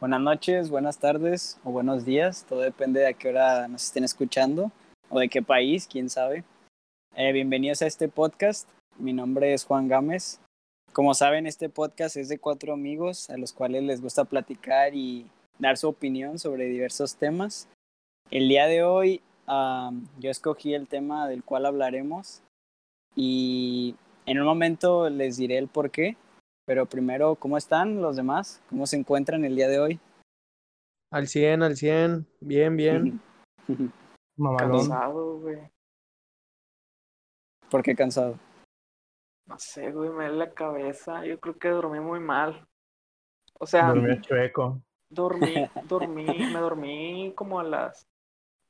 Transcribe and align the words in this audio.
Buenas 0.00 0.22
noches, 0.22 0.70
buenas 0.70 0.98
tardes 0.98 1.60
o 1.62 1.72
buenos 1.72 2.06
días, 2.06 2.46
todo 2.48 2.60
depende 2.60 3.00
de 3.00 3.08
a 3.08 3.12
qué 3.12 3.28
hora 3.28 3.68
nos 3.68 3.84
estén 3.84 4.02
escuchando 4.02 4.72
o 5.10 5.18
de 5.20 5.28
qué 5.28 5.42
país, 5.42 5.86
quién 5.86 6.08
sabe. 6.08 6.42
Eh, 7.16 7.32
bienvenidos 7.32 7.82
a 7.82 7.86
este 7.86 8.08
podcast, 8.08 8.66
mi 8.96 9.12
nombre 9.12 9.52
es 9.52 9.66
Juan 9.66 9.88
Gámez. 9.88 10.40
Como 10.94 11.12
saben, 11.12 11.46
este 11.46 11.68
podcast 11.68 12.16
es 12.16 12.30
de 12.30 12.38
cuatro 12.38 12.72
amigos 12.72 13.28
a 13.28 13.36
los 13.36 13.52
cuales 13.52 13.82
les 13.82 14.00
gusta 14.00 14.24
platicar 14.24 14.94
y 14.94 15.26
dar 15.58 15.76
su 15.76 15.90
opinión 15.90 16.38
sobre 16.38 16.64
diversos 16.64 17.16
temas. 17.16 17.68
El 18.30 18.48
día 18.48 18.68
de 18.68 18.82
hoy 18.82 19.20
yo 20.18 20.30
escogí 20.30 20.72
el 20.72 20.88
tema 20.88 21.28
del 21.28 21.44
cual 21.44 21.66
hablaremos 21.66 22.40
y 23.14 23.94
en 24.24 24.40
un 24.40 24.46
momento 24.46 25.10
les 25.10 25.36
diré 25.36 25.58
el 25.58 25.68
por 25.68 25.90
qué, 25.90 26.16
pero 26.70 26.86
primero, 26.86 27.34
¿cómo 27.34 27.56
están 27.56 28.00
los 28.00 28.14
demás? 28.14 28.62
¿Cómo 28.70 28.86
se 28.86 28.96
encuentran 28.96 29.44
el 29.44 29.56
día 29.56 29.66
de 29.66 29.80
hoy? 29.80 30.00
Al 31.10 31.26
100, 31.26 31.64
al 31.64 31.74
100, 31.74 32.28
bien, 32.40 32.76
bien. 32.76 33.20
Cansado, 34.56 35.40
güey. 35.40 35.58
¿Por 37.68 37.82
qué 37.82 37.96
cansado? 37.96 38.38
No 39.48 39.58
sé, 39.58 39.90
güey, 39.90 40.10
me 40.10 40.26
da 40.26 40.30
la 40.30 40.54
cabeza. 40.54 41.26
Yo 41.26 41.40
creo 41.40 41.58
que 41.58 41.70
dormí 41.70 41.98
muy 41.98 42.20
mal. 42.20 42.64
O 43.58 43.66
sea, 43.66 43.88
Dormí 43.88 44.20
chueco. 44.20 44.80
dormí, 45.10 45.52
dormí, 45.88 46.24
me 46.24 46.60
dormí 46.60 47.32
como 47.34 47.58
a 47.58 47.64
las 47.64 48.06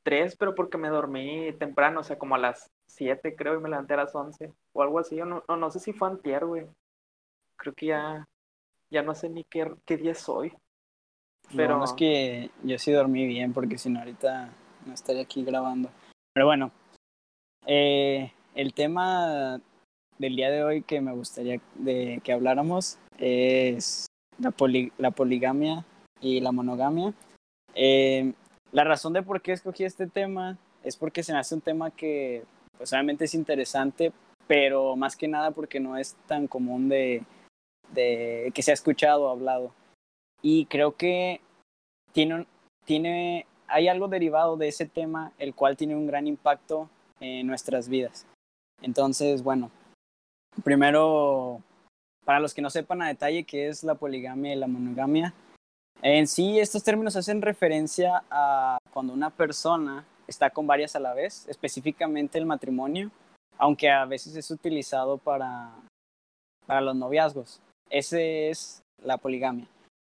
3, 0.05 0.37
pero 0.39 0.55
porque 0.55 0.79
me 0.79 0.89
dormí 0.89 1.53
temprano, 1.59 2.01
o 2.01 2.03
sea, 2.03 2.17
como 2.17 2.35
a 2.35 2.39
las 2.39 2.67
7 2.87 3.37
creo, 3.37 3.57
y 3.59 3.61
me 3.61 3.69
levanté 3.69 3.93
a 3.93 3.99
las 3.99 4.15
11 4.15 4.55
o 4.73 4.83
algo 4.83 5.01
así. 5.01 5.17
Yo 5.17 5.27
no, 5.27 5.45
no, 5.47 5.59
no 5.59 5.71
sé 5.71 5.81
si 5.81 5.93
fue 5.93 6.09
antier, 6.09 6.47
güey. 6.47 6.67
Creo 7.61 7.75
que 7.75 7.87
ya, 7.87 8.27
ya 8.91 9.03
no 9.03 9.15
sé 9.15 9.29
ni 9.29 9.45
qué, 9.45 9.71
qué 9.85 9.99
día 9.99 10.13
es 10.13 10.27
hoy. 10.29 10.53
Pero 11.55 11.79
No, 11.79 11.85
es 11.85 11.93
que 11.93 12.51
yo 12.63 12.79
sí 12.79 12.91
dormí 12.91 13.27
bien 13.27 13.53
porque 13.53 13.77
si 13.77 13.91
no 13.91 13.99
ahorita 13.99 14.51
no 14.87 14.95
estaría 14.95 15.23
aquí 15.23 15.45
grabando. 15.45 15.91
Pero 16.33 16.47
bueno, 16.47 16.71
eh, 17.67 18.33
el 18.55 18.73
tema 18.73 19.61
del 20.19 20.37
día 20.37 20.51
de 20.51 20.65
hoy 20.65 20.83
que 20.83 21.01
me 21.01 21.13
gustaría 21.13 21.61
de 21.75 22.21
que 22.25 22.33
habláramos 22.33 22.99
es 23.19 24.07
la, 24.39 24.51
poli- 24.53 24.93
la 24.97 25.11
poligamia 25.11 25.85
y 26.21 26.41
la 26.41 26.53
monogamia. 26.53 27.13
Eh, 27.75 28.33
la 28.73 28.85
razón 28.85 29.13
de 29.13 29.23
por 29.23 29.43
qué 29.43 29.53
escogí 29.53 29.85
este 29.85 30.07
tema 30.07 30.57
es 30.83 30.97
porque 30.97 31.23
se 31.23 31.33
me 31.33 31.39
hace 31.41 31.55
un 31.55 31.61
tema 31.61 31.91
que 31.91 32.45
pues 32.79 32.93
obviamente 32.93 33.25
es 33.27 33.35
interesante, 33.35 34.13
pero 34.47 34.97
más 34.97 35.17
que 35.17 35.29
nada 35.29 35.51
porque 35.51 35.81
no 35.81 35.97
es 35.99 36.17
tan 36.27 36.47
común 36.47 36.89
de, 36.89 37.23
de 37.93 38.51
que 38.55 38.63
se 38.63 38.71
ha 38.71 38.75
escuchado 38.75 39.25
o 39.25 39.29
hablado. 39.29 39.73
Y 40.43 40.67
creo 40.67 40.97
que 40.97 41.41
tiene, 42.13 42.47
tiene, 42.85 43.47
hay 43.67 43.89
algo 43.89 44.09
derivado 44.09 44.57
de 44.57 44.69
ese 44.69 44.87
tema, 44.87 45.33
el 45.39 45.55
cual 45.55 45.77
tiene 45.77 45.97
un 45.97 46.07
gran 46.07 46.27
impacto 46.27 46.89
en 47.21 47.47
nuestras 47.47 47.89
vidas. 47.89 48.27
Entonces, 48.83 49.43
bueno, 49.43 49.71
primero, 50.65 51.61
para 52.25 52.41
los 52.41 52.55
que 52.55 52.63
no 52.63 52.71
sepan 52.71 53.03
a 53.03 53.09
detalle 53.09 53.45
qué 53.45 53.69
es 53.69 53.85
la 53.85 53.95
poligamia 53.95 54.55
y 54.55 54.59
la 54.59 54.67
monogamia, 54.67 55.35
en 56.03 56.27
sí 56.27 56.59
estos 56.59 56.83
términos 56.83 57.17
hacen 57.17 57.43
referencia 57.43 58.23
a 58.31 58.79
cuando 58.93 59.13
una 59.13 59.31
persona 59.31 60.07
está 60.27 60.49
con 60.49 60.67
varias 60.67 60.97
a 60.97 61.01
la 61.01 61.13
vez, 61.13 61.47
específicamente 61.49 62.39
el 62.39 62.47
matrimonio, 62.47 63.11
aunque 63.59 63.91
a 63.91 64.07
veces 64.07 64.35
es 64.37 64.51
utilizado 64.51 65.19
para, 65.19 65.75
para 66.67 66.81
los 66.81 66.97
noviazgos. 66.97 67.61
Ese 67.91 68.49
es 68.49 68.83
la 69.03 69.19
poligamia. 69.19 69.67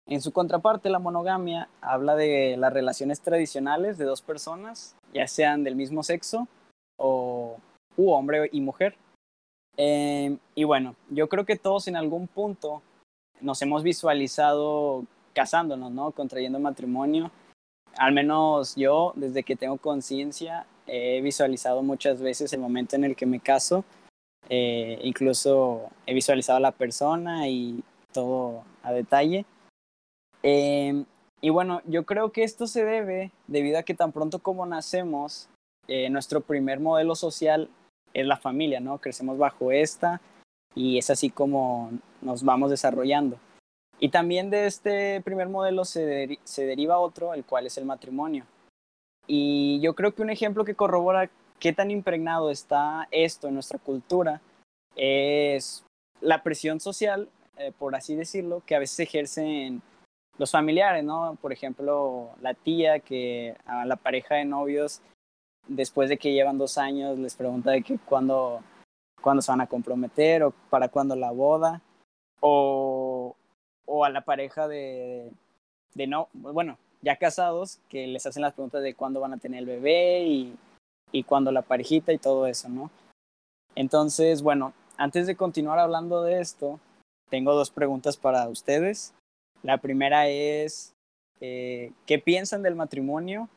En 0.07 0.21
su 0.21 0.31
contraparte, 0.31 0.89
la 0.89 0.99
monogamia 0.99 1.69
habla 1.81 2.15
de 2.15 2.57
las 2.57 2.73
relaciones 2.73 3.21
tradicionales 3.21 3.97
de 3.97 4.05
dos 4.05 4.21
personas, 4.21 4.95
ya 5.13 5.27
sean 5.27 5.63
del 5.63 5.75
mismo 5.75 6.03
sexo 6.03 6.47
o 6.97 7.57
u 7.97 8.11
hombre 8.11 8.49
y 8.51 8.61
mujer. 8.61 8.95
Eh, 9.77 10.37
y 10.55 10.63
bueno, 10.63 10.95
yo 11.09 11.29
creo 11.29 11.45
que 11.45 11.55
todos 11.55 11.87
en 11.87 11.95
algún 11.95 12.27
punto 12.27 12.81
nos 13.39 13.61
hemos 13.61 13.83
visualizado 13.83 15.05
casándonos, 15.33 15.91
¿no? 15.91 16.11
Contrayendo 16.11 16.59
matrimonio. 16.59 17.31
Al 17.97 18.13
menos 18.13 18.75
yo, 18.75 19.13
desde 19.15 19.43
que 19.43 19.55
tengo 19.55 19.77
conciencia, 19.77 20.65
he 20.87 21.21
visualizado 21.21 21.81
muchas 21.83 22.21
veces 22.21 22.51
el 22.53 22.59
momento 22.59 22.95
en 22.95 23.03
el 23.03 23.15
que 23.15 23.25
me 23.25 23.39
caso. 23.39 23.83
Eh, 24.53 24.99
incluso 25.03 25.89
he 26.05 26.13
visualizado 26.13 26.57
a 26.57 26.61
la 26.61 26.73
persona 26.73 27.47
y 27.47 27.81
todo 28.11 28.65
a 28.83 28.91
detalle. 28.91 29.45
Eh, 30.43 31.05
y 31.39 31.49
bueno, 31.49 31.81
yo 31.85 32.05
creo 32.05 32.33
que 32.33 32.43
esto 32.43 32.67
se 32.67 32.83
debe 32.83 33.31
debido 33.47 33.79
a 33.79 33.83
que 33.83 33.93
tan 33.93 34.11
pronto 34.11 34.39
como 34.39 34.65
nacemos, 34.65 35.47
eh, 35.87 36.09
nuestro 36.09 36.41
primer 36.41 36.81
modelo 36.81 37.15
social 37.15 37.69
es 38.13 38.25
la 38.25 38.35
familia, 38.35 38.81
¿no? 38.81 38.97
Crecemos 38.97 39.37
bajo 39.37 39.71
esta 39.71 40.19
y 40.75 40.97
es 40.97 41.09
así 41.09 41.29
como 41.29 41.91
nos 42.21 42.43
vamos 42.43 42.69
desarrollando. 42.69 43.37
Y 44.01 44.09
también 44.09 44.49
de 44.49 44.65
este 44.65 45.21
primer 45.21 45.47
modelo 45.47 45.85
se, 45.85 46.39
se 46.43 46.65
deriva 46.65 46.99
otro, 46.99 47.33
el 47.33 47.45
cual 47.45 47.67
es 47.67 47.77
el 47.77 47.85
matrimonio. 47.85 48.45
Y 49.27 49.79
yo 49.79 49.95
creo 49.95 50.13
que 50.13 50.23
un 50.23 50.29
ejemplo 50.29 50.65
que 50.65 50.75
corrobora 50.75 51.29
qué 51.61 51.71
tan 51.71 51.91
impregnado 51.91 52.49
está 52.49 53.07
esto 53.11 53.47
en 53.47 53.53
nuestra 53.53 53.77
cultura 53.77 54.41
es 54.95 55.85
la 56.19 56.41
presión 56.43 56.79
social, 56.79 57.29
eh, 57.57 57.71
por 57.77 57.95
así 57.95 58.15
decirlo, 58.15 58.63
que 58.65 58.75
a 58.75 58.79
veces 58.79 58.99
ejercen 58.99 59.81
los 60.39 60.51
familiares, 60.51 61.03
¿no? 61.03 61.37
Por 61.39 61.53
ejemplo, 61.53 62.31
la 62.41 62.55
tía 62.55 62.99
que 62.99 63.55
a 63.65 63.85
la 63.85 63.95
pareja 63.95 64.35
de 64.35 64.45
novios, 64.45 65.01
después 65.67 66.09
de 66.09 66.17
que 66.17 66.33
llevan 66.33 66.57
dos 66.57 66.79
años, 66.79 67.19
les 67.19 67.35
pregunta 67.35 67.69
de 67.71 67.83
que 67.83 67.99
cuándo, 67.99 68.63
se 69.39 69.51
van 69.51 69.61
a 69.61 69.67
comprometer 69.67 70.41
o 70.41 70.51
para 70.71 70.89
cuándo 70.89 71.15
la 71.15 71.29
boda, 71.29 71.79
o, 72.39 73.35
o 73.85 74.03
a 74.03 74.09
la 74.09 74.21
pareja 74.21 74.67
de, 74.67 75.31
de 75.93 76.07
no, 76.07 76.27
bueno, 76.33 76.79
ya 77.01 77.17
casados, 77.17 77.79
que 77.87 78.07
les 78.07 78.25
hacen 78.25 78.41
las 78.41 78.53
preguntas 78.53 78.81
de 78.81 78.95
cuándo 78.95 79.19
van 79.19 79.33
a 79.33 79.37
tener 79.37 79.59
el 79.59 79.67
bebé 79.67 80.23
y, 80.23 80.57
y 81.11 81.23
cuándo 81.23 81.51
la 81.51 81.61
parejita 81.61 82.13
y 82.13 82.17
todo 82.17 82.47
eso, 82.47 82.69
¿no? 82.69 82.89
Entonces, 83.75 84.41
bueno, 84.41 84.73
antes 84.97 85.27
de 85.27 85.35
continuar 85.35 85.79
hablando 85.79 86.23
de 86.23 86.41
esto, 86.41 86.79
tengo 87.29 87.53
dos 87.53 87.71
preguntas 87.71 88.17
para 88.17 88.47
ustedes. 88.49 89.13
La 89.63 89.77
primera 89.77 90.27
es, 90.27 90.93
eh, 91.39 91.91
¿qué 92.05 92.19
piensan 92.19 92.61
del 92.61 92.75
matrimonio? 92.75 93.49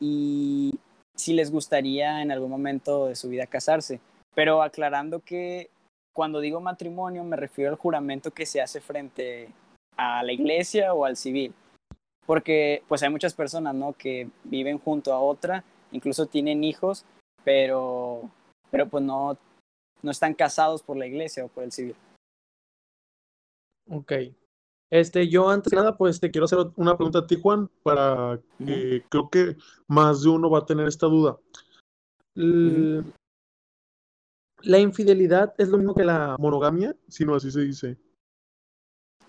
Y 0.00 0.78
si 1.16 1.32
les 1.32 1.50
gustaría 1.50 2.22
en 2.22 2.30
algún 2.30 2.50
momento 2.50 3.06
de 3.06 3.16
su 3.16 3.28
vida 3.28 3.46
casarse. 3.46 4.00
Pero 4.34 4.62
aclarando 4.62 5.20
que 5.20 5.70
cuando 6.14 6.40
digo 6.40 6.60
matrimonio 6.60 7.24
me 7.24 7.36
refiero 7.36 7.70
al 7.70 7.76
juramento 7.76 8.30
que 8.30 8.46
se 8.46 8.60
hace 8.60 8.80
frente 8.80 9.48
a 9.96 10.22
la 10.22 10.32
iglesia 10.32 10.94
o 10.94 11.04
al 11.04 11.16
civil. 11.16 11.52
Porque 12.26 12.82
pues 12.88 13.02
hay 13.02 13.10
muchas 13.10 13.34
personas, 13.34 13.74
¿no? 13.74 13.94
Que 13.94 14.28
viven 14.44 14.78
junto 14.78 15.12
a 15.12 15.20
otra, 15.20 15.64
incluso 15.92 16.26
tienen 16.26 16.64
hijos, 16.64 17.04
pero, 17.44 18.30
pero 18.70 18.88
pues 18.88 19.02
no, 19.04 19.36
no 20.02 20.10
están 20.10 20.34
casados 20.34 20.82
por 20.82 20.96
la 20.96 21.06
iglesia 21.06 21.44
o 21.44 21.48
por 21.48 21.64
el 21.64 21.72
civil. 21.72 21.96
Ok. 23.90 24.12
Este, 24.90 25.28
yo 25.28 25.50
antes 25.50 25.70
que 25.70 25.76
nada, 25.76 25.96
pues 25.96 26.18
te 26.18 26.30
quiero 26.30 26.46
hacer 26.46 26.58
una 26.76 26.96
pregunta 26.96 27.20
a 27.20 27.26
ti, 27.26 27.38
Juan, 27.40 27.68
para 27.82 28.40
que 28.58 29.04
creo 29.10 29.28
que 29.28 29.56
más 29.86 30.22
de 30.22 30.30
uno 30.30 30.48
va 30.48 30.60
a 30.60 30.66
tener 30.66 30.86
esta 30.88 31.06
duda. 31.06 31.38
L- 32.34 33.02
¿La 34.62 34.78
infidelidad 34.78 35.54
es 35.58 35.68
lo 35.68 35.76
mismo 35.78 35.94
que 35.94 36.04
la 36.04 36.36
monogamia? 36.38 36.96
Si 37.08 37.24
no, 37.24 37.34
así 37.34 37.50
se 37.50 37.60
dice. 37.60 37.96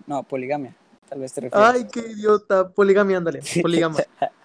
No, 0.06 0.22
poligamia, 0.22 0.74
tal 1.08 1.20
vez 1.20 1.32
te 1.32 1.42
refieres. 1.42 1.68
Ay, 1.68 1.86
qué 1.92 2.00
idiota. 2.00 2.70
Poligamia, 2.72 3.18
ándale. 3.18 3.40
Polígama. 3.62 3.98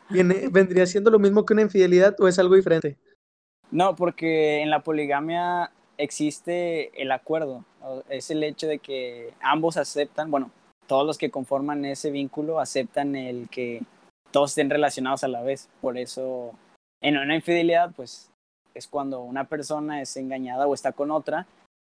¿Viene- 0.09 0.47
¿Vendría 0.49 0.85
siendo 0.85 1.09
lo 1.11 1.19
mismo 1.19 1.45
que 1.45 1.53
una 1.53 1.63
infidelidad 1.63 2.15
o 2.19 2.27
es 2.27 2.37
algo 2.39 2.55
diferente? 2.55 2.97
No, 3.71 3.95
porque 3.95 4.61
en 4.61 4.69
la 4.69 4.81
poligamia 4.83 5.71
existe 5.97 6.91
el 7.01 7.11
acuerdo, 7.11 7.63
es 8.09 8.29
el 8.29 8.43
hecho 8.43 8.67
de 8.67 8.79
que 8.79 9.33
ambos 9.41 9.77
aceptan, 9.77 10.29
bueno, 10.29 10.51
todos 10.87 11.05
los 11.05 11.17
que 11.17 11.31
conforman 11.31 11.83
ese 11.85 12.11
vínculo 12.11 12.59
aceptan 12.59 13.15
el 13.15 13.49
que 13.49 13.81
todos 14.31 14.51
estén 14.51 14.69
relacionados 14.69 15.23
a 15.23 15.27
la 15.27 15.41
vez. 15.41 15.69
Por 15.81 15.97
eso, 15.97 16.51
en 17.01 17.17
una 17.17 17.35
infidelidad, 17.35 17.91
pues 17.95 18.29
es 18.75 18.87
cuando 18.87 19.21
una 19.21 19.45
persona 19.45 20.01
es 20.01 20.15
engañada 20.17 20.67
o 20.67 20.73
está 20.73 20.91
con 20.91 21.09
otra 21.09 21.47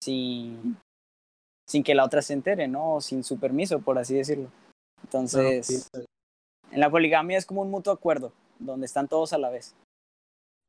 sin, 0.03 0.77
sin 1.67 1.83
que 1.83 1.95
la 1.95 2.03
otra 2.05 2.21
se 2.21 2.33
entere, 2.33 2.67
¿no? 2.67 2.95
O 2.95 3.01
sin 3.01 3.23
su 3.23 3.39
permiso, 3.39 3.79
por 3.79 3.97
así 3.97 4.13
decirlo. 4.15 4.49
Entonces, 5.03 5.89
en 6.71 6.79
la 6.79 6.89
poligamia 6.89 7.37
es 7.37 7.45
como 7.45 7.61
un 7.61 7.71
mutuo 7.71 7.93
acuerdo, 7.93 8.31
donde 8.59 8.85
están 8.85 9.07
todos 9.07 9.33
a 9.33 9.37
la 9.37 9.49
vez. 9.49 9.75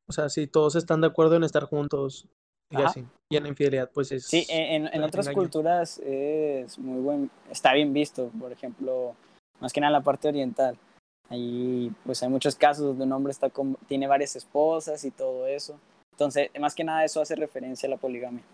O 0.09 0.13
sea, 0.13 0.29
si 0.29 0.47
todos 0.47 0.77
están 0.77 1.01
de 1.01 1.09
acuerdo 1.09 1.37
en 1.37 1.45
estar 1.45 1.65
juntos 1.65 2.29
y 2.71 2.77
Ajá. 2.77 2.87
así. 2.87 3.05
Y 3.31 3.37
en 3.37 3.43
la 3.45 3.49
infidelidad, 3.49 3.91
pues 3.93 4.13
es. 4.13 4.27
Sí, 4.27 4.47
en, 4.49 4.87
otras 5.03 5.27
engaño. 5.27 5.43
culturas 5.43 5.99
es 5.99 6.79
muy 6.79 7.01
buen, 7.01 7.31
está 7.51 7.73
bien 7.75 7.93
visto. 7.93 8.31
Por 8.39 8.53
ejemplo, 8.53 9.15
más 9.61 9.73
que 9.73 9.81
nada 9.81 9.91
en 9.91 10.01
la 10.01 10.05
parte 10.05 10.29
oriental. 10.29 10.79
Ahí 11.29 11.93
pues 12.05 12.23
hay 12.23 12.29
muchos 12.29 12.55
casos 12.55 12.87
donde 12.87 13.05
un 13.05 13.13
hombre 13.13 13.33
está 13.33 13.51
con, 13.51 13.75
tiene 13.89 14.07
varias 14.07 14.37
esposas 14.37 15.05
y 15.05 15.11
todo 15.11 15.47
eso. 15.47 15.79
Entonces, 16.13 16.51
más 16.61 16.75
que 16.75 16.85
nada 16.85 17.05
eso 17.05 17.21
hace 17.21 17.35
referencia 17.35 17.89
a 17.89 17.91
la 17.91 17.97
poligamia. 17.97 18.45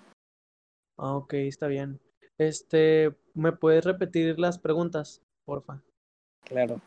Ah, 0.98 1.16
ok, 1.16 1.34
está 1.34 1.66
bien. 1.66 2.00
Este, 2.38 3.14
¿me 3.34 3.52
puedes 3.52 3.84
repetir 3.84 4.38
las 4.38 4.58
preguntas, 4.58 5.22
porfa? 5.44 5.82
Claro. 6.44 6.80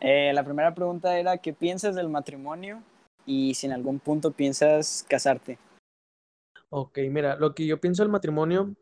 Eh, 0.00 0.32
la 0.34 0.44
primera 0.44 0.74
pregunta 0.74 1.18
era, 1.18 1.38
¿qué 1.38 1.52
piensas 1.52 1.94
del 1.94 2.08
matrimonio 2.08 2.82
y 3.24 3.54
si 3.54 3.66
en 3.66 3.72
algún 3.72 3.98
punto 3.98 4.30
piensas 4.30 5.04
casarte? 5.08 5.58
Ok, 6.68 6.98
mira, 7.10 7.36
lo 7.36 7.54
que 7.54 7.66
yo 7.66 7.80
pienso 7.80 8.02
del 8.02 8.12
matrimonio, 8.12 8.74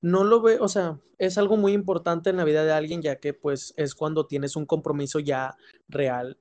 no 0.00 0.24
lo 0.24 0.40
veo, 0.42 0.62
o 0.62 0.68
sea, 0.68 0.98
es 1.18 1.38
algo 1.38 1.56
muy 1.56 1.72
importante 1.72 2.30
en 2.30 2.36
la 2.36 2.44
vida 2.44 2.64
de 2.64 2.72
alguien, 2.72 3.02
ya 3.02 3.16
que 3.16 3.32
pues 3.32 3.74
es 3.76 3.94
cuando 3.94 4.26
tienes 4.26 4.56
un 4.56 4.66
compromiso 4.66 5.18
ya 5.18 5.56
real, 5.88 6.36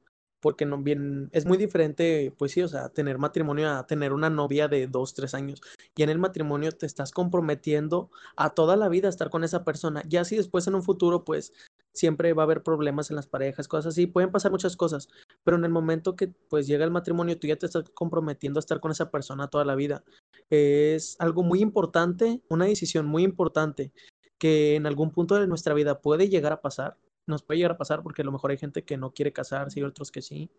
porque 0.48 0.64
bien, 0.64 1.30
es 1.34 1.46
muy 1.46 1.58
diferente, 1.58 2.34
pues 2.38 2.54
sí, 2.54 2.62
o 2.62 2.70
sea, 2.70 2.88
tener 2.88 3.18
matrimonio 3.18 3.70
a 3.70 3.86
tener 3.86 4.14
una 4.14 4.30
novia 4.30 4.70
de 4.70 4.88
dos, 4.88 5.14
tres 5.14 5.34
años. 5.34 5.62
Y 5.94 6.04
en 6.04 6.10
el 6.10 6.20
matrimonio 6.20 6.72
te 6.72 6.86
estás 6.86 7.12
comprometiendo 7.12 8.10
a 8.38 8.52
toda 8.52 8.78
la 8.78 8.88
vida 8.88 9.08
a 9.08 9.10
estar 9.10 9.30
con 9.30 9.44
esa 9.44 9.66
persona. 9.66 10.04
Ya 10.08 10.24
si 10.24 10.38
después 10.38 10.66
en 10.66 10.76
un 10.76 10.84
futuro, 10.84 11.26
pues 11.26 11.52
siempre 11.94 12.32
va 12.32 12.44
a 12.44 12.46
haber 12.46 12.64
problemas 12.64 13.10
en 13.10 13.18
las 13.18 13.28
parejas, 13.28 13.68
cosas 13.68 13.88
así, 13.88 14.08
pueden 14.08 14.32
pasar 14.32 14.52
muchas 14.52 14.78
cosas, 14.78 15.10
pero 15.44 15.58
en 15.58 15.66
el 15.66 15.72
momento 15.72 16.16
que 16.16 16.30
pues 16.30 16.66
llega 16.66 16.86
el 16.86 16.92
matrimonio, 16.92 17.38
tú 17.38 17.48
ya 17.48 17.58
te 17.58 17.66
estás 17.66 17.84
comprometiendo 17.94 18.58
a 18.60 18.62
estar 18.62 18.80
con 18.80 18.92
esa 18.92 19.12
persona 19.12 19.50
toda 19.50 19.66
la 19.66 19.76
vida. 19.76 20.06
Es 20.50 21.18
algo 21.20 21.44
muy 21.44 21.60
importante, 21.60 22.42
una 22.48 22.68
decisión 22.68 23.06
muy 23.06 23.24
importante 23.24 23.92
que 24.38 24.76
en 24.76 24.86
algún 24.86 25.12
punto 25.12 25.36
de 25.36 25.48
nuestra 25.48 25.74
vida 25.74 26.00
puede 26.00 26.30
llegar 26.30 26.54
a 26.54 26.62
pasar, 26.62 26.96
nos 27.28 27.44
puede 27.44 27.60
llegar 27.60 27.74
a 27.74 27.78
pasar 27.78 28.04
porque 28.04 28.22
a 28.22 28.26
lo 28.26 28.32
mejor 28.32 28.52
hay 28.52 28.58
gente 28.58 28.84
que 28.84 28.98
no 28.98 29.12
quiere 29.12 29.34
casarse 29.34 29.80
y 29.80 29.84
otros 29.84 30.12
que 30.12 30.22
sí. 30.22 30.50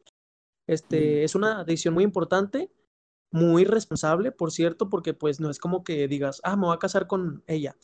Este, 0.67 1.25
es 1.25 1.35
una 1.35 1.65
decisión 1.65 1.95
muy 1.95 2.05
importante, 2.05 2.71
muy 3.33 3.65
responsable, 3.65 4.33
por 4.33 4.53
cierto, 4.53 4.91
porque 4.91 5.15
pues 5.15 5.41
no 5.41 5.51
es 5.51 5.59
como 5.59 5.83
que 5.85 6.09
digas, 6.09 6.41
ah, 6.45 6.57
me 6.57 6.67
voy 6.67 6.77
a 6.77 6.79
casar 6.79 7.07
con 7.07 7.43
ella 7.47 7.77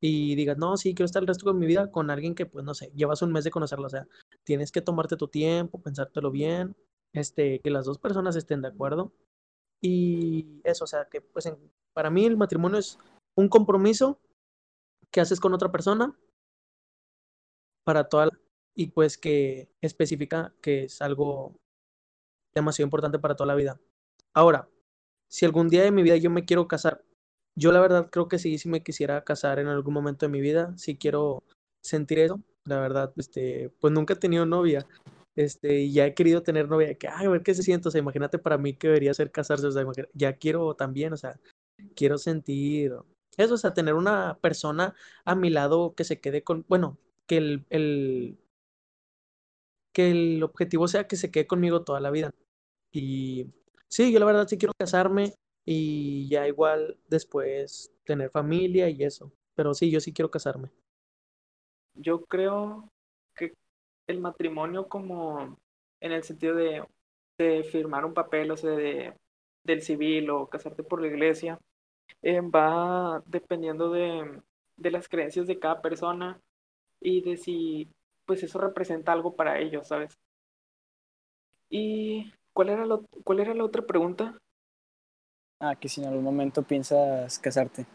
y 0.00 0.36
digas, 0.36 0.56
no, 0.58 0.76
sí, 0.76 0.94
quiero 0.94 1.06
estar 1.06 1.22
el 1.22 1.26
resto 1.26 1.52
de 1.52 1.58
mi 1.58 1.66
vida 1.66 1.90
con 1.90 2.10
alguien 2.10 2.34
que, 2.34 2.46
pues, 2.46 2.64
no 2.64 2.74
sé, 2.74 2.92
llevas 2.94 3.22
un 3.22 3.32
mes 3.32 3.44
de 3.44 3.50
conocerlo, 3.50 3.86
o 3.86 3.90
sea, 3.90 4.06
tienes 4.44 4.70
que 4.70 4.80
tomarte 4.80 5.16
tu 5.16 5.28
tiempo, 5.28 5.82
pensártelo 5.82 6.30
bien, 6.30 6.76
este, 7.12 7.60
que 7.60 7.70
las 7.70 7.86
dos 7.86 7.98
personas 7.98 8.36
estén 8.36 8.62
de 8.62 8.68
acuerdo. 8.68 9.12
Y 9.80 10.60
eso, 10.64 10.84
o 10.84 10.86
sea, 10.86 11.06
que 11.06 11.20
pues 11.20 11.52
para 11.92 12.10
mí 12.10 12.24
el 12.26 12.36
matrimonio 12.36 12.78
es 12.78 12.98
un 13.36 13.48
compromiso 13.48 14.20
que 15.10 15.20
haces 15.20 15.40
con 15.40 15.54
otra 15.54 15.70
persona 15.70 16.16
para 17.88 18.04
toda 18.04 18.26
la, 18.26 18.32
y 18.74 18.88
pues 18.88 19.16
que 19.16 19.70
especifica 19.80 20.54
que 20.60 20.84
es 20.84 21.00
algo 21.00 21.58
demasiado 22.54 22.86
importante 22.86 23.18
para 23.18 23.34
toda 23.34 23.48
la 23.48 23.54
vida. 23.54 23.80
Ahora, 24.34 24.68
si 25.30 25.46
algún 25.46 25.70
día 25.70 25.84
de 25.84 25.90
mi 25.90 26.02
vida 26.02 26.18
yo 26.18 26.28
me 26.28 26.44
quiero 26.44 26.68
casar 26.68 27.02
yo 27.58 27.72
la 27.72 27.80
verdad 27.80 28.08
creo 28.10 28.28
que 28.28 28.38
sí, 28.38 28.58
si 28.58 28.68
me 28.68 28.82
quisiera 28.82 29.24
casar 29.24 29.58
en 29.58 29.68
algún 29.68 29.94
momento 29.94 30.26
de 30.26 30.32
mi 30.32 30.40
vida, 30.40 30.74
sí 30.76 30.96
quiero 30.96 31.42
sentir 31.82 32.20
eso. 32.20 32.40
La 32.64 32.78
verdad, 32.78 33.12
este, 33.16 33.70
pues 33.80 33.92
nunca 33.92 34.14
he 34.14 34.16
tenido 34.16 34.46
novia. 34.46 34.86
Este, 35.34 35.80
y 35.80 35.92
ya 35.92 36.06
he 36.06 36.14
querido 36.14 36.42
tener 36.42 36.68
novia, 36.68 36.94
que, 36.94 37.08
a 37.08 37.28
ver 37.28 37.42
qué 37.42 37.54
se 37.54 37.62
siente, 37.64 37.88
o 37.88 37.90
sea, 37.90 38.00
imagínate 38.00 38.38
para 38.38 38.58
mí 38.58 38.74
que 38.74 38.88
debería 38.88 39.14
ser 39.14 39.32
casarse, 39.32 39.66
o 39.66 39.72
sea, 39.72 39.84
ya 40.14 40.34
quiero 40.34 40.74
también, 40.74 41.12
o 41.12 41.16
sea, 41.16 41.40
quiero 41.96 42.18
sentir 42.18 42.92
eso, 43.36 43.54
o 43.54 43.56
sea, 43.56 43.74
tener 43.74 43.94
una 43.94 44.38
persona 44.40 44.94
a 45.24 45.34
mi 45.34 45.50
lado 45.50 45.94
que 45.94 46.04
se 46.04 46.20
quede 46.20 46.42
con, 46.44 46.64
bueno, 46.68 46.98
que 47.28 47.36
el, 47.36 47.66
el, 47.70 48.38
que 49.92 50.10
el 50.10 50.42
objetivo 50.42 50.88
sea 50.88 51.06
que 51.06 51.16
se 51.16 51.30
quede 51.30 51.46
conmigo 51.46 51.84
toda 51.84 52.00
la 52.00 52.10
vida. 52.10 52.32
Y 52.92 53.46
sí, 53.88 54.12
yo 54.12 54.18
la 54.18 54.26
verdad 54.26 54.48
sí 54.48 54.58
quiero 54.58 54.72
casarme, 54.76 55.34
y 55.70 56.26
ya 56.30 56.48
igual 56.48 56.96
después 57.08 57.92
tener 58.04 58.30
familia 58.30 58.88
y 58.88 59.04
eso. 59.04 59.30
Pero 59.54 59.74
sí, 59.74 59.90
yo 59.90 60.00
sí 60.00 60.14
quiero 60.14 60.30
casarme. 60.30 60.70
Yo 61.92 62.24
creo 62.24 62.88
que 63.36 63.52
el 64.06 64.18
matrimonio 64.18 64.88
como 64.88 65.58
en 66.00 66.12
el 66.12 66.22
sentido 66.22 66.54
de, 66.54 66.82
de 67.36 67.64
firmar 67.64 68.06
un 68.06 68.14
papel, 68.14 68.50
o 68.50 68.56
sea, 68.56 68.70
de, 68.70 69.12
del 69.62 69.82
civil 69.82 70.30
o 70.30 70.48
casarte 70.48 70.82
por 70.82 71.02
la 71.02 71.08
iglesia, 71.08 71.58
eh, 72.22 72.40
va 72.40 73.22
dependiendo 73.26 73.90
de, 73.90 74.40
de 74.78 74.90
las 74.90 75.06
creencias 75.06 75.46
de 75.46 75.58
cada 75.58 75.82
persona 75.82 76.40
y 77.00 77.22
de 77.22 77.36
si 77.36 77.88
pues 78.26 78.42
eso 78.42 78.58
representa 78.58 79.12
algo 79.12 79.34
para 79.34 79.58
ellos, 79.58 79.88
¿sabes? 79.88 80.18
¿Y 81.70 82.32
cuál 82.52 82.70
era, 82.70 82.86
lo, 82.86 83.04
cuál 83.24 83.40
era 83.40 83.54
la 83.54 83.64
otra 83.64 83.82
pregunta? 83.86 84.38
Ah, 85.60 85.74
que 85.74 85.88
si 85.88 86.02
en 86.02 86.08
algún 86.08 86.24
momento 86.24 86.62
piensas 86.62 87.38
casarte. 87.38 87.86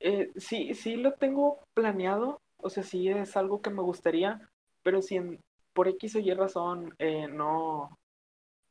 Eh, 0.00 0.32
sí, 0.36 0.74
sí 0.74 0.96
lo 0.96 1.12
tengo 1.14 1.60
planeado, 1.74 2.40
o 2.56 2.68
sea, 2.68 2.82
sí 2.82 3.08
es 3.08 3.36
algo 3.36 3.62
que 3.62 3.70
me 3.70 3.82
gustaría, 3.82 4.40
pero 4.82 5.00
si 5.00 5.20
por 5.72 5.88
X 5.88 6.16
o 6.16 6.18
Y 6.18 6.34
razón 6.34 6.94
eh, 6.98 7.28
no, 7.28 7.96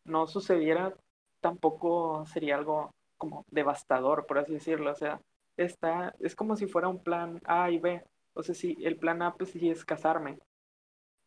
no 0.03 0.27
sucediera, 0.27 0.93
tampoco 1.39 2.25
sería 2.25 2.55
algo 2.55 2.91
como 3.17 3.45
devastador, 3.49 4.25
por 4.25 4.39
así 4.39 4.53
decirlo, 4.53 4.91
o 4.91 4.95
sea, 4.95 5.21
está, 5.57 6.13
es 6.19 6.35
como 6.35 6.55
si 6.55 6.67
fuera 6.67 6.89
un 6.89 7.01
plan 7.01 7.39
A 7.45 7.71
y 7.71 7.79
B, 7.79 8.03
o 8.33 8.43
sea, 8.43 8.55
si 8.55 8.77
el 8.83 8.97
plan 8.97 9.21
A 9.21 9.35
pues 9.35 9.51
sí 9.51 9.69
es 9.69 9.85
casarme, 9.85 10.39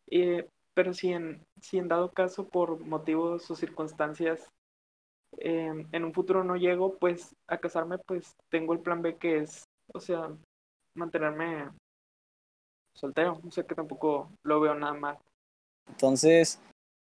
eh, 0.07 0.47
pero 0.73 0.93
si 0.93 1.11
en, 1.13 1.45
si 1.61 1.77
en 1.77 1.87
dado 1.87 2.11
caso 2.11 2.47
por 2.47 2.79
motivos 2.79 3.49
o 3.49 3.55
circunstancias 3.55 4.49
Em, 5.37 5.87
en 5.91 6.05
un 6.05 6.13
futuro 6.13 6.43
no 6.43 6.55
llego 6.55 6.97
pues 6.97 7.35
a 7.47 7.57
casarme, 7.57 7.97
pues 7.97 8.35
tengo 8.49 8.73
el 8.73 8.79
plan 8.79 9.01
B 9.01 9.17
que 9.17 9.39
es, 9.39 9.63
o 9.93 9.99
sea, 9.99 10.29
mantenerme 10.95 11.69
soltero, 12.93 13.41
o 13.45 13.51
sea 13.51 13.65
que 13.65 13.75
tampoco 13.75 14.29
lo 14.43 14.59
veo 14.61 14.75
nada 14.75 14.93
mal. 14.93 15.17
Entonces, 15.89 16.59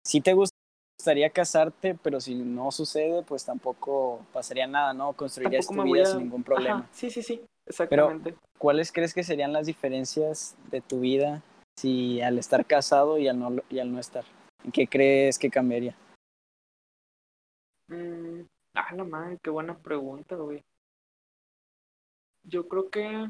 si 0.06 0.22
te 0.22 0.34
gustaría 0.34 1.30
casarte, 1.31 1.96
pero 1.96 2.22
si 2.22 2.36
no 2.36 2.72
sucede, 2.72 3.24
pues 3.24 3.44
tampoco 3.44 4.25
pasaría 4.31 4.68
nada, 4.68 4.94
¿no? 4.94 5.13
Construirías 5.13 5.68
tu 5.68 5.81
vida 5.81 6.06
sin 6.06 6.19
ningún 6.19 6.44
problema. 6.44 6.88
sí, 6.92 7.10
sí, 7.10 7.24
sí, 7.24 7.42
exactamente. 7.66 8.32
Pero, 8.32 8.49
¿cuáles 8.60 8.92
crees 8.92 9.16
que 9.16 9.24
serían 9.24 9.54
las 9.54 9.66
diferencias 9.66 10.56
de 10.70 10.82
tu 10.82 11.00
vida 11.00 11.42
si 11.80 12.22
al 12.22 12.38
estar 12.38 12.66
casado 12.68 13.18
y 13.18 13.28
al 13.28 13.39
no, 13.39 13.56
y 13.70 13.80
al 13.80 13.92
no 13.92 14.00
estar? 14.00 14.25
¿En 14.63 14.72
qué 14.72 14.88
crees 14.88 15.39
que 15.39 15.50
cambiaría? 15.50 15.96
Mm, 17.88 18.42
ah, 18.75 18.94
la 18.94 19.04
madre, 19.04 19.39
qué 19.42 19.50
buena 19.50 19.75
pregunta, 19.75 20.36
güey. 20.36 20.63
Yo 22.44 22.68
creo 22.68 22.89
que 22.89 23.28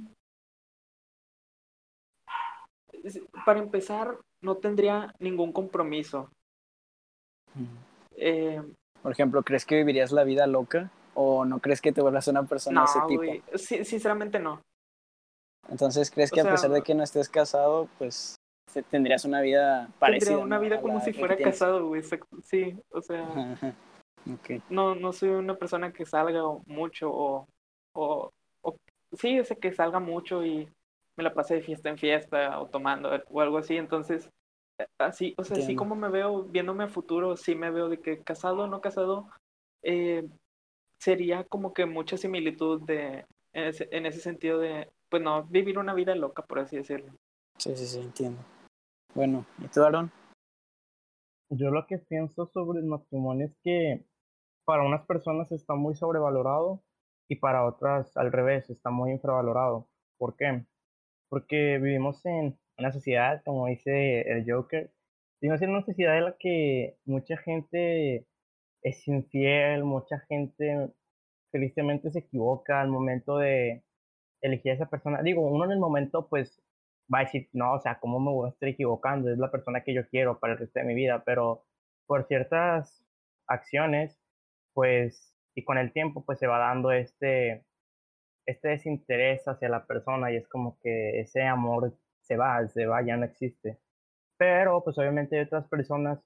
para 3.46 3.60
empezar, 3.60 4.18
no 4.42 4.58
tendría 4.58 5.14
ningún 5.20 5.52
compromiso. 5.52 6.30
Eh, 8.16 8.62
Por 9.02 9.12
ejemplo, 9.12 9.44
¿crees 9.44 9.66
que 9.66 9.76
vivirías 9.76 10.12
la 10.12 10.24
vida 10.24 10.48
loca? 10.48 10.92
¿O 11.14 11.46
no 11.46 11.60
crees 11.60 11.82
que 11.82 11.92
te 11.92 12.02
vuelvas 12.02 12.28
una 12.28 12.44
persona 12.44 12.82
de 12.82 12.88
ese 12.88 13.00
tipo? 13.08 13.84
sinceramente 13.84 14.40
no. 14.40 14.62
Entonces, 15.72 16.10
¿crees 16.12 16.32
que 16.32 16.42
a 16.42 16.50
pesar 16.50 16.72
de 16.72 16.82
que 16.82 16.96
no 16.96 17.04
estés 17.04 17.30
casado, 17.30 17.88
pues 17.98 18.36
tendrías 18.90 19.26
una 19.26 19.42
vida 19.42 19.90
parecida? 20.00 20.32
Tendría 20.32 20.46
una 20.46 20.60
vida 20.60 20.82
como 20.82 21.00
si 21.02 21.14
fuera 21.14 21.38
casado, 21.38 21.88
güey. 21.88 22.04
Sí, 22.44 22.78
o 22.92 23.02
sea. 23.02 23.58
No, 24.70 24.96
no 24.96 25.14
soy 25.14 25.30
una 25.30 25.56
persona 25.56 25.92
que 25.92 26.06
salga 26.06 26.42
mucho 26.66 27.10
o, 27.12 27.48
o, 27.94 28.32
o 28.62 28.76
sí, 29.14 29.38
es 29.38 29.54
que 29.60 29.72
salga 29.72 30.00
mucho 30.00 30.46
y 30.46 30.68
me 31.16 31.24
la 31.24 31.34
pase 31.34 31.56
de 31.56 31.62
fiesta 31.62 31.90
en 31.90 31.98
fiesta 31.98 32.60
o 32.60 32.68
tomando 32.68 33.10
o 33.30 33.42
algo 33.42 33.58
así. 33.58 33.78
Entonces, 33.78 34.30
así, 34.98 35.34
o 35.38 35.44
sea, 35.44 35.58
así 35.58 35.76
como 35.76 35.96
me 35.96 36.10
veo 36.10 36.44
viéndome 36.44 36.84
a 36.84 36.88
futuro, 36.88 37.36
sí 37.38 37.56
me 37.56 37.72
veo 37.72 37.90
de 37.90 38.00
que 38.00 38.22
casado 38.22 38.64
o 38.64 38.68
no 38.68 38.82
casado, 38.82 39.30
eh, 39.84 40.28
sería 41.00 41.44
como 41.44 41.74
que 41.74 41.86
mucha 41.86 42.18
similitud 42.18 42.82
de, 42.82 43.26
en 43.54 43.64
ese, 43.64 43.88
en 43.92 44.06
ese 44.06 44.20
sentido 44.20 44.60
de, 44.60 44.90
pues 45.10 45.24
no, 45.24 45.44
vivir 45.46 45.78
una 45.78 45.94
vida 45.94 46.16
loca, 46.16 46.44
por 46.44 46.60
así 46.60 46.78
decirlo. 46.78 47.12
Sí, 47.58 47.75
sí, 47.75 47.86
sí, 47.86 48.00
entiendo. 48.00 48.39
Bueno, 49.13 49.46
¿y 49.60 49.68
tú, 49.68 49.84
Aaron? 49.84 50.12
Yo 51.50 51.72
lo 51.72 51.88
que 51.88 51.98
pienso 51.98 52.46
sobre 52.48 52.80
el 52.80 52.86
matrimonio 52.86 53.48
es 53.48 53.58
que 53.63 54.06
para 54.66 54.84
unas 54.84 55.06
personas 55.06 55.51
está 55.51 55.74
muy 55.74 55.96
sobrevalorado 55.96 56.84
y 57.28 57.38
para 57.38 57.66
otras 57.66 58.16
al 58.18 58.32
revés, 58.32 58.70
está 58.70 58.92
muy 58.92 59.12
infravalorado. 59.12 59.88
¿Por 60.18 60.36
qué? 60.36 60.66
Porque 61.28 61.80
vivimos 61.80 62.24
en 62.25 62.60
una 62.78 62.92
sociedad, 62.92 63.42
como 63.44 63.68
dice 63.68 64.22
el 64.22 64.50
Joker, 64.50 64.92
vivimos 65.42 65.62
en 65.62 65.72
una 65.72 65.84
sociedad 65.84 66.18
en 66.18 66.25
la 66.25 66.38
que 66.38 66.98
mucha 67.06 67.38
gente 67.38 68.28
es 68.84 69.08
infiel, 69.08 69.84
mucha 69.84 70.20
gente 70.28 70.92
tristemente 71.51 72.12
se 72.12 72.20
equivoca 72.20 72.80
al 72.82 72.89
momento 72.89 73.38
de 73.38 73.84
elegir 74.41 74.72
a 74.72 74.75
esa 74.75 74.89
persona. 74.89 75.22
Digo, 75.22 75.41
uno 75.41 75.65
en 75.65 75.72
el 75.72 75.79
momento 75.79 76.27
pues 76.27 76.62
va 77.13 77.19
a 77.19 77.24
decir, 77.24 77.50
no, 77.53 77.74
o 77.74 77.79
sea, 77.79 78.00
¿cómo 78.00 78.19
me 78.19 78.31
voy 78.31 78.48
a 78.48 78.51
estar 78.51 78.69
equivocando? 78.69 79.31
Es 79.31 79.38
la 79.38 79.51
persona 79.51 79.84
que 79.84 79.93
yo 79.93 80.08
quiero 80.10 80.39
para 80.39 80.53
el 80.53 80.60
resto 80.60 80.79
de 80.79 80.86
mi 80.86 80.96
vida, 80.96 81.24
pero 81.25 81.65
por 82.05 82.25
ciertas 82.27 83.03
acciones, 83.48 84.19
pues, 84.74 85.36
y 85.55 85.63
con 85.63 85.77
el 85.77 85.91
tiempo, 85.93 86.24
pues 86.25 86.39
se 86.39 86.48
va 86.48 86.60
dando 86.60 86.91
este, 86.91 87.65
este 88.46 88.69
desinterés 88.69 89.48
hacia 89.48 89.69
la 89.69 89.86
persona 89.86 90.31
y 90.31 90.38
es 90.38 90.48
como 90.48 90.79
que 90.81 91.19
ese 91.22 91.43
amor 91.43 91.93
se 92.22 92.38
va, 92.38 92.67
se 92.69 92.86
va, 92.86 93.01
ya 93.03 93.17
no 93.17 93.25
existe. 93.25 93.79
Pero, 94.38 94.84
pues 94.84 94.98
obviamente 94.98 95.38
hay 95.38 95.46
otras 95.46 95.67
personas 95.67 96.19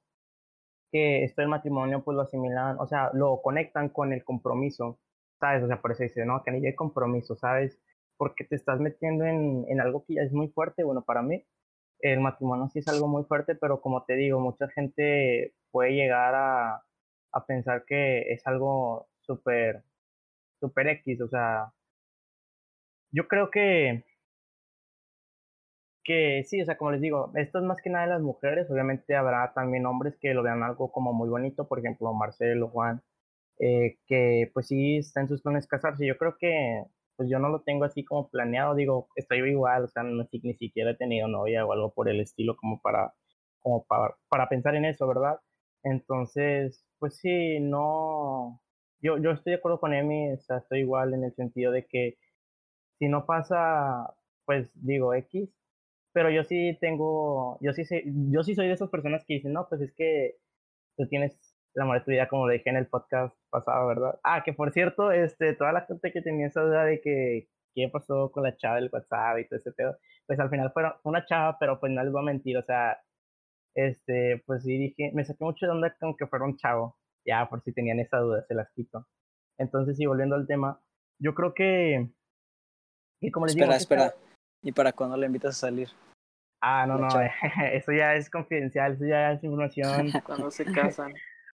que 0.91 1.24
esto 1.24 1.41
del 1.41 1.50
matrimonio, 1.50 2.03
pues 2.03 2.15
lo 2.15 2.22
asimilan, 2.24 2.77
o 2.79 2.88
sea, 2.88 3.10
lo 3.13 3.41
conectan 3.41 3.89
con 3.89 4.13
el 4.13 4.24
compromiso, 4.24 5.00
¿sabes? 5.39 5.63
O 5.63 5.67
sea, 5.67 5.82
por 5.82 5.91
eso 5.91 6.03
dice, 6.03 6.25
no, 6.25 6.43
que 6.43 6.51
ni 6.51 6.65
hay 6.65 6.75
compromiso, 6.75 7.36
¿sabes? 7.36 7.82
Porque 8.17 8.43
te 8.46 8.55
estás 8.55 8.79
metiendo 8.79 9.25
en, 9.25 9.65
en 9.70 9.82
algo 9.82 10.05
que 10.05 10.15
ya 10.15 10.22
es 10.24 10.32
muy 10.34 10.50
fuerte, 10.50 10.84
bueno, 10.84 11.03
para 11.03 11.22
mí, 11.22 11.43
el 12.00 12.20
matrimonio 12.20 12.70
sí 12.70 12.79
es 12.79 12.88
algo 12.88 13.08
muy 13.08 13.24
fuerte, 13.25 13.55
pero 13.55 13.82
como 13.82 14.03
te 14.05 14.15
digo, 14.15 14.39
mucha 14.39 14.67
gente 14.70 15.53
puede 15.72 15.93
llegar 15.93 16.36
a, 16.36 16.84
a 17.32 17.46
pensar 17.46 17.86
que 17.86 18.34
es 18.34 18.46
algo 18.48 19.08
súper, 19.22 19.84
súper 20.60 20.88
X, 20.89 21.22
o 21.22 21.27
sea, 21.29 21.74
yo 23.12 23.27
creo 23.27 23.50
que, 23.51 24.03
que 26.03 26.43
sí, 26.46 26.62
o 26.62 26.65
sea, 26.65 26.77
como 26.77 26.91
les 26.91 27.01
digo, 27.01 27.32
esto 27.36 27.60
es 27.60 27.63
más 27.65 27.82
que 27.82 27.89
nada 27.89 28.05
de 28.05 28.12
las 28.12 28.22
mujeres, 28.22 28.70
obviamente 28.70 29.15
habrá 29.15 29.53
también 29.53 29.86
hombres 29.86 30.17
que 30.20 30.34
lo 30.34 30.43
vean 30.43 30.63
algo 30.63 30.91
como 30.91 31.13
muy 31.13 31.29
bonito, 31.29 31.67
por 31.67 31.79
ejemplo, 31.79 32.13
Marcelo, 32.13 32.70
Juan, 32.70 33.01
eh, 33.60 33.98
que 34.08 34.51
pues 34.53 34.67
sí 34.67 34.98
está 34.98 35.22
en 35.22 35.29
sus 35.29 35.41
planes 35.41 35.67
casarse, 35.67 36.05
yo 36.05 36.17
creo 36.17 36.38
que 36.38 36.84
pues 37.15 37.29
yo 37.29 37.39
no 37.39 37.50
lo 37.50 37.62
tengo 37.62 37.86
así 37.86 38.03
como 38.03 38.29
planeado, 38.29 38.75
digo, 38.75 39.08
estoy 39.15 39.39
igual, 39.50 39.86
o 39.86 39.88
sea, 39.88 40.03
no, 40.03 40.27
ni 40.43 40.53
siquiera 40.55 40.91
he 40.91 40.96
tenido 40.96 41.27
novia 41.27 41.65
o 41.65 41.74
algo 41.74 41.93
por 41.93 42.10
el 42.10 42.20
estilo 42.22 42.55
como 42.58 42.82
para, 42.82 43.13
como 43.62 43.86
para, 43.86 44.15
para 44.29 44.50
pensar 44.50 44.75
en 44.75 44.86
eso, 44.86 45.08
¿verdad? 45.08 45.39
Entonces, 45.84 46.86
pues 47.00 47.17
sí, 47.17 47.60
no, 47.60 48.62
yo, 49.01 49.17
yo 49.20 49.32
estoy 49.32 49.51
de 49.51 49.58
acuerdo 49.60 49.79
con 49.79 49.93
Emi, 49.93 50.34
o 50.34 50.39
sea, 50.39 50.58
estoy 50.58 50.79
igual 50.82 51.13
en 51.13 51.24
el 51.25 51.36
sentido 51.36 51.72
de 51.72 51.86
que 51.88 52.17
si 53.00 53.08
no 53.10 53.25
pasa, 53.25 54.13
pues 54.46 54.72
digo 54.75 55.13
X, 55.13 55.50
pero 56.13 56.29
yo 56.32 56.43
sí 56.43 56.77
tengo, 56.82 57.58
yo 57.62 57.74
sí, 57.74 57.86
sé, 57.86 58.03
yo 58.05 58.43
sí 58.43 58.55
soy 58.55 58.67
de 58.67 58.74
esas 58.74 58.89
personas 58.89 59.25
que 59.25 59.36
dicen, 59.36 59.53
no, 59.53 59.67
pues 59.70 59.82
es 59.82 59.93
que 59.93 60.36
tú 60.98 61.08
tienes 61.08 61.38
la 61.74 61.84
amor 61.84 62.00
de 62.00 62.06
tu 62.06 62.12
vida, 62.12 62.27
como 62.27 62.48
lo 62.48 62.53
dije 62.53 62.70
en 62.70 62.77
el 62.77 62.88
podcast 62.88 63.36
pasado, 63.50 63.88
¿verdad? 63.88 64.20
Ah, 64.24 64.44
que 64.44 64.53
por 64.53 64.72
cierto, 64.72 65.12
este, 65.12 65.53
toda 65.53 65.72
la 65.72 65.86
gente 65.86 66.12
que 66.12 66.22
tenía 66.22 66.48
esa 66.48 66.62
duda 66.62 66.86
de 66.86 67.01
que 67.01 67.48
qué 67.74 67.89
pasó 67.89 68.32
con 68.32 68.44
la 68.44 68.56
chava 68.56 68.75
del 68.75 68.89
WhatsApp 68.92 69.39
y 69.39 69.48
todo 69.48 69.60
ese 69.60 69.72
pedo, 69.72 69.98
pues 70.27 70.39
al 70.39 70.50
final 70.50 70.72
fue 70.74 70.84
una 71.03 71.25
chava, 71.25 71.58
pero 71.60 71.80
pues 71.80 71.92
no 71.92 72.03
les 72.03 72.12
voy 72.12 72.22
a 72.22 72.25
mentir, 72.25 72.58
o 72.58 72.63
sea, 72.63 73.01
este, 73.75 74.44
pues 74.46 74.63
sí 74.63 74.77
dije, 74.77 75.12
me 75.13 75.25
saqué 75.25 75.44
mucho 75.44 75.65
de 75.65 75.72
onda 75.72 75.96
con 76.00 76.15
que 76.15 76.27
fuera 76.27 76.46
un 76.46 76.58
chavo, 76.58 76.98
ya 77.25 77.50
por 77.50 77.63
si 77.63 77.74
tenían 77.74 78.00
esa 78.00 78.18
duda, 78.18 78.46
se 78.48 78.53
las 78.53 78.72
quito. 78.74 79.08
Entonces, 79.58 80.00
y 80.00 80.06
volviendo 80.06 80.36
al 80.36 80.48
tema, 80.48 80.80
yo 81.20 81.34
creo 81.34 81.53
que, 81.53 82.10
y 83.22 83.32
como 83.32 83.48
les 83.48 83.56
espera, 83.56 83.74
digo... 83.74 83.77
Espera, 83.77 84.13
¿y 84.62 84.72
para 84.72 84.94
cuándo 84.94 85.18
le 85.18 85.25
invitas 85.25 85.56
a 85.56 85.68
salir? 85.68 85.89
Ah, 86.62 86.86
no, 86.88 86.98
no, 86.98 87.08
eso 87.74 87.92
ya 87.92 88.15
es 88.15 88.30
confidencial, 88.30 88.94
eso 88.94 89.06
ya 89.06 89.34
es 89.34 89.44
información. 89.44 90.12
Cuando 90.25 90.50
se 90.50 90.63
casan. 90.65 91.13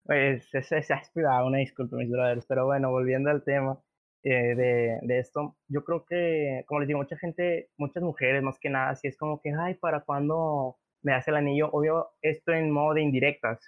Pues 0.06 0.48
esa 0.54 0.78
es 0.78 1.10
privado, 1.12 1.46
una 1.46 1.58
disculpa, 1.58 1.96
mis 1.96 2.10
brothers. 2.10 2.46
Pero 2.46 2.66
bueno, 2.66 2.90
volviendo 2.90 3.30
al 3.30 3.42
tema 3.44 3.78
eh, 4.22 4.54
de, 4.54 4.98
de, 5.02 5.18
esto, 5.18 5.56
yo 5.68 5.84
creo 5.84 6.04
que, 6.06 6.64
como 6.66 6.80
les 6.80 6.88
digo, 6.88 7.00
mucha 7.00 7.16
gente, 7.16 7.70
muchas 7.76 8.02
mujeres 8.02 8.42
más 8.42 8.58
que 8.60 8.70
nada, 8.70 8.94
si 8.96 9.08
es 9.08 9.16
como 9.16 9.40
que, 9.40 9.52
ay, 9.58 9.75
¿para 9.75 10.00
cuándo 10.02 10.78
me 11.02 11.12
hace 11.14 11.30
el 11.30 11.36
anillo? 11.38 11.70
Obvio, 11.72 12.10
esto 12.22 12.52
en 12.52 12.70
modo 12.70 12.94
de 12.94 13.02
indirectas. 13.02 13.60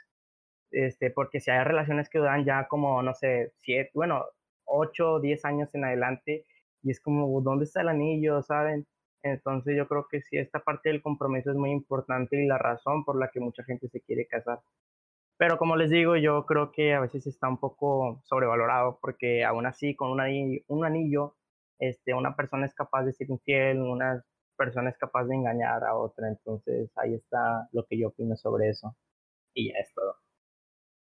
Este, 0.70 1.10
porque 1.10 1.40
si 1.40 1.50
hay 1.50 1.64
relaciones 1.64 2.08
que 2.10 2.18
duran 2.18 2.44
ya 2.44 2.68
como, 2.68 3.02
no 3.02 3.14
sé, 3.14 3.52
siete, 3.62 3.90
bueno, 3.94 4.24
ocho, 4.64 5.20
diez 5.20 5.44
años 5.44 5.74
en 5.74 5.84
adelante, 5.84 6.46
y 6.82 6.90
es 6.90 7.00
como, 7.00 7.40
¿dónde 7.42 7.64
está 7.64 7.80
el 7.82 7.88
anillo? 7.88 8.42
¿Saben? 8.42 8.86
Entonces 9.22 9.76
yo 9.76 9.88
creo 9.88 10.06
que 10.10 10.22
sí, 10.22 10.38
esta 10.38 10.60
parte 10.60 10.90
del 10.90 11.02
compromiso 11.02 11.50
es 11.50 11.56
muy 11.56 11.70
importante 11.72 12.42
y 12.42 12.46
la 12.46 12.58
razón 12.58 13.04
por 13.04 13.18
la 13.18 13.30
que 13.30 13.40
mucha 13.40 13.64
gente 13.64 13.88
se 13.88 14.00
quiere 14.02 14.26
casar. 14.26 14.60
Pero 15.38 15.56
como 15.56 15.76
les 15.76 15.90
digo, 15.90 16.16
yo 16.16 16.44
creo 16.46 16.72
que 16.72 16.94
a 16.94 17.00
veces 17.00 17.26
está 17.26 17.48
un 17.48 17.58
poco 17.58 18.20
sobrevalorado 18.24 18.98
porque 19.00 19.44
aún 19.44 19.66
así 19.66 19.94
con 19.94 20.10
un 20.10 20.20
anillo, 20.20 20.62
un 20.66 20.84
anillo 20.84 21.36
este, 21.78 22.12
una 22.12 22.34
persona 22.34 22.66
es 22.66 22.74
capaz 22.74 23.04
de 23.04 23.12
ser 23.12 23.30
infiel, 23.30 23.80
una 23.80 24.22
persona 24.56 24.90
es 24.90 24.98
capaz 24.98 25.24
de 25.26 25.36
engañar 25.36 25.84
a 25.84 25.96
otra. 25.96 26.28
Entonces 26.28 26.90
ahí 26.96 27.14
está 27.14 27.68
lo 27.72 27.84
que 27.86 27.98
yo 27.98 28.08
opino 28.08 28.36
sobre 28.36 28.68
eso. 28.68 28.96
Y 29.54 29.72
ya 29.72 29.78
es 29.78 29.92
todo. 29.94 30.16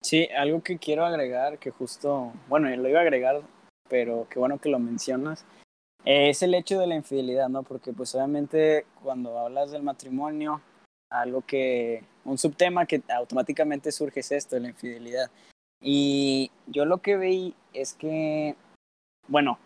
Sí, 0.01 0.27
algo 0.37 0.61
que 0.61 0.77
quiero 0.77 1.05
agregar, 1.05 1.57
que 1.57 1.71
justo, 1.71 2.31
bueno, 2.47 2.69
lo 2.69 2.87
iba 2.87 2.99
a 2.99 3.03
agregar, 3.03 3.41
pero 3.89 4.27
qué 4.29 4.39
bueno 4.39 4.59
que 4.59 4.69
lo 4.69 4.77
mencionas, 4.77 5.45
es 6.05 6.43
el 6.43 6.53
hecho 6.53 6.79
de 6.79 6.87
la 6.87 6.95
infidelidad, 6.95 7.49
¿no? 7.49 7.63
Porque 7.63 7.91
pues 7.93 8.13
obviamente 8.13 8.85
cuando 9.03 9.39
hablas 9.39 9.71
del 9.71 9.83
matrimonio, 9.83 10.61
algo 11.09 11.41
que, 11.41 12.03
un 12.25 12.37
subtema 12.37 12.85
que 12.85 13.01
automáticamente 13.09 13.91
surge 13.91 14.19
es 14.19 14.31
esto, 14.31 14.59
la 14.59 14.69
infidelidad. 14.69 15.31
Y 15.81 16.51
yo 16.67 16.85
lo 16.85 16.99
que 16.99 17.17
veí 17.17 17.55
es 17.73 17.93
que, 17.93 18.55
bueno, 19.27 19.59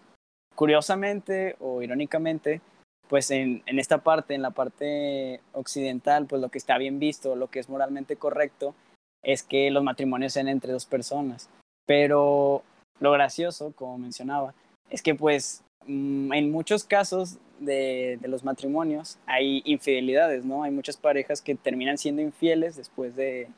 curiosamente 0.56 1.56
o 1.60 1.82
irónicamente, 1.82 2.62
pues 3.08 3.32
en, 3.32 3.64
en 3.66 3.80
esta 3.80 4.00
parte, 4.00 4.36
en 4.36 4.42
la 4.42 4.52
parte 4.52 5.42
occidental, 5.54 6.28
pues 6.28 6.42
lo 6.42 6.50
que 6.50 6.58
está 6.58 6.78
bien 6.78 7.00
visto, 7.00 7.36
lo 7.36 7.48
que 7.48 7.60
es 7.60 7.70
moralmente 7.70 8.16
correcto, 8.16 8.76
es 9.24 9.44
que 9.44 9.72
los 9.72 9.84
matrimonios 9.84 10.34
sean 10.34 10.48
entre 10.48 10.74
dos 10.74 10.86
personas. 10.86 11.50
Pero 11.86 12.64
lo 13.00 13.12
gracioso, 13.12 13.74
como 13.76 13.98
mencionaba, 13.98 14.54
es 14.90 15.02
que 15.02 15.16
pues 15.16 15.64
mm, 15.88 16.34
en 16.34 16.52
muchos 16.52 16.84
casos 16.84 17.38
de, 17.62 18.20
los 18.24 18.44
matrimonios 18.44 19.18
hay 19.26 19.62
infidelidades, 19.66 20.44
¿no? 20.44 20.64
Hay 20.64 20.72
muchas 20.72 20.98
parejas 20.98 21.42
que 21.42 21.56
terminan 21.56 21.98
siendo 21.98 22.22
infieles 22.22 22.76
después 22.76 23.16
de, 23.16 23.50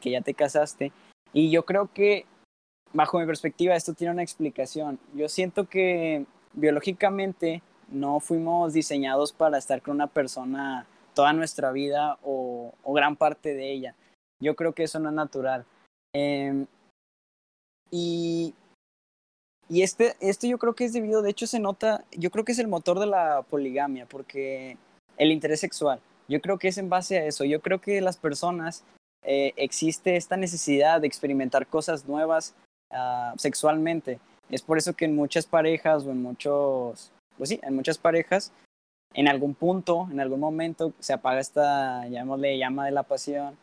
que 0.00 0.10
ya 0.10 0.22
te 0.22 0.34
casaste. 0.34 0.92
Y 1.32 1.50
yo 1.50 1.64
creo 1.64 1.92
que, 1.92 2.24
bajo 2.92 3.18
mi 3.18 3.26
perspectiva, 3.26 3.74
esto 3.74 3.94
tiene 3.94 4.12
una 4.12 4.22
explicación. 4.22 4.98
Yo 5.14 5.28
siento 5.28 5.68
que 5.68 6.24
biológicamente 6.54 7.62
no 7.88 8.20
fuimos 8.20 8.72
diseñados 8.72 9.32
para 9.32 9.58
estar 9.58 9.82
con 9.82 9.96
una 9.96 10.06
persona 10.06 10.86
toda 11.14 11.32
nuestra 11.32 11.72
vida 11.72 12.18
o, 12.22 12.72
gran 12.86 13.16
parte 13.16 13.54
de 13.54 13.72
ella. 13.72 13.94
Yo 14.40 14.56
creo 14.56 14.72
que 14.72 14.84
eso 14.84 14.98
no 14.98 15.10
es 15.10 15.14
natural. 15.14 15.64
Eh, 16.14 16.66
y 17.90 18.54
y 19.72 19.82
este, 19.82 20.16
esto 20.20 20.46
yo 20.46 20.58
creo 20.58 20.74
que 20.74 20.84
es 20.84 20.92
debido, 20.92 21.22
de 21.22 21.30
hecho 21.30 21.46
se 21.46 21.58
nota, 21.58 22.04
yo 22.10 22.30
creo 22.30 22.44
que 22.44 22.52
es 22.52 22.58
el 22.58 22.68
motor 22.68 22.98
de 23.00 23.06
la 23.06 23.40
poligamia, 23.40 24.04
porque 24.04 24.76
el 25.16 25.32
interés 25.32 25.60
sexual, 25.60 25.98
yo 26.28 26.42
creo 26.42 26.58
que 26.58 26.68
es 26.68 26.76
en 26.76 26.90
base 26.90 27.16
a 27.16 27.24
eso, 27.24 27.46
yo 27.46 27.62
creo 27.62 27.80
que 27.80 28.02
las 28.02 28.18
personas 28.18 28.84
eh, 29.24 29.54
existe 29.56 30.16
esta 30.16 30.36
necesidad 30.36 31.00
de 31.00 31.06
experimentar 31.06 31.66
cosas 31.66 32.06
nuevas 32.06 32.54
uh, 32.90 33.38
sexualmente. 33.38 34.20
Es 34.50 34.60
por 34.60 34.76
eso 34.76 34.92
que 34.92 35.06
en 35.06 35.16
muchas 35.16 35.46
parejas 35.46 36.04
o 36.04 36.10
en 36.10 36.20
muchos, 36.20 37.10
pues 37.38 37.48
sí, 37.48 37.58
en 37.62 37.74
muchas 37.74 37.96
parejas, 37.96 38.52
en 39.14 39.26
algún 39.26 39.54
punto, 39.54 40.06
en 40.12 40.20
algún 40.20 40.40
momento, 40.40 40.92
se 40.98 41.14
apaga 41.14 41.40
esta, 41.40 42.06
llamémosle, 42.08 42.58
llama 42.58 42.84
de 42.84 42.90
la 42.92 43.04
pasión 43.04 43.56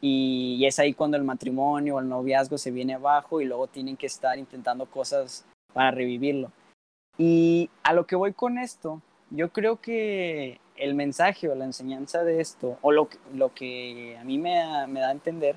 y, 0.00 0.64
es 0.66 0.78
ahí 0.78 0.94
cuando 0.94 1.16
el 1.16 1.24
matrimonio 1.24 1.96
o 1.96 2.00
el 2.00 2.08
noviazgo 2.08 2.58
se 2.58 2.70
viene 2.70 2.94
abajo 2.94 3.40
y 3.40 3.44
luego 3.44 3.66
tienen 3.66 3.96
que 3.96 4.06
estar 4.06 4.38
intentando 4.38 4.86
cosas 4.86 5.44
para 5.72 5.90
revivirlo. 5.90 6.50
Y 7.18 7.70
a 7.82 7.92
lo 7.92 8.06
que 8.06 8.16
voy 8.16 8.32
con 8.32 8.58
esto, 8.58 9.00
yo 9.30 9.50
creo 9.50 9.80
que 9.80 10.60
el 10.76 10.94
mensaje 10.94 11.48
o 11.48 11.54
la 11.54 11.64
enseñanza 11.64 12.24
de 12.24 12.40
esto, 12.40 12.78
o 12.82 12.92
lo, 12.92 13.08
lo 13.34 13.54
que 13.54 14.16
a 14.18 14.24
mí 14.24 14.38
me, 14.38 14.86
me 14.86 15.00
da 15.00 15.08
a 15.08 15.12
entender, 15.12 15.56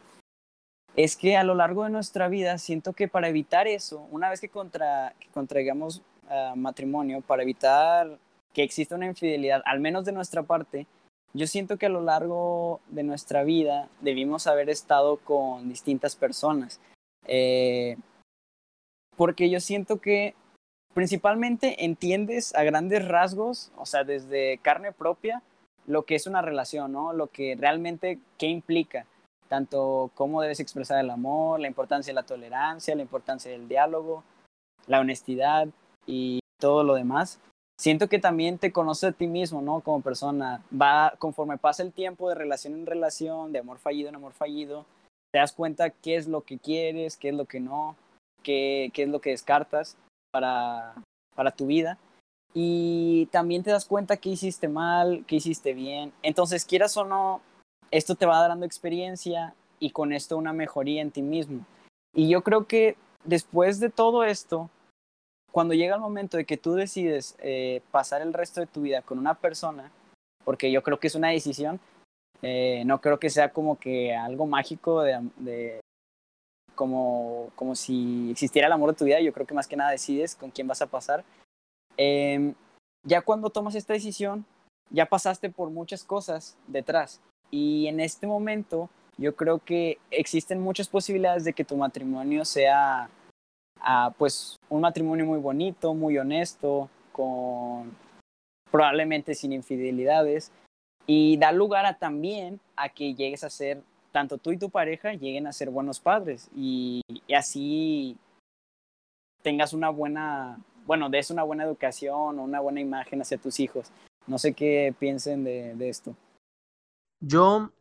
es 0.96 1.16
que 1.16 1.38
a 1.38 1.44
lo 1.44 1.56
largo 1.56 1.84
de 1.84 1.90
nuestra 1.90 2.28
vida 2.28 2.58
siento 2.58 2.94
que 2.94 3.08
para 3.08 3.30
evitar 3.30 3.68
eso, 3.68 4.08
una 4.12 4.30
vez 4.30 4.42
que, 4.42 4.50
contra, 4.50 5.14
que 5.20 5.28
contraigamos 5.30 6.02
uh, 6.30 6.56
matrimonio, 6.56 7.22
para 7.22 7.44
evitar 7.44 8.18
que 8.54 8.64
exista 8.64 8.96
una 8.96 9.06
infidelidad, 9.06 9.62
al 9.66 9.80
menos 9.80 10.06
de 10.06 10.12
nuestra 10.12 10.44
parte, 10.44 10.88
yo 11.34 11.48
siento 11.48 11.78
que 11.78 11.86
a 11.86 11.90
lo 11.90 12.02
largo 12.02 12.82
de 12.90 13.04
nuestra 13.04 13.44
vida 13.44 13.88
debimos 14.02 14.48
haber 14.48 14.70
estado 14.70 15.18
con 15.18 15.70
distintas 15.70 16.16
personas. 16.16 16.80
Eh, 17.28 17.98
porque 19.16 19.50
yo 19.50 19.60
siento 19.60 20.00
que 20.00 20.34
principalmente 20.94 21.86
entiendes 21.86 22.56
a 22.56 22.64
grandes 22.64 23.08
rasgos, 23.08 23.72
o 23.78 23.86
sea, 23.86 24.04
desde 24.04 24.58
carne 24.60 24.92
propia, 24.92 25.44
lo 25.86 26.04
que 26.04 26.16
es 26.16 26.28
una 26.28 26.42
relación, 26.42 26.92
¿no? 26.92 27.14
Lo 27.14 27.28
que 27.28 27.56
realmente, 27.60 28.20
qué 28.38 28.48
implica, 28.48 29.06
tanto 29.48 30.12
cómo 30.16 30.42
debes 30.42 30.60
expresar 30.60 31.00
el 31.00 31.10
amor, 31.10 31.60
la 31.60 31.68
importancia 31.68 32.12
de 32.12 32.16
la 32.16 32.26
tolerancia, 32.26 32.96
la 32.96 33.02
importancia 33.02 33.52
del 33.52 33.68
diálogo, 33.68 34.24
la 34.88 35.00
honestidad 35.00 35.68
y 36.06 36.40
todo 36.60 36.84
lo 36.84 36.96
demás. 36.96 37.40
Siento 37.80 38.10
que 38.10 38.20
también 38.20 38.58
te 38.58 38.72
conoces 38.72 39.12
a 39.12 39.14
ti 39.14 39.26
mismo, 39.26 39.62
¿no? 39.62 39.80
Como 39.80 40.02
persona. 40.02 40.62
Va, 40.72 41.14
conforme 41.18 41.58
pasa 41.58 41.82
el 41.82 41.94
tiempo 41.94 42.30
de 42.30 42.36
relación 42.36 42.74
en 42.74 42.86
relación, 42.86 43.52
de 43.52 43.60
amor 43.60 43.80
fallido 43.80 44.10
en 44.10 44.16
amor 44.16 44.34
fallido, 44.34 44.86
te 45.32 45.40
das 45.40 45.54
cuenta 45.54 45.90
qué 45.90 46.18
es 46.18 46.28
lo 46.28 46.42
que 46.42 46.60
quieres, 46.60 47.18
qué 47.18 47.30
es 47.30 47.36
lo 47.36 47.46
que 47.46 47.60
no, 47.60 47.96
qué, 48.44 48.92
qué 48.94 49.04
es 49.04 49.10
lo 49.10 49.22
que 49.22 49.32
descartas 49.32 49.96
para, 50.32 50.94
para 51.36 51.52
tu 51.52 51.68
vida. 51.68 51.98
Y 52.54 53.28
también 53.28 53.64
te 53.64 53.72
das 53.72 53.86
cuenta 53.86 54.18
qué 54.18 54.30
hiciste 54.30 54.68
mal, 54.68 55.24
qué 55.26 55.38
hiciste 55.38 55.74
bien. 55.74 56.12
Entonces, 56.22 56.66
quieras 56.66 56.98
o 56.98 57.06
no, 57.06 57.42
esto 57.92 58.16
te 58.16 58.26
va 58.26 58.46
dando 58.48 58.66
experiencia 58.66 59.54
y 59.80 59.92
con 59.92 60.12
esto 60.12 60.36
una 60.36 60.52
mejoría 60.52 61.02
en 61.02 61.12
ti 61.12 61.22
mismo. 61.22 61.66
Y 62.14 62.28
yo 62.28 62.42
creo 62.42 62.66
que 62.66 62.98
después 63.24 63.80
de 63.80 63.90
todo 63.90 64.24
esto, 64.24 64.70
cuando 65.60 65.74
llega 65.74 65.96
el 65.96 66.00
momento 66.00 66.38
de 66.38 66.46
que 66.46 66.56
tú 66.56 66.76
decides 66.76 67.36
eh, 67.40 67.82
pasar 67.92 68.22
el 68.22 68.32
resto 68.32 68.62
de 68.62 68.66
tu 68.66 68.80
vida 68.80 69.02
con 69.02 69.20
una 69.20 69.34
persona, 69.34 69.92
porque 70.46 70.72
yo 70.72 70.82
creo 70.84 71.02
que 71.02 71.08
es 71.08 71.16
una 71.16 71.32
decisión, 71.32 71.82
eh, 72.42 72.84
no 72.86 73.02
creo 73.02 73.20
que 73.20 73.30
sea 73.30 73.52
como 73.52 73.78
que 73.78 74.16
algo 74.16 74.48
mágico 74.48 75.02
de, 75.02 75.20
de 75.36 75.82
como, 76.76 77.50
como 77.58 77.76
si 77.76 78.32
existiera 78.32 78.68
el 78.68 78.72
amor 78.72 78.92
de 78.92 78.96
tu 78.96 79.04
vida, 79.04 79.20
yo 79.20 79.34
creo 79.34 79.46
que 79.46 79.54
más 79.54 79.68
que 79.68 79.76
nada 79.76 79.92
decides 79.92 80.34
con 80.34 80.50
quién 80.50 80.66
vas 80.66 80.82
a 80.82 80.88
pasar. 80.88 81.26
Eh, 81.98 82.54
ya 83.06 83.20
cuando 83.20 83.50
tomas 83.50 83.76
esta 83.76 83.92
decisión, 83.92 84.46
ya 84.90 85.08
pasaste 85.08 85.50
por 85.50 85.72
muchas 85.72 86.06
cosas 86.06 86.56
detrás. 86.68 87.20
Y 87.52 87.88
en 87.88 88.00
este 88.00 88.28
momento, 88.28 88.90
yo 89.18 89.36
creo 89.36 89.60
que 89.60 89.98
existen 90.10 90.62
muchas 90.62 90.88
posibilidades 90.88 91.44
de 91.44 91.52
que 91.52 91.66
tu 91.66 91.76
matrimonio 91.76 92.46
sea 92.46 93.10
pues 94.18 94.58
un 94.70 94.82
matrimonio 94.82 95.26
muy 95.26 95.40
bonito, 95.40 95.94
muy 95.94 96.18
honesto, 96.18 96.90
con 97.12 97.96
probablemente 98.72 99.34
sin 99.34 99.54
infidelidades 99.54 100.52
y 101.08 101.38
da 101.38 101.52
lugar 101.52 101.86
a 101.86 101.98
también 101.98 102.60
a 102.76 102.90
que 102.90 103.16
llegues 103.16 103.44
a 103.44 103.50
ser 103.50 103.82
tanto 104.12 104.38
tú 104.38 104.52
y 104.52 104.58
tu 104.58 104.70
pareja 104.70 105.14
lleguen 105.14 105.48
a 105.48 105.54
ser 105.54 105.70
buenos 105.70 106.00
padres 106.00 106.50
y, 106.56 107.02
y 107.28 107.34
así 107.34 108.18
tengas 109.42 109.74
una 109.74 109.90
buena, 109.90 110.60
bueno, 110.86 111.10
des 111.10 111.32
una 111.32 111.44
buena 111.44 111.64
educación 111.64 112.40
o 112.40 112.44
una 112.44 112.60
buena 112.60 112.82
imagen 112.82 113.22
hacia 113.22 113.38
tus 113.38 113.60
hijos. 113.60 113.92
No 114.28 114.38
sé 114.38 114.54
qué 114.54 114.94
piensen 115.00 115.44
de, 115.44 115.76
de 115.76 115.90
esto. 115.90 116.16
Yo, 117.20 117.72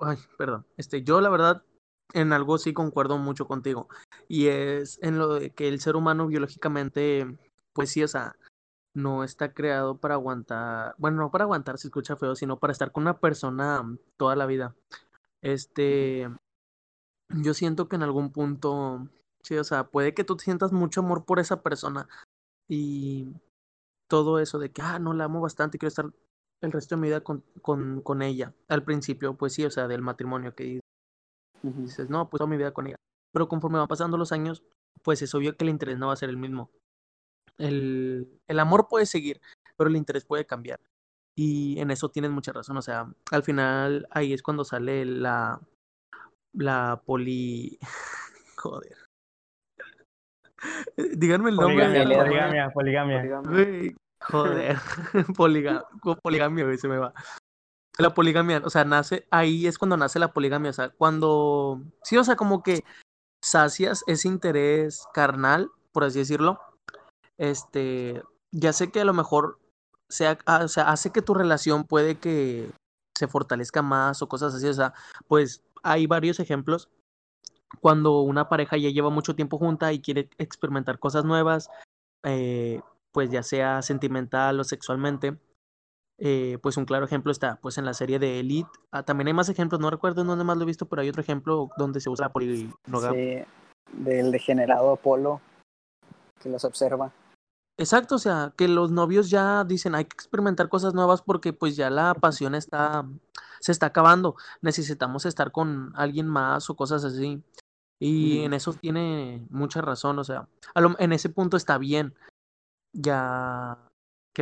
ay, 0.00 0.16
perdón, 0.36 0.66
este, 0.76 1.02
yo 1.02 1.20
la 1.20 1.28
verdad 1.28 1.62
en 2.12 2.32
algo 2.32 2.58
sí 2.58 2.72
concuerdo 2.72 3.18
mucho 3.18 3.46
contigo. 3.46 3.88
Y 4.28 4.48
es 4.48 4.98
en 5.02 5.18
lo 5.18 5.34
de 5.34 5.50
que 5.50 5.68
el 5.68 5.80
ser 5.80 5.96
humano 5.96 6.26
biológicamente, 6.26 7.38
pues 7.72 7.90
sí, 7.90 8.02
o 8.02 8.08
sea, 8.08 8.36
no 8.94 9.24
está 9.24 9.52
creado 9.52 9.98
para 9.98 10.14
aguantar, 10.14 10.94
bueno, 10.98 11.18
no 11.18 11.30
para 11.30 11.44
aguantar 11.44 11.78
se 11.78 11.88
escucha 11.88 12.16
feo, 12.16 12.36
sino 12.36 12.58
para 12.58 12.72
estar 12.72 12.92
con 12.92 13.02
una 13.04 13.18
persona 13.20 13.82
toda 14.16 14.36
la 14.36 14.46
vida. 14.46 14.74
Este, 15.42 16.28
yo 17.30 17.54
siento 17.54 17.88
que 17.88 17.96
en 17.96 18.02
algún 18.02 18.30
punto, 18.32 19.08
sí, 19.42 19.56
o 19.56 19.64
sea, 19.64 19.84
puede 19.84 20.14
que 20.14 20.24
tú 20.24 20.38
sientas 20.38 20.72
mucho 20.72 21.00
amor 21.00 21.24
por 21.24 21.40
esa 21.40 21.62
persona 21.62 22.08
y 22.68 23.34
todo 24.08 24.38
eso 24.38 24.58
de 24.58 24.70
que, 24.72 24.82
ah, 24.82 24.98
no, 24.98 25.14
la 25.14 25.24
amo 25.24 25.40
bastante, 25.40 25.78
quiero 25.78 25.88
estar 25.88 26.12
el 26.60 26.72
resto 26.72 26.94
de 26.96 27.00
mi 27.00 27.08
vida 27.08 27.22
con, 27.22 27.44
con, 27.62 28.00
con 28.02 28.22
ella. 28.22 28.54
Al 28.68 28.84
principio, 28.84 29.36
pues 29.36 29.54
sí, 29.54 29.64
o 29.64 29.70
sea, 29.70 29.88
del 29.88 30.02
matrimonio 30.02 30.54
que 30.54 30.80
dices, 31.72 32.10
no, 32.10 32.28
pues 32.28 32.38
toda 32.38 32.50
mi 32.50 32.56
vida 32.56 32.72
con 32.72 32.86
ella. 32.86 32.96
Pero 33.32 33.48
conforme 33.48 33.78
van 33.78 33.88
pasando 33.88 34.16
los 34.16 34.32
años, 34.32 34.62
pues 35.02 35.22
es 35.22 35.34
obvio 35.34 35.56
que 35.56 35.64
el 35.64 35.70
interés 35.70 35.98
no 35.98 36.08
va 36.08 36.12
a 36.12 36.16
ser 36.16 36.28
el 36.28 36.36
mismo. 36.36 36.70
El, 37.58 38.40
el 38.48 38.60
amor 38.60 38.88
puede 38.88 39.06
seguir, 39.06 39.40
pero 39.76 39.90
el 39.90 39.96
interés 39.96 40.24
puede 40.24 40.46
cambiar. 40.46 40.80
Y 41.36 41.78
en 41.80 41.90
eso 41.90 42.10
tienes 42.10 42.30
mucha 42.30 42.52
razón. 42.52 42.76
O 42.76 42.82
sea, 42.82 43.12
al 43.30 43.42
final 43.42 44.06
ahí 44.10 44.32
es 44.32 44.42
cuando 44.42 44.64
sale 44.64 45.04
la, 45.04 45.60
la 46.52 47.02
poli... 47.04 47.78
Joder. 48.56 48.96
Díganme 50.96 51.50
el 51.50 51.56
nombre. 51.56 51.84
Poligamia, 51.84 52.70
poligamia. 52.70 53.42
poligamia. 53.42 53.94
Joder. 54.20 54.76
Poliga 55.36 55.86
poligamia, 56.22 56.76
se 56.78 56.88
me 56.88 56.96
va. 56.96 57.12
La 57.98 58.12
poligamia, 58.12 58.60
o 58.64 58.70
sea, 58.70 58.84
nace, 58.84 59.26
ahí 59.30 59.66
es 59.66 59.78
cuando 59.78 59.96
nace 59.96 60.18
la 60.18 60.32
poligamia, 60.32 60.70
o 60.70 60.74
sea, 60.74 60.88
cuando, 60.90 61.80
sí, 62.02 62.16
o 62.16 62.24
sea, 62.24 62.34
como 62.34 62.62
que 62.62 62.84
sacias 63.42 64.02
ese 64.06 64.26
interés 64.28 65.04
carnal, 65.12 65.70
por 65.92 66.04
así 66.04 66.18
decirlo, 66.18 66.58
este, 67.38 68.22
ya 68.50 68.72
sé 68.72 68.90
que 68.90 69.00
a 69.00 69.04
lo 69.04 69.14
mejor 69.14 69.60
sea, 70.08 70.38
o 70.62 70.68
sea, 70.68 70.90
hace 70.90 71.10
que 71.10 71.22
tu 71.22 71.34
relación 71.34 71.84
puede 71.84 72.18
que 72.18 72.70
se 73.16 73.28
fortalezca 73.28 73.82
más 73.82 74.22
o 74.22 74.28
cosas 74.28 74.54
así, 74.54 74.66
o 74.66 74.74
sea, 74.74 74.94
pues 75.28 75.62
hay 75.82 76.06
varios 76.06 76.40
ejemplos. 76.40 76.88
Cuando 77.80 78.20
una 78.20 78.48
pareja 78.48 78.76
ya 78.76 78.90
lleva 78.90 79.10
mucho 79.10 79.34
tiempo 79.34 79.58
junta 79.58 79.92
y 79.92 80.00
quiere 80.00 80.30
experimentar 80.38 80.98
cosas 80.98 81.24
nuevas, 81.24 81.70
eh, 82.24 82.80
pues 83.12 83.30
ya 83.30 83.42
sea 83.42 83.82
sentimental 83.82 84.58
o 84.60 84.64
sexualmente, 84.64 85.38
eh, 86.18 86.58
pues 86.62 86.76
un 86.76 86.84
claro 86.84 87.04
ejemplo 87.04 87.32
está 87.32 87.56
pues 87.60 87.78
en 87.78 87.84
la 87.84 87.94
serie 87.94 88.18
de 88.18 88.40
Elite. 88.40 88.70
Ah, 88.92 89.02
también 89.02 89.28
hay 89.28 89.34
más 89.34 89.48
ejemplos, 89.48 89.80
no 89.80 89.90
recuerdo 89.90 90.22
en 90.22 90.28
dónde 90.28 90.44
más 90.44 90.56
lo 90.56 90.62
he 90.62 90.66
visto, 90.66 90.86
pero 90.86 91.02
hay 91.02 91.08
otro 91.08 91.22
ejemplo 91.22 91.70
donde 91.76 92.00
se 92.00 92.10
usa 92.10 92.30
la 92.32 93.12
Sí, 93.12 93.42
del 93.92 94.30
degenerado 94.30 94.92
Apolo 94.92 95.40
que 96.40 96.48
los 96.48 96.64
observa. 96.64 97.12
Exacto, 97.76 98.14
o 98.14 98.18
sea, 98.18 98.52
que 98.56 98.68
los 98.68 98.92
novios 98.92 99.30
ya 99.30 99.64
dicen 99.64 99.96
hay 99.96 100.04
que 100.04 100.14
experimentar 100.14 100.68
cosas 100.68 100.94
nuevas 100.94 101.22
porque 101.22 101.52
pues 101.52 101.74
ya 101.74 101.90
la 101.90 102.14
pasión 102.14 102.54
está, 102.54 103.04
se 103.58 103.72
está 103.72 103.86
acabando, 103.86 104.36
necesitamos 104.62 105.26
estar 105.26 105.50
con 105.50 105.92
alguien 105.96 106.28
más 106.28 106.70
o 106.70 106.76
cosas 106.76 107.04
así. 107.04 107.42
Y 107.98 108.40
en 108.40 108.52
eso 108.52 108.74
tiene 108.74 109.46
mucha 109.50 109.80
razón, 109.80 110.18
o 110.18 110.24
sea, 110.24 110.46
en 110.98 111.12
ese 111.12 111.30
punto 111.30 111.56
está 111.56 111.78
bien. 111.78 112.14
Ya 112.92 113.78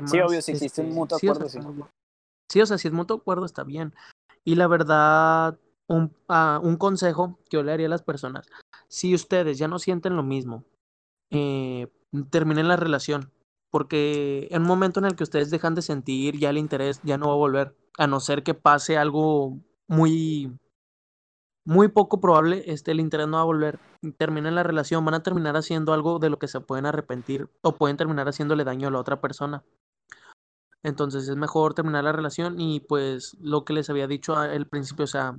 Sí, 0.07 0.21
obvio, 0.21 0.43
si 0.43 0.53
existe 0.53 0.81
un 0.81 0.89
este, 0.89 0.99
mutuo 0.99 1.19
acuerdo, 1.19 1.49
sí. 1.49 1.59
Sí, 2.49 2.61
o 2.61 2.67
sea, 2.67 2.79
si 2.79 2.89
es 2.89 2.95
mutuo 2.95 3.17
acuerdo 3.17 3.45
está 3.45 3.65
bien. 3.65 3.95
Y 4.45 4.57
la 4.57 4.67
verdad, 4.67 5.59
un, 5.87 6.15
uh, 6.29 6.67
un 6.67 6.77
consejo 6.77 7.39
que 7.45 7.57
yo 7.57 7.63
le 7.63 7.73
haría 7.73 7.87
a 7.87 7.91
las 7.91 8.03
personas, 8.03 8.47
si 8.89 9.15
ustedes 9.15 9.59
ya 9.59 9.69
no 9.69 9.79
sienten 9.79 10.17
lo 10.17 10.23
mismo, 10.23 10.65
eh, 11.31 11.89
terminen 12.31 12.69
la 12.69 12.77
relación, 12.77 13.33
porque 13.71 14.49
en 14.51 14.63
un 14.63 14.69
momento 14.69 15.01
en 15.01 15.07
el 15.07 15.17
que 15.17 15.25
ustedes 15.25 15.51
dejan 15.51 15.75
de 15.75 15.83
sentir 15.83 16.39
ya 16.39 16.51
el 16.51 16.59
interés, 16.59 17.01
ya 17.03 17.17
no 17.17 17.29
va 17.29 17.33
a 17.33 17.37
volver, 17.37 17.77
a 17.99 18.07
no 18.07 18.21
ser 18.21 18.43
que 18.43 18.55
pase 18.55 18.99
algo 18.99 19.59
muy, 19.89 20.59
muy 21.65 21.89
poco 21.89 22.21
probable, 22.21 22.65
este, 22.67 22.91
el 22.91 23.01
interés 23.01 23.29
no 23.29 23.37
va 23.37 23.43
a 23.43 23.47
volver. 23.47 23.79
Terminen 24.19 24.55
la 24.55 24.63
relación, 24.63 25.05
van 25.05 25.15
a 25.15 25.23
terminar 25.23 25.57
haciendo 25.57 25.93
algo 25.93 26.19
de 26.19 26.29
lo 26.29 26.39
que 26.39 26.49
se 26.49 26.61
pueden 26.61 26.87
arrepentir 26.87 27.49
o 27.63 27.77
pueden 27.77 27.97
terminar 27.97 28.29
haciéndole 28.29 28.65
daño 28.65 28.89
a 28.89 28.91
la 28.91 28.99
otra 28.99 29.21
persona. 29.21 29.65
Entonces 30.83 31.29
es 31.29 31.37
mejor 31.37 31.75
terminar 31.75 32.05
la 32.05 32.13
relación 32.13 32.61
y 32.61 32.81
pues 32.81 33.37
lo 33.41 33.65
que 33.65 33.73
les 33.73 33.89
había 33.89 34.07
dicho 34.07 34.37
al 34.37 34.67
principio, 34.67 35.05
o 35.05 35.09
sea, 35.09 35.39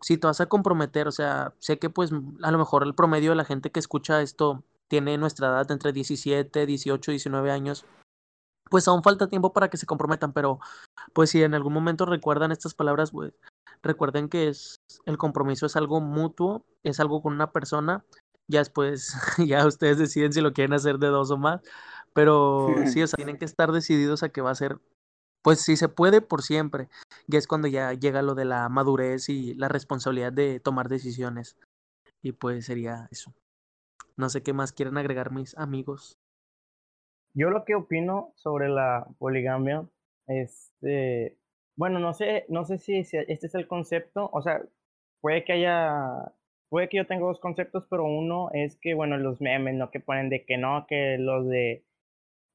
si 0.00 0.16
te 0.16 0.26
vas 0.26 0.40
a 0.40 0.46
comprometer, 0.46 1.08
o 1.08 1.12
sea, 1.12 1.54
sé 1.58 1.78
que 1.78 1.90
pues 1.90 2.10
a 2.42 2.50
lo 2.50 2.58
mejor 2.58 2.82
el 2.82 2.94
promedio 2.94 3.30
de 3.30 3.36
la 3.36 3.44
gente 3.44 3.70
que 3.70 3.80
escucha 3.80 4.22
esto 4.22 4.64
tiene 4.88 5.18
nuestra 5.18 5.48
edad 5.48 5.70
entre 5.70 5.92
17, 5.92 6.66
18, 6.66 7.10
19 7.10 7.50
años, 7.50 7.84
pues 8.70 8.88
aún 8.88 9.02
falta 9.02 9.28
tiempo 9.28 9.52
para 9.52 9.68
que 9.68 9.76
se 9.76 9.86
comprometan, 9.86 10.32
pero 10.32 10.58
pues 11.12 11.30
si 11.30 11.42
en 11.42 11.54
algún 11.54 11.72
momento 11.72 12.06
recuerdan 12.06 12.52
estas 12.52 12.74
palabras, 12.74 13.10
pues 13.10 13.32
recuerden 13.82 14.28
que 14.28 14.48
es 14.48 14.76
el 15.04 15.18
compromiso 15.18 15.66
es 15.66 15.76
algo 15.76 16.00
mutuo, 16.00 16.64
es 16.82 16.98
algo 17.00 17.22
con 17.22 17.34
una 17.34 17.52
persona, 17.52 18.04
ya 18.48 18.60
después 18.60 19.14
ya 19.46 19.66
ustedes 19.66 19.98
deciden 19.98 20.32
si 20.32 20.40
lo 20.40 20.52
quieren 20.52 20.74
hacer 20.74 20.98
de 20.98 21.08
dos 21.08 21.30
o 21.30 21.36
más, 21.36 21.60
pero 22.16 22.74
sí, 22.86 23.02
o 23.02 23.06
sea, 23.06 23.16
tienen 23.16 23.36
que 23.36 23.44
estar 23.44 23.70
decididos 23.70 24.22
a 24.22 24.30
que 24.30 24.40
va 24.40 24.50
a 24.50 24.54
ser, 24.54 24.78
pues 25.42 25.60
si 25.60 25.76
se 25.76 25.88
puede, 25.88 26.22
por 26.22 26.42
siempre. 26.42 26.88
Ya 27.28 27.38
es 27.38 27.46
cuando 27.46 27.68
ya 27.68 27.92
llega 27.92 28.22
lo 28.22 28.34
de 28.34 28.46
la 28.46 28.68
madurez 28.70 29.28
y 29.28 29.54
la 29.54 29.68
responsabilidad 29.68 30.32
de 30.32 30.58
tomar 30.58 30.88
decisiones. 30.88 31.58
Y 32.22 32.32
pues 32.32 32.64
sería 32.64 33.06
eso. 33.10 33.34
No 34.16 34.30
sé 34.30 34.42
qué 34.42 34.54
más 34.54 34.72
quieren 34.72 34.96
agregar 34.96 35.30
mis 35.30 35.56
amigos. 35.58 36.18
Yo 37.34 37.50
lo 37.50 37.66
que 37.66 37.74
opino 37.74 38.32
sobre 38.34 38.70
la 38.70 39.06
poligamia, 39.18 39.86
este, 40.26 41.36
bueno, 41.76 41.98
no 41.98 42.14
sé, 42.14 42.46
no 42.48 42.64
sé 42.64 42.78
si 42.78 42.96
este 42.96 43.24
es 43.28 43.54
el 43.54 43.68
concepto, 43.68 44.30
o 44.32 44.40
sea, 44.40 44.62
puede 45.20 45.44
que 45.44 45.52
haya, 45.52 46.32
puede 46.70 46.88
que 46.88 46.96
yo 46.96 47.06
tenga 47.06 47.26
dos 47.26 47.40
conceptos, 47.40 47.84
pero 47.90 48.04
uno 48.06 48.48
es 48.54 48.78
que, 48.80 48.94
bueno, 48.94 49.18
los 49.18 49.42
memes, 49.42 49.74
¿no? 49.74 49.90
Que 49.90 50.00
ponen 50.00 50.30
de 50.30 50.46
que 50.46 50.56
no, 50.56 50.86
que 50.88 51.18
los 51.18 51.46
de 51.46 51.84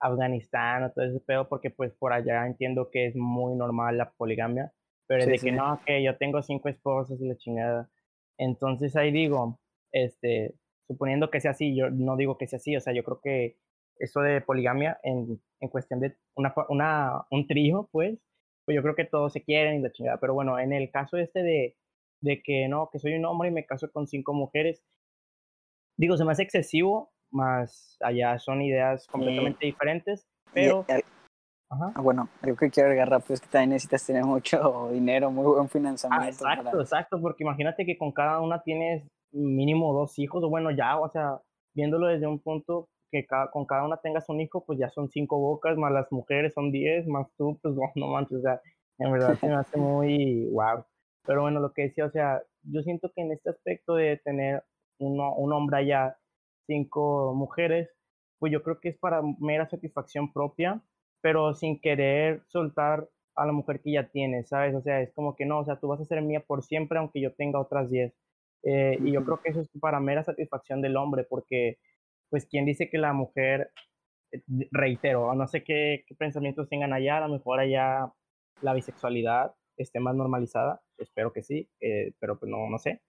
Afganistán 0.02 0.84
o 0.84 0.92
todo 0.92 1.06
ese 1.06 1.20
pedo, 1.20 1.48
porque 1.48 1.70
pues 1.70 1.94
por 1.94 2.12
allá 2.12 2.46
entiendo 2.46 2.90
que 2.90 3.08
es 3.08 3.16
muy 3.16 3.56
normal 3.56 3.98
la 3.98 4.12
poligamia, 4.12 4.74
pero 5.08 5.24
es 5.24 5.28
de 5.28 5.38
que 5.38 5.52
no, 5.52 5.80
que 5.86 6.04
yo 6.04 6.18
tengo 6.18 6.42
cinco 6.42 6.70
esposas 6.70 7.22
y 7.22 7.28
la 7.28 7.38
chingada. 7.38 7.90
Entonces 8.38 8.96
ahí 8.96 9.12
digo, 9.12 9.60
este, 9.92 10.56
suponiendo 10.88 11.30
que 11.30 11.40
sea 11.40 11.52
así, 11.52 11.76
yo 11.76 11.90
no 11.90 12.18
digo 12.18 12.38
que 12.38 12.48
sea 12.48 12.58
así, 12.58 12.76
o 12.76 12.82
sea, 12.82 12.94
yo 12.94 13.04
creo 13.04 13.22
que 13.22 13.58
eso 13.98 14.22
de 14.22 14.42
poligamia 14.42 15.00
en, 15.04 15.40
en 15.60 15.70
cuestión 15.70 16.00
de 16.00 16.18
una, 16.36 16.54
una, 16.70 17.26
un 17.30 17.48
trío, 17.48 17.88
pues, 17.92 18.20
pues 18.66 18.76
yo 18.76 18.82
creo 18.82 18.96
que 18.96 19.06
todos 19.06 19.34
se 19.34 19.44
quieren 19.44 19.80
y 19.80 19.82
la 19.82 19.92
chingada. 19.92 20.18
Pero 20.20 20.34
bueno, 20.34 20.60
en 20.60 20.74
el 20.74 20.90
caso 20.90 21.18
este 21.18 21.44
de, 21.44 21.76
de 22.22 22.42
que 22.42 22.68
no, 22.68 22.90
que 22.92 23.00
soy 23.00 23.14
un 23.14 23.26
hombre 23.26 23.50
y 23.50 23.52
me 23.52 23.66
caso 23.66 23.92
con 23.92 24.08
cinco 24.08 24.34
mujeres, 24.34 24.84
digo, 25.98 26.18
se 26.18 26.26
me 26.26 26.32
hace 26.32 26.44
excesivo, 26.44 27.11
más 27.32 27.98
allá 28.02 28.38
son 28.40 28.62
ideas 28.62 29.08
completamente 29.08 29.66
diferentes, 29.66 30.26
pero... 30.54 30.86
Ajá. 31.74 31.94
Ah, 31.96 32.02
bueno, 32.02 32.28
algo 32.42 32.58
que 32.58 32.70
quiero 32.70 32.88
agregar 32.90 33.10
rápido 33.10 33.36
es 33.36 33.40
que 33.40 33.48
también 33.48 33.70
necesitas 33.70 34.06
tener 34.06 34.26
mucho 34.26 34.90
dinero, 34.92 35.32
muy 35.32 35.46
buen 35.46 35.70
financiamiento. 35.70 36.26
Ah, 36.26 36.28
exacto, 36.28 36.82
exacto, 36.82 37.22
porque 37.22 37.46
imagínate 37.46 37.86
que 37.86 37.98
con 37.98 38.12
cada 38.12 38.42
una 38.42 38.62
tienes 38.62 39.08
mínimo 39.32 39.94
dos 39.94 40.20
hijos, 40.20 40.44
o 40.44 40.50
bueno, 40.50 40.72
ya, 40.72 41.00
o 41.00 41.10
sea, 41.10 41.40
viéndolo 41.74 42.08
desde 42.08 42.28
un 42.28 42.40
punto 42.40 42.90
que 43.12 43.26
con 43.52 43.66
cada 43.66 43.86
una 43.86 43.98
tengas 43.98 44.28
un 44.30 44.40
hijo, 44.40 44.64
pues 44.66 44.80
ya 44.80 44.90
son 44.90 45.10
cinco 45.10 45.38
bocas, 45.40 45.78
más 45.78 45.92
las 45.92 46.12
mujeres 46.12 46.54
son 46.54 46.72
diez, 46.72 47.06
más 47.08 47.28
tú, 47.38 47.60
pues 47.62 47.76
no, 47.76 47.92
no 47.96 48.08
manches, 48.08 48.40
o 48.40 48.42
sea, 48.42 48.62
en 48.98 49.12
verdad 49.12 49.36
se 49.36 49.48
me 49.48 49.56
hace 49.56 49.78
muy 49.78 50.50
wow. 50.52 50.84
Pero 51.26 51.42
bueno, 51.42 51.60
lo 51.60 51.72
que 51.72 51.84
decía, 51.84 52.06
o 52.06 52.10
sea, 52.10 52.42
yo 52.64 52.82
siento 52.82 53.12
que 53.14 53.22
en 53.22 53.32
este 53.32 53.50
aspecto 53.50 53.96
de 53.96 54.18
tener 54.18 54.64
uno, 55.00 55.36
un 55.36 55.54
hombre 55.54 55.78
allá, 55.78 56.18
cinco 56.72 57.34
mujeres, 57.36 57.90
pues 58.40 58.54
yo 58.54 58.64
creo 58.64 58.80
que 58.80 58.90
es 58.90 58.98
para 58.98 59.22
mera 59.40 59.68
satisfacción 59.70 60.32
propia, 60.32 60.82
pero 61.22 61.54
sin 61.54 61.82
querer 61.82 62.44
soltar 62.48 63.10
a 63.36 63.46
la 63.46 63.52
mujer 63.52 63.82
que 63.82 63.92
ya 63.92 64.08
tienes, 64.10 64.48
¿sabes? 64.50 64.74
O 64.76 64.82
sea, 64.82 65.02
es 65.02 65.12
como 65.14 65.36
que 65.36 65.46
no, 65.46 65.60
o 65.60 65.66
sea, 65.66 65.80
tú 65.80 65.88
vas 65.90 66.00
a 66.02 66.06
ser 66.06 66.22
mía 66.22 66.42
por 66.48 66.64
siempre 66.64 66.98
aunque 67.00 67.22
yo 67.22 67.34
tenga 67.34 67.60
otras 67.60 67.90
diez. 67.90 68.14
Eh, 68.64 68.98
y 69.04 69.12
yo 69.12 69.26
creo 69.26 69.42
que 69.42 69.50
eso 69.52 69.62
es 69.62 69.70
para 69.82 70.00
mera 70.00 70.24
satisfacción 70.24 70.82
del 70.82 70.96
hombre, 70.98 71.26
porque 71.26 71.78
pues 72.30 72.46
quien 72.46 72.66
dice 72.66 72.90
que 72.90 72.98
la 72.98 73.14
mujer, 73.14 73.72
eh, 74.32 74.42
reitero, 74.72 75.34
no 75.36 75.48
sé 75.48 75.64
qué, 75.64 76.06
pensamientos 76.18 76.70
tengan 76.70 76.94
allá, 76.94 77.18
a 77.18 77.28
lo 77.28 77.34
mejor 77.34 77.60
allá 77.60 78.12
la 78.62 78.74
bisexualidad 78.74 79.54
esté 79.78 80.00
más 80.00 80.16
normalizada, 80.16 80.82
espero 80.98 81.34
que 81.34 81.44
sí, 81.44 81.70
eh, 81.82 82.14
pero 82.20 82.40
pues 82.40 82.50
no, 82.50 82.70
no 82.70 82.78
sé. 82.80 83.02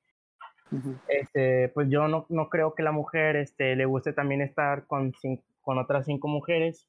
Este, 1.08 1.68
pues 1.70 1.88
yo 1.90 2.08
no, 2.08 2.26
no 2.28 2.48
creo 2.48 2.74
que 2.74 2.82
la 2.82 2.92
mujer 2.92 3.36
este, 3.36 3.76
le 3.76 3.84
guste 3.84 4.12
también 4.12 4.40
estar 4.40 4.86
con, 4.86 5.12
con 5.60 5.78
otras 5.78 6.06
cinco 6.06 6.28
mujeres. 6.28 6.88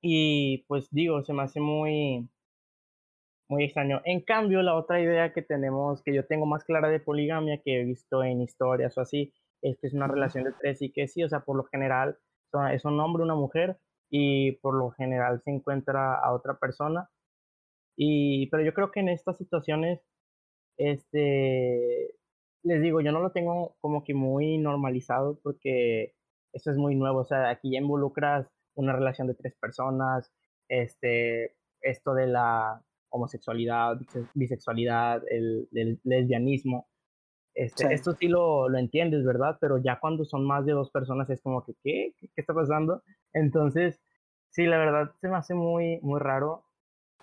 Y 0.00 0.64
pues 0.68 0.88
digo, 0.90 1.22
se 1.24 1.32
me 1.32 1.42
hace 1.42 1.60
muy, 1.60 2.28
muy 3.48 3.64
extraño. 3.64 4.00
En 4.04 4.20
cambio, 4.20 4.62
la 4.62 4.76
otra 4.76 5.00
idea 5.00 5.32
que 5.32 5.42
tenemos, 5.42 6.02
que 6.02 6.14
yo 6.14 6.26
tengo 6.26 6.46
más 6.46 6.64
clara 6.64 6.88
de 6.88 7.00
poligamia, 7.00 7.60
que 7.62 7.80
he 7.80 7.84
visto 7.84 8.22
en 8.22 8.40
historias 8.42 8.96
o 8.98 9.00
así, 9.00 9.32
es 9.62 9.78
que 9.78 9.88
es 9.88 9.94
una 9.94 10.06
relación 10.06 10.44
de 10.44 10.52
tres 10.52 10.82
y 10.82 10.92
que 10.92 11.08
sí, 11.08 11.24
o 11.24 11.28
sea, 11.28 11.40
por 11.40 11.56
lo 11.56 11.64
general 11.64 12.18
es 12.72 12.84
un 12.84 12.98
hombre, 13.00 13.22
una 13.22 13.34
mujer 13.34 13.78
y 14.10 14.52
por 14.52 14.74
lo 14.74 14.90
general 14.90 15.42
se 15.42 15.50
encuentra 15.50 16.14
a 16.14 16.32
otra 16.32 16.58
persona. 16.58 17.10
Y, 17.96 18.48
pero 18.50 18.62
yo 18.62 18.72
creo 18.74 18.90
que 18.92 19.00
en 19.00 19.08
estas 19.08 19.36
situaciones, 19.38 20.00
este, 20.76 22.14
les 22.68 22.82
digo, 22.82 23.00
yo 23.00 23.12
no 23.12 23.20
lo 23.20 23.32
tengo 23.32 23.76
como 23.80 24.04
que 24.04 24.14
muy 24.14 24.58
normalizado 24.58 25.38
porque 25.42 26.14
eso 26.52 26.70
es 26.70 26.76
muy 26.76 26.94
nuevo, 26.94 27.20
o 27.20 27.24
sea, 27.24 27.50
aquí 27.50 27.72
ya 27.72 27.78
involucras 27.78 28.48
una 28.74 28.92
relación 28.92 29.26
de 29.26 29.34
tres 29.34 29.54
personas, 29.60 30.32
este, 30.68 31.56
esto 31.80 32.14
de 32.14 32.26
la 32.26 32.82
homosexualidad, 33.10 33.98
bisexualidad, 34.34 35.22
el, 35.30 35.68
el 35.72 35.98
lesbianismo, 36.04 36.88
este, 37.58 37.92
Esto 37.92 38.12
sí 38.12 38.28
lo, 38.28 38.68
lo, 38.68 38.78
entiendes, 38.78 39.24
¿verdad? 39.24 39.58
Pero 39.60 39.78
ya 39.78 39.98
cuando 39.98 40.24
son 40.24 40.46
más 40.46 40.64
de 40.64 40.74
dos 40.74 40.92
personas 40.92 41.28
es 41.28 41.42
como 41.42 41.64
que, 41.64 41.74
¿qué? 41.82 42.14
¿Qué, 42.20 42.28
está 42.36 42.54
pasando? 42.54 43.02
Entonces, 43.32 44.00
sí, 44.50 44.64
la 44.66 44.78
verdad 44.78 45.12
se 45.20 45.26
me 45.26 45.36
hace 45.36 45.54
muy, 45.54 45.98
muy 46.02 46.20
raro. 46.20 46.66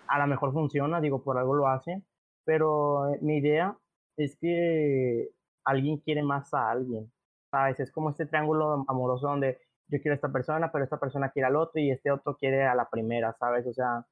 A 0.08 0.18
lo 0.18 0.26
mejor 0.26 0.52
funciona, 0.52 1.00
digo, 1.00 1.22
por 1.24 1.38
algo 1.38 1.54
lo 1.54 1.68
hace, 1.68 2.02
pero 2.44 3.14
eh, 3.14 3.18
mi 3.22 3.38
idea 3.38 3.78
es 4.18 4.36
que 4.36 5.30
alguien 5.66 5.98
quiere 5.98 6.22
más 6.22 6.54
a 6.54 6.70
alguien, 6.70 7.12
¿sabes? 7.50 7.78
Es 7.80 7.92
como 7.92 8.10
este 8.10 8.24
triángulo 8.24 8.84
amoroso 8.88 9.28
donde 9.28 9.60
yo 9.88 10.00
quiero 10.00 10.12
a 10.12 10.16
esta 10.16 10.32
persona, 10.32 10.72
pero 10.72 10.84
esta 10.84 10.98
persona 10.98 11.30
quiere 11.30 11.48
al 11.48 11.56
otro 11.56 11.80
y 11.80 11.90
este 11.90 12.10
otro 12.10 12.36
quiere 12.36 12.64
a 12.64 12.74
la 12.74 12.88
primera, 12.88 13.36
¿sabes? 13.38 13.66
O 13.66 13.72
sea, 13.74 14.06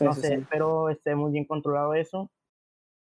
no 0.00 0.12
sé, 0.14 0.44
pero 0.50 0.88
esté 0.88 1.14
muy 1.14 1.32
bien 1.32 1.44
controlado 1.44 1.94
eso, 1.94 2.30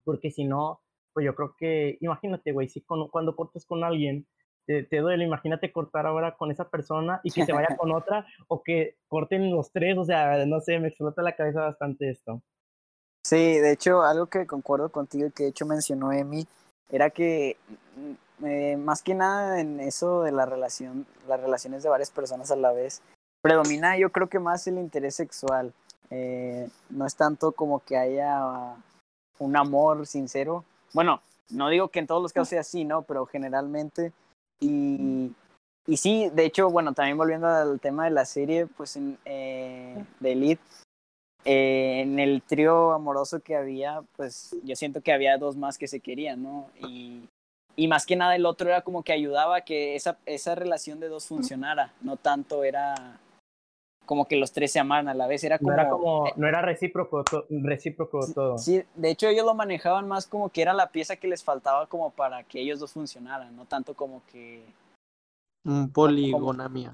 porque 0.04 0.30
si 0.32 0.44
no, 0.44 0.82
pues 1.14 1.26
yo 1.26 1.36
creo 1.36 1.56
que, 1.58 1.98
imagínate, 2.02 2.52
güey, 2.52 2.68
si 2.68 2.82
cuando 2.82 3.36
cortas 3.36 3.66
con 3.66 3.84
alguien 3.84 4.28
te, 4.66 4.98
duele, 5.00 5.26
imagínate 5.26 5.72
cortar 5.72 6.06
ahora 6.06 6.36
con 6.38 6.52
esa 6.52 6.70
persona 6.70 7.20
y 7.24 7.32
que 7.32 7.46
se 7.46 7.54
vaya 7.54 7.68
con 7.78 7.92
otra 7.92 8.26
o 8.48 8.64
que 8.64 8.98
corten 9.08 9.52
los 9.52 9.72
tres, 9.72 9.98
o 9.98 10.06
sea, 10.06 10.46
no 10.46 10.60
sé, 10.62 10.80
me 10.80 10.90
explota 10.90 11.22
la 11.22 11.36
cabeza 11.36 11.62
bastante 11.62 12.10
esto. 12.10 12.42
Sí, 13.24 13.60
de 13.60 13.72
hecho, 13.72 14.02
algo 14.02 14.28
que 14.28 14.48
concuerdo 14.48 14.90
contigo 14.90 15.28
y 15.28 15.32
que 15.32 15.44
de 15.44 15.50
hecho 15.50 15.66
mencionó 15.66 16.12
Emi, 16.12 16.48
era 16.92 17.10
que 17.10 17.58
mm, 17.96 18.46
eh, 18.46 18.78
más 18.78 19.02
que 19.02 19.16
nada 19.16 19.60
en 19.60 19.80
eso 19.80 20.22
de 20.22 20.32
la 20.32 20.46
relación, 20.46 21.06
las 21.28 21.40
relaciones 21.40 21.84
de 21.84 21.90
varias 21.90 22.12
personas 22.12 22.52
a 22.52 22.56
la 22.56 22.72
vez, 22.72 23.02
predomina 23.42 23.98
yo 23.98 24.12
creo 24.12 24.28
que 24.28 24.40
más 24.40 24.68
el 24.68 24.78
interés 24.78 25.16
sexual. 25.16 25.74
Eh, 26.10 26.70
no 26.90 27.06
es 27.06 27.16
tanto 27.16 27.54
como 27.54 27.80
que 27.80 27.98
haya 27.98 28.76
un 29.40 29.56
amor 29.56 30.06
sincero, 30.06 30.66
bueno, 30.94 31.22
no 31.50 31.70
digo 31.70 31.90
que 31.90 32.00
en 32.00 32.08
todos 32.08 32.22
los 32.22 32.34
casos 32.34 32.50
sea 32.50 32.62
así, 32.62 32.86
¿no? 32.86 33.04
Pero 33.04 33.26
generalmente. 33.26 34.12
Y, 34.60 35.32
y 35.88 35.98
sí, 35.98 36.30
de 36.34 36.46
hecho, 36.46 36.70
bueno, 36.70 36.94
también 36.94 37.18
volviendo 37.18 37.48
al 37.48 37.80
tema 37.80 38.06
de 38.06 38.12
la 38.12 38.26
serie, 38.26 38.68
pues 38.68 38.96
en, 38.96 39.18
eh, 39.26 40.04
de 40.20 40.32
Elite, 40.32 40.62
eh, 41.46 42.02
en 42.02 42.20
el 42.20 42.42
trío 42.42 42.92
amoroso 42.92 43.40
que 43.40 43.56
había, 43.56 44.02
pues 44.16 44.56
yo 44.64 44.76
siento 44.76 45.02
que 45.02 45.14
había 45.14 45.38
dos 45.38 45.56
más 45.58 45.78
que 45.78 45.88
se 45.88 46.00
querían, 46.00 46.44
¿no? 46.44 46.70
Y, 46.88 47.28
y 47.76 47.88
más 47.88 48.06
que 48.06 48.16
nada 48.16 48.36
el 48.36 48.46
otro 48.46 48.70
era 48.70 48.82
como 48.82 49.04
que 49.04 49.14
ayudaba 49.14 49.58
a 49.58 49.62
que 49.62 49.96
esa, 49.96 50.18
esa 50.26 50.56
relación 50.56 51.00
de 51.00 51.08
dos 51.08 51.28
funcionara, 51.28 51.94
no 52.02 52.18
tanto 52.18 52.64
era 52.64 53.20
como 54.06 54.28
que 54.28 54.36
los 54.36 54.52
tres 54.52 54.74
se 54.74 54.80
amaran 54.80 55.08
a 55.08 55.14
la 55.14 55.26
vez. 55.26 55.44
Era 55.44 55.58
como, 55.58 55.72
no 55.72 55.74
era, 55.80 55.90
como, 55.90 56.26
no 56.36 56.48
era 56.48 56.62
recíproco, 56.62 57.24
recíproco 57.50 58.20
todo. 58.34 58.58
Sí, 58.58 58.84
de 58.96 59.10
hecho 59.10 59.28
ellos 59.28 59.46
lo 59.46 59.56
manejaban 59.56 60.08
más 60.08 60.28
como 60.28 60.50
que 60.50 60.62
era 60.62 60.74
la 60.74 60.90
pieza 60.92 61.16
que 61.16 61.28
les 61.28 61.44
faltaba 61.44 61.88
como 61.88 62.12
para 62.12 62.44
que 62.44 62.60
ellos 62.60 62.80
dos 62.80 62.92
funcionaran, 62.92 63.56
no 63.56 63.66
tanto 63.66 63.94
como 63.94 64.22
que... 64.32 64.64
poligonamia. 65.94 66.94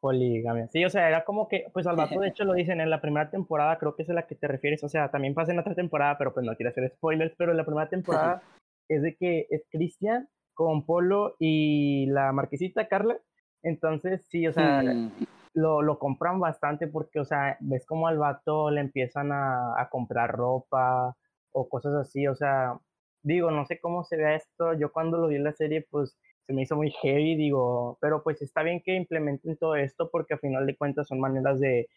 Poligamia. 0.00 0.68
Sí, 0.68 0.84
o 0.84 0.90
sea, 0.90 1.08
era 1.08 1.24
como 1.24 1.48
que, 1.48 1.66
pues 1.72 1.86
al 1.86 1.96
vato 1.96 2.20
de 2.20 2.28
hecho 2.28 2.44
lo 2.44 2.54
dicen 2.54 2.80
en 2.80 2.90
la 2.90 3.00
primera 3.00 3.30
temporada, 3.30 3.78
creo 3.78 3.94
que 3.94 4.02
es 4.02 4.10
a 4.10 4.14
la 4.14 4.26
que 4.26 4.34
te 4.34 4.48
refieres, 4.48 4.82
o 4.84 4.88
sea, 4.88 5.10
también 5.10 5.34
pasa 5.34 5.52
en 5.52 5.58
otra 5.58 5.74
temporada, 5.74 6.18
pero 6.18 6.32
pues 6.32 6.44
no 6.46 6.54
quiero 6.56 6.70
hacer 6.70 6.90
spoilers, 6.96 7.34
pero 7.36 7.52
en 7.52 7.56
la 7.56 7.64
primera 7.64 7.88
temporada 7.88 8.42
es 8.88 9.02
de 9.02 9.16
que 9.16 9.46
es 9.50 9.66
Cristian 9.70 10.28
con 10.54 10.84
Polo 10.84 11.36
y 11.38 12.06
la 12.06 12.32
marquesita 12.32 12.88
Carla, 12.88 13.18
entonces 13.62 14.26
sí, 14.28 14.46
o 14.46 14.52
sea, 14.52 14.82
hmm 14.82 15.10
lo, 15.58 15.82
lo 15.82 15.98
compran 15.98 16.40
bastante 16.40 16.86
porque, 16.86 17.20
o 17.20 17.24
sea, 17.24 17.56
ves 17.60 17.84
como 17.86 18.06
al 18.06 18.18
vato 18.18 18.70
le 18.70 18.80
empiezan 18.80 19.32
a, 19.32 19.80
a 19.80 19.88
comprar 19.88 20.30
ropa 20.30 21.16
o 21.52 21.68
cosas 21.68 21.94
así, 21.94 22.26
o 22.26 22.34
sea, 22.34 22.78
digo, 23.22 23.50
no 23.50 23.66
sé 23.66 23.80
cómo 23.80 24.04
se 24.04 24.16
vea 24.16 24.36
esto, 24.36 24.74
yo 24.74 24.92
cuando 24.92 25.18
lo 25.18 25.28
vi 25.28 25.36
en 25.36 25.44
la 25.44 25.52
serie, 25.52 25.86
pues 25.90 26.16
se 26.48 26.54
me 26.54 26.62
hizo 26.62 26.76
muy 26.76 26.90
heavy, 27.02 27.36
digo, 27.36 27.98
pero 28.00 28.22
pues 28.22 28.40
está 28.40 28.62
bien 28.62 28.80
que 28.80 28.94
implementen 28.94 29.58
todo 29.58 29.76
esto 29.76 30.08
porque 30.10 30.32
a 30.32 30.38
final 30.38 30.64
de 30.64 30.76
cuentas 30.76 31.06
son 31.06 31.20
maneras 31.20 31.60
de 31.60 31.90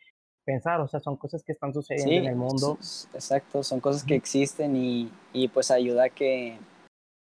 pensar, 0.43 0.81
o 0.81 0.89
sea, 0.89 0.99
son 0.99 1.15
cosas 1.15 1.41
que 1.41 1.53
están 1.53 1.73
sucediendo 1.73 2.13
en 2.15 2.25
el 2.25 2.35
mundo. 2.35 2.77
Exacto, 3.13 3.63
son 3.63 3.79
cosas 3.79 4.03
que 4.03 4.15
existen 4.15 4.75
y, 4.75 5.09
y 5.31 5.47
pues 5.47 5.71
ayuda 5.71 6.05
a 6.05 6.09
que, 6.09 6.57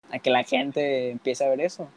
a 0.10 0.18
que 0.18 0.32
la 0.32 0.44
gente 0.44 1.12
empiece 1.12 1.46
a 1.46 1.50
ver 1.50 1.62
eso. 1.62 1.88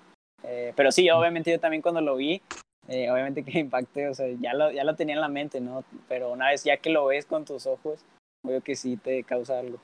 Eh, 0.42 0.74
pero 0.76 0.92
sí, 0.92 1.08
obviamente 1.08 1.50
yo 1.50 1.58
también 1.58 1.80
cuando 1.80 2.02
lo 2.02 2.16
vi, 2.16 2.42
eh, 2.88 3.10
obviamente 3.10 3.42
que 3.44 3.58
impacte, 3.60 4.08
o 4.08 4.14
sea, 4.14 4.26
ya 4.38 4.52
lo, 4.52 4.72
ya 4.72 4.84
lo 4.84 4.94
tenía 4.94 5.14
en 5.14 5.22
la 5.22 5.28
mente, 5.28 5.58
¿no? 5.58 5.84
Pero 6.06 6.32
una 6.32 6.50
vez 6.50 6.64
ya 6.64 6.76
que 6.76 6.90
lo 6.90 7.06
ves 7.06 7.24
con 7.24 7.46
tus 7.46 7.66
ojos, 7.66 8.04
veo 8.44 8.60
que 8.60 8.76
sí 8.76 8.98
te 8.98 9.24
causa 9.24 9.58
algo. 9.58 9.78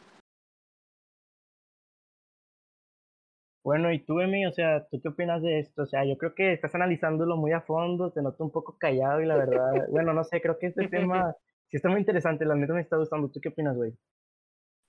Bueno, 3.62 3.92
y 3.92 4.00
tú, 4.00 4.20
Emi, 4.20 4.46
o 4.46 4.52
sea, 4.52 4.86
¿tú 4.86 5.00
qué 5.02 5.08
opinas 5.08 5.42
de 5.42 5.58
esto? 5.58 5.82
O 5.82 5.86
sea, 5.86 6.04
yo 6.04 6.16
creo 6.16 6.34
que 6.34 6.52
estás 6.52 6.74
analizándolo 6.74 7.36
muy 7.36 7.52
a 7.52 7.60
fondo, 7.60 8.10
te 8.10 8.22
noto 8.22 8.44
un 8.44 8.50
poco 8.50 8.76
callado 8.78 9.20
y 9.20 9.26
la 9.26 9.36
verdad, 9.36 9.86
bueno, 9.90 10.14
no 10.14 10.24
sé, 10.24 10.40
creo 10.40 10.58
que 10.58 10.68
este 10.68 10.88
tema 10.88 11.36
sí 11.68 11.76
está 11.76 11.90
muy 11.90 12.00
interesante, 12.00 12.46
la 12.46 12.54
neta 12.54 12.72
me 12.72 12.80
está 12.80 12.96
gustando. 12.96 13.28
¿Tú 13.28 13.40
qué 13.40 13.50
opinas, 13.50 13.76
güey? 13.76 13.92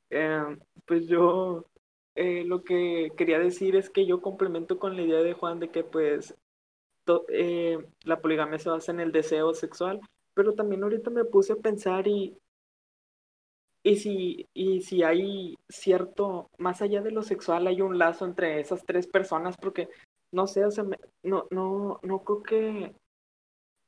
Eh, 0.10 0.58
pues 0.86 1.08
yo 1.08 1.66
eh, 2.16 2.44
lo 2.46 2.64
que 2.64 3.12
quería 3.18 3.40
decir 3.40 3.76
es 3.76 3.90
que 3.90 4.06
yo 4.06 4.22
complemento 4.22 4.80
con 4.80 4.96
la 4.96 5.02
idea 5.02 5.22
de 5.22 5.34
Juan 5.34 5.60
de 5.60 5.70
que 5.70 5.84
pues 5.84 6.36
eh, 7.30 7.78
la 8.04 8.22
poligamia 8.22 8.60
se 8.60 8.70
basa 8.70 8.92
en 8.92 9.00
el 9.00 9.12
deseo 9.12 9.54
sexual, 9.54 10.00
pero 10.34 10.54
también 10.54 10.84
ahorita 10.84 11.10
me 11.10 11.26
puse 11.26 11.54
a 11.54 11.58
pensar 11.58 12.08
y, 12.08 12.38
y, 13.84 13.98
si, 13.98 14.48
y 14.54 14.82
si 14.82 15.04
hay 15.04 15.58
cierto, 15.70 16.50
más 16.58 16.82
allá 16.82 17.02
de 17.02 17.12
lo 17.12 17.24
sexual, 17.24 17.68
hay 17.68 17.82
un 17.82 17.98
lazo 17.98 18.26
entre 18.26 18.60
esas 18.60 18.86
tres 18.86 19.08
personas, 19.08 19.58
porque 19.58 19.90
no 20.32 20.48
sé, 20.48 20.66
o 20.66 20.72
sea, 20.72 20.86
no, 21.24 21.48
no, 21.52 22.00
no 22.04 22.24
creo 22.24 22.44
que 22.44 22.96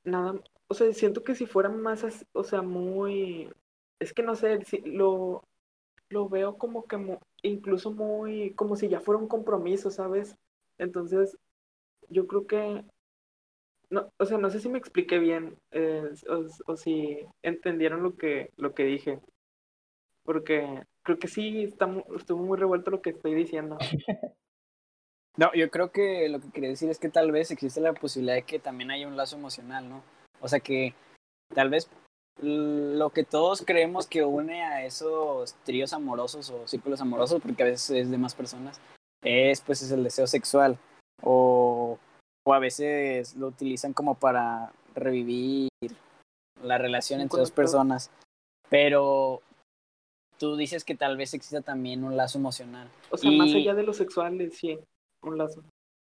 nada, 0.03 0.35
o 0.67 0.73
sea, 0.73 0.91
siento 0.93 1.23
que 1.23 1.35
si 1.35 1.45
fuera 1.45 1.69
más, 1.69 2.05
o 2.33 2.43
sea, 2.43 2.61
muy, 2.61 3.51
es 3.99 4.13
que 4.13 4.23
no 4.23 4.35
sé, 4.35 4.63
si- 4.65 4.81
lo, 4.81 5.43
lo 6.09 6.29
veo 6.29 6.57
como 6.57 6.85
que 6.85 6.97
mu- 6.97 7.19
incluso 7.43 7.91
muy, 7.91 8.53
como 8.55 8.75
si 8.77 8.89
ya 8.89 9.01
fuera 9.01 9.19
un 9.21 9.27
compromiso, 9.27 9.91
¿sabes? 9.91 10.35
Entonces, 10.79 11.37
yo 12.09 12.27
creo 12.27 12.47
que, 12.47 12.85
no, 13.89 14.11
o 14.17 14.25
sea, 14.25 14.37
no 14.37 14.49
sé 14.49 14.59
si 14.59 14.69
me 14.69 14.77
expliqué 14.79 15.19
bien, 15.19 15.57
eh, 15.71 16.09
o, 16.29 16.45
o 16.71 16.75
si 16.77 17.19
entendieron 17.43 18.03
lo 18.03 18.15
que, 18.15 18.51
lo 18.57 18.73
que 18.73 18.83
dije, 18.85 19.19
porque 20.23 20.83
creo 21.03 21.19
que 21.19 21.27
sí 21.27 21.63
está, 21.63 21.89
estuvo 22.15 22.43
muy 22.43 22.57
revuelto 22.57 22.91
lo 22.91 23.01
que 23.01 23.11
estoy 23.11 23.33
diciendo. 23.33 23.77
No, 25.35 25.51
yo 25.55 25.71
creo 25.71 25.91
que 25.91 26.29
lo 26.29 26.39
que 26.39 26.51
quería 26.51 26.69
decir 26.69 26.91
es 26.91 26.99
que 26.99 27.09
tal 27.09 27.31
vez 27.31 27.49
existe 27.49 27.81
la 27.81 27.93
posibilidad 27.93 28.35
de 28.35 28.43
que 28.43 28.59
también 28.59 28.91
haya 28.91 29.07
un 29.07 29.17
lazo 29.17 29.35
emocional, 29.35 29.89
¿no? 29.89 30.03
O 30.41 30.47
sea 30.47 30.59
que 30.59 30.93
tal 31.55 31.71
vez 31.71 31.89
lo 32.39 33.09
que 33.09 33.23
todos 33.23 33.63
creemos 33.65 34.05
que 34.05 34.23
une 34.23 34.63
a 34.63 34.85
esos 34.85 35.55
tríos 35.63 35.93
amorosos 35.93 36.51
o 36.51 36.67
círculos 36.67 37.01
amorosos, 37.01 37.41
porque 37.41 37.63
a 37.63 37.65
veces 37.65 37.89
es 37.89 38.11
de 38.11 38.17
más 38.19 38.35
personas, 38.35 38.79
es 39.23 39.61
pues 39.61 39.81
es 39.81 39.91
el 39.91 40.03
deseo 40.03 40.27
sexual. 40.27 40.77
O, 41.23 41.97
o 42.45 42.53
a 42.53 42.59
veces 42.59 43.35
lo 43.35 43.47
utilizan 43.47 43.93
como 43.93 44.13
para 44.13 44.71
revivir 44.93 45.69
la 46.61 46.77
relación 46.77 47.21
entre 47.21 47.39
dos 47.39 47.51
personas. 47.51 48.11
Pero 48.69 49.41
tú 50.43 50.57
dices 50.57 50.83
que 50.83 50.93
tal 50.93 51.15
vez 51.15 51.33
exista 51.33 51.61
también 51.61 52.03
un 52.03 52.17
lazo 52.17 52.37
emocional. 52.37 52.89
O 53.09 53.15
sea, 53.17 53.31
más 53.31 53.53
allá 53.55 53.73
de 53.73 53.83
lo 53.83 53.93
sexual, 53.93 54.51
sí, 54.51 54.77
un 55.21 55.37
lazo. 55.37 55.63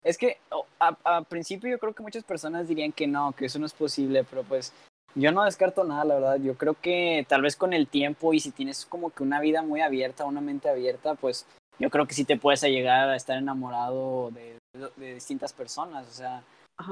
Es 0.04 0.18
que 0.18 0.40
a, 0.80 0.98
a 1.04 1.22
principio 1.22 1.70
yo 1.70 1.78
creo 1.78 1.94
que 1.94 2.02
muchas 2.02 2.24
personas 2.24 2.68
dirían 2.68 2.92
que 2.92 3.06
no, 3.06 3.34
que 3.34 3.46
eso 3.46 3.60
no 3.60 3.68
es 3.68 3.74
posible, 3.74 4.24
pero 4.24 4.42
pues 4.42 4.74
yo 5.14 5.32
no 5.32 5.44
descarto 5.44 5.84
nada, 5.84 6.06
la 6.06 6.16
verdad. 6.16 6.38
Yo 6.38 6.56
creo 6.56 6.74
que 6.74 7.24
tal 7.30 7.44
vez 7.44 7.56
con 7.56 7.72
el 7.72 7.88
tiempo 7.88 8.34
y 8.34 8.40
si 8.40 8.50
tienes 8.50 8.88
como 8.88 9.12
que 9.12 9.22
una 9.22 9.40
vida 9.40 9.62
muy 9.62 9.82
abierta, 9.82 10.26
una 10.26 10.42
mente 10.42 10.70
abierta, 10.70 11.14
pues 11.14 11.46
yo 11.78 11.92
creo 11.92 12.08
que 12.08 12.16
sí 12.16 12.26
te 12.26 12.36
puedes 12.40 12.64
llegar 12.64 13.08
a 13.10 13.16
estar 13.16 13.38
enamorado 13.38 14.32
de, 14.32 14.58
de- 14.76 14.90
de 14.96 15.14
distintas 15.14 15.54
personas, 15.54 16.08
o 16.08 16.14
sea, 16.14 16.42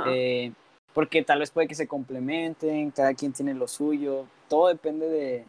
eh, 0.06 0.52
porque 0.93 1.24
tal 1.24 1.39
vez 1.39 1.50
puede 1.50 1.67
que 1.67 1.74
se 1.74 1.88
complementen, 1.88 2.91
cada 2.91 3.15
quien 3.15 3.34
tiene 3.34 3.56
lo 3.56 3.67
suyo, 3.67 4.28
todo 4.48 4.67
depende 4.67 5.10
de, 5.10 5.46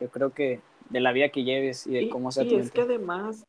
yo 0.00 0.10
creo 0.10 0.28
que 0.34 0.60
de 0.90 1.00
la 1.00 1.12
vida 1.12 1.30
que 1.30 1.44
lleves 1.44 1.86
y 1.86 1.92
de 1.92 2.02
Y, 2.02 2.10
cómo 2.10 2.30
sea 2.30 2.44
y 2.44 2.48
tu 2.50 2.56
es 2.56 2.70
que 2.70 2.82
además 2.82 3.44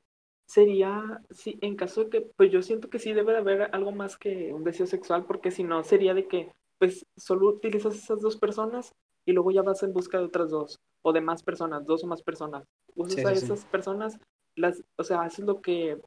sería, 0.48 1.22
sí, 1.32 1.58
en 1.62 1.76
caso 1.76 2.06
de 2.06 2.10
que, 2.10 2.22
pues 2.22 2.52
yo 2.52 2.62
siento 2.62 2.90
que 2.90 3.00
sí 3.00 3.14
debe 3.14 3.34
de 3.34 3.40
haber 3.40 3.70
algo 3.74 3.92
más 3.92 4.18
que 4.18 4.54
un 4.54 4.64
deseo 4.64 4.86
sexual, 4.86 5.26
porque 5.26 5.52
si 5.52 5.64
no 5.64 5.84
sería 5.84 6.14
de 6.14 6.28
que, 6.28 6.52
pues 6.78 7.06
solo 7.18 7.48
utilizas 7.48 7.96
esas 7.96 8.22
dos 8.22 8.38
personas 8.38 8.94
y 9.26 9.32
luego 9.32 9.52
ya 9.52 9.64
vas 9.64 9.82
en 9.84 9.94
busca 9.94 10.20
de 10.20 10.26
otras 10.26 10.50
dos, 10.50 10.78
o 11.02 11.14
de 11.14 11.22
más 11.22 11.42
personas, 11.42 11.86
dos 11.86 12.04
o 12.04 12.08
más 12.08 12.22
personas. 12.22 12.64
Usas 12.96 13.16
Sí, 13.16 13.22
a 13.26 13.36
sí, 13.36 13.46
esas 13.46 13.66
personas, 13.66 14.20
las, 14.56 14.84
o 14.98 15.04
sea, 15.04 15.22
haces 15.22 15.46
lo 15.46 15.62
que 15.62 16.00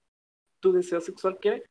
tu 0.61 0.73
deseo 0.73 1.01
sexual 1.01 1.39
quiere 1.39 1.65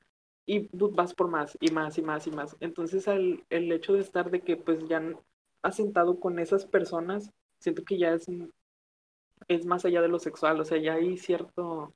y 0.46 0.70
vas 0.72 1.14
por 1.14 1.30
más 1.30 1.58
y 1.60 1.72
más 1.72 1.98
y 1.98 2.02
más 2.02 2.28
y 2.28 2.32
más. 2.32 2.56
Entonces 2.60 3.08
el, 3.08 3.44
el 3.50 3.72
hecho 3.72 3.94
de 3.94 4.00
estar 4.02 4.32
de 4.32 4.42
que 4.42 4.58
pues 4.58 4.80
ya 4.88 5.02
asentado 5.62 6.20
con 6.20 6.40
esas 6.40 6.66
personas, 6.66 7.30
siento 7.60 7.84
que 7.84 7.98
ya 7.98 8.14
es 8.14 8.28
es 9.48 9.66
más 9.66 9.86
allá 9.86 10.02
de 10.02 10.10
lo 10.10 10.20
sexual, 10.20 10.60
o 10.62 10.66
sea, 10.66 10.78
ya 10.80 10.94
hay 10.96 11.18
cierto... 11.18 11.96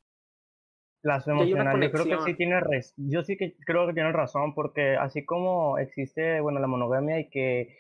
Una 1.04 1.34
emocional, 1.34 1.82
yo 1.82 1.92
creo 1.92 2.08
que 2.08 2.20
sí 2.20 2.36
tiene 2.36 2.60
res- 2.60 2.94
yo 2.98 3.24
sí 3.24 3.36
que 3.38 3.56
creo 3.66 3.88
que 3.88 3.94
tiene 3.94 4.12
razón, 4.12 4.54
porque 4.54 4.96
así 4.98 5.26
como 5.26 5.78
existe, 5.80 6.40
bueno, 6.42 6.60
la 6.60 6.68
monogamia 6.68 7.20
y 7.20 7.30
que 7.30 7.76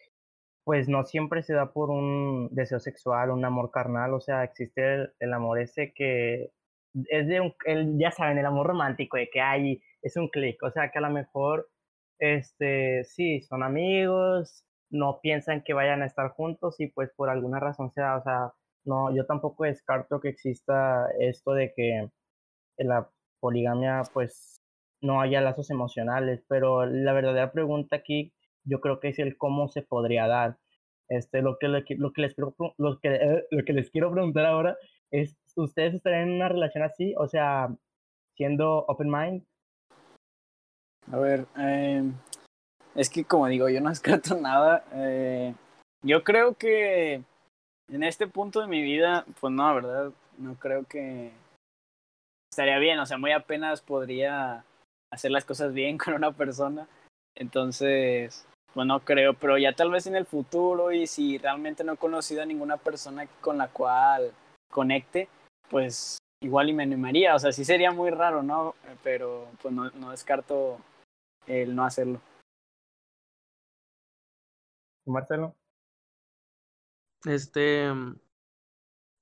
pues 0.66 0.90
no 0.90 1.04
siempre 1.06 1.44
se 1.44 1.54
da 1.54 1.74
por 1.74 1.90
un 1.92 2.50
deseo 2.54 2.80
sexual, 2.80 3.32
un 3.32 3.46
amor 3.46 3.72
carnal, 3.72 4.14
o 4.16 4.22
sea, 4.22 4.44
existe 4.46 4.96
el, 4.96 5.14
el 5.20 5.34
amor 5.34 5.60
ese 5.60 5.94
que 5.94 6.52
es 7.10 7.28
de 7.28 7.42
un, 7.42 7.56
el, 7.66 7.98
ya 8.00 8.12
saben, 8.12 8.38
el 8.40 8.46
amor 8.46 8.68
romántico, 8.68 9.18
de 9.18 9.30
que 9.30 9.42
hay, 9.42 9.82
es 10.04 10.18
un 10.18 10.30
clic, 10.30 10.62
o 10.64 10.72
sea, 10.72 10.92
que 10.92 11.00
a 11.00 11.02
lo 11.02 11.10
mejor, 11.12 11.70
este, 12.20 13.04
sí, 13.06 13.42
son 13.42 13.64
amigos, 13.64 14.66
no 14.92 15.20
piensan 15.22 15.64
que 15.64 15.74
vayan 15.74 16.02
a 16.04 16.06
estar 16.08 16.32
juntos 16.32 16.80
y 16.80 16.88
pues 16.88 17.12
por 17.16 17.30
alguna 17.30 17.60
razón 17.60 17.92
sea, 17.94 18.18
o 18.18 18.24
sea, 18.24 18.54
no, 18.86 19.16
yo 19.16 19.26
tampoco 19.26 19.66
descarto 19.66 20.20
que 20.20 20.30
exista 20.30 21.08
esto 21.20 21.54
de 21.54 21.74
que 21.74 22.10
en 22.78 22.88
la 22.88 23.10
poligamia 23.40 24.02
pues 24.14 24.62
no 25.02 25.22
haya 25.22 25.42
lazos 25.42 25.70
emocionales, 25.70 26.44
pero 26.48 26.86
la 26.86 27.14
verdadera 27.14 27.52
pregunta 27.52 27.98
aquí 27.98 28.34
yo 28.64 28.80
creo 28.80 29.00
que 29.00 29.10
es 29.10 29.20
el 29.20 29.38
cómo 29.38 29.68
se 29.68 29.82
podría 29.82 30.28
dar. 30.28 30.58
Este, 31.10 31.42
lo 31.42 31.58
que, 31.60 31.68
lo 31.68 31.84
que, 31.84 32.22
les, 32.22 32.36
lo 32.38 33.00
que, 33.00 33.16
eh, 33.16 33.46
lo 33.52 33.66
que 33.66 33.74
les 33.74 33.90
quiero 33.90 34.12
preguntar 34.12 34.46
ahora 34.46 34.78
es, 35.10 35.36
¿ustedes 35.56 35.96
estarían 35.96 36.30
en 36.30 36.36
una 36.36 36.48
relación 36.48 36.84
así? 36.84 37.14
O 37.18 37.28
sea, 37.28 37.70
siendo 38.38 38.86
open 38.88 39.10
mind. 39.12 39.44
A 41.12 41.18
ver, 41.18 41.46
eh, 41.58 42.04
es 42.96 43.10
que 43.10 43.26
como 43.26 43.48
digo, 43.48 43.68
yo 43.68 43.82
no 43.82 43.90
descarto 43.90 44.40
nada. 44.40 44.86
eh, 44.94 45.54
yo 46.04 46.24
creo 46.24 46.56
que 46.56 47.24
en 47.92 48.04
este 48.04 48.28
punto 48.28 48.62
de 48.62 48.68
mi 48.68 48.82
vida, 48.82 49.26
pues 49.40 49.54
no, 49.54 49.76
verdad, 49.76 50.12
no 50.38 50.56
creo 50.56 50.86
que 50.86 51.32
estaría 52.52 52.80
bien. 52.80 53.00
O 53.00 53.06
sea, 53.06 53.18
muy 53.18 53.32
apenas 53.32 53.82
podría 53.82 54.64
hacer 55.12 55.32
las 55.32 55.46
cosas 55.46 55.74
bien 55.74 55.98
con 55.98 56.14
una 56.14 56.32
persona. 56.32 56.88
Entonces, 57.36 58.46
pues 58.74 58.88
no 58.88 59.02
creo, 59.02 59.34
pero 59.34 59.58
ya 59.58 59.74
tal 59.74 59.92
vez 59.92 60.08
en 60.08 60.16
el 60.16 60.26
futuro 60.26 60.92
y 60.92 61.08
si 61.08 61.38
realmente 61.38 61.84
no 61.84 61.94
he 61.94 61.98
conocido 61.98 62.42
a 62.42 62.46
ninguna 62.46 62.78
persona 62.78 63.28
con 63.42 63.58
la 63.58 63.68
cual 63.68 64.32
conecte, 64.70 65.28
pues 65.70 66.18
igual 66.42 66.70
y 66.70 66.74
me 66.74 66.84
animaría. 66.84 67.36
O 67.36 67.40
sea, 67.40 67.52
sí 67.52 67.66
sería 67.66 67.92
muy 67.92 68.10
raro, 68.10 68.42
¿no? 68.42 68.76
Pero 69.04 69.48
pues 69.62 69.74
no, 69.74 69.90
no 69.92 70.12
descarto 70.12 70.78
el 71.48 71.76
no 71.76 71.86
hacerlo. 71.86 72.22
Marcelo. 75.06 75.54
Este. 77.26 77.92
mm, 77.92 78.16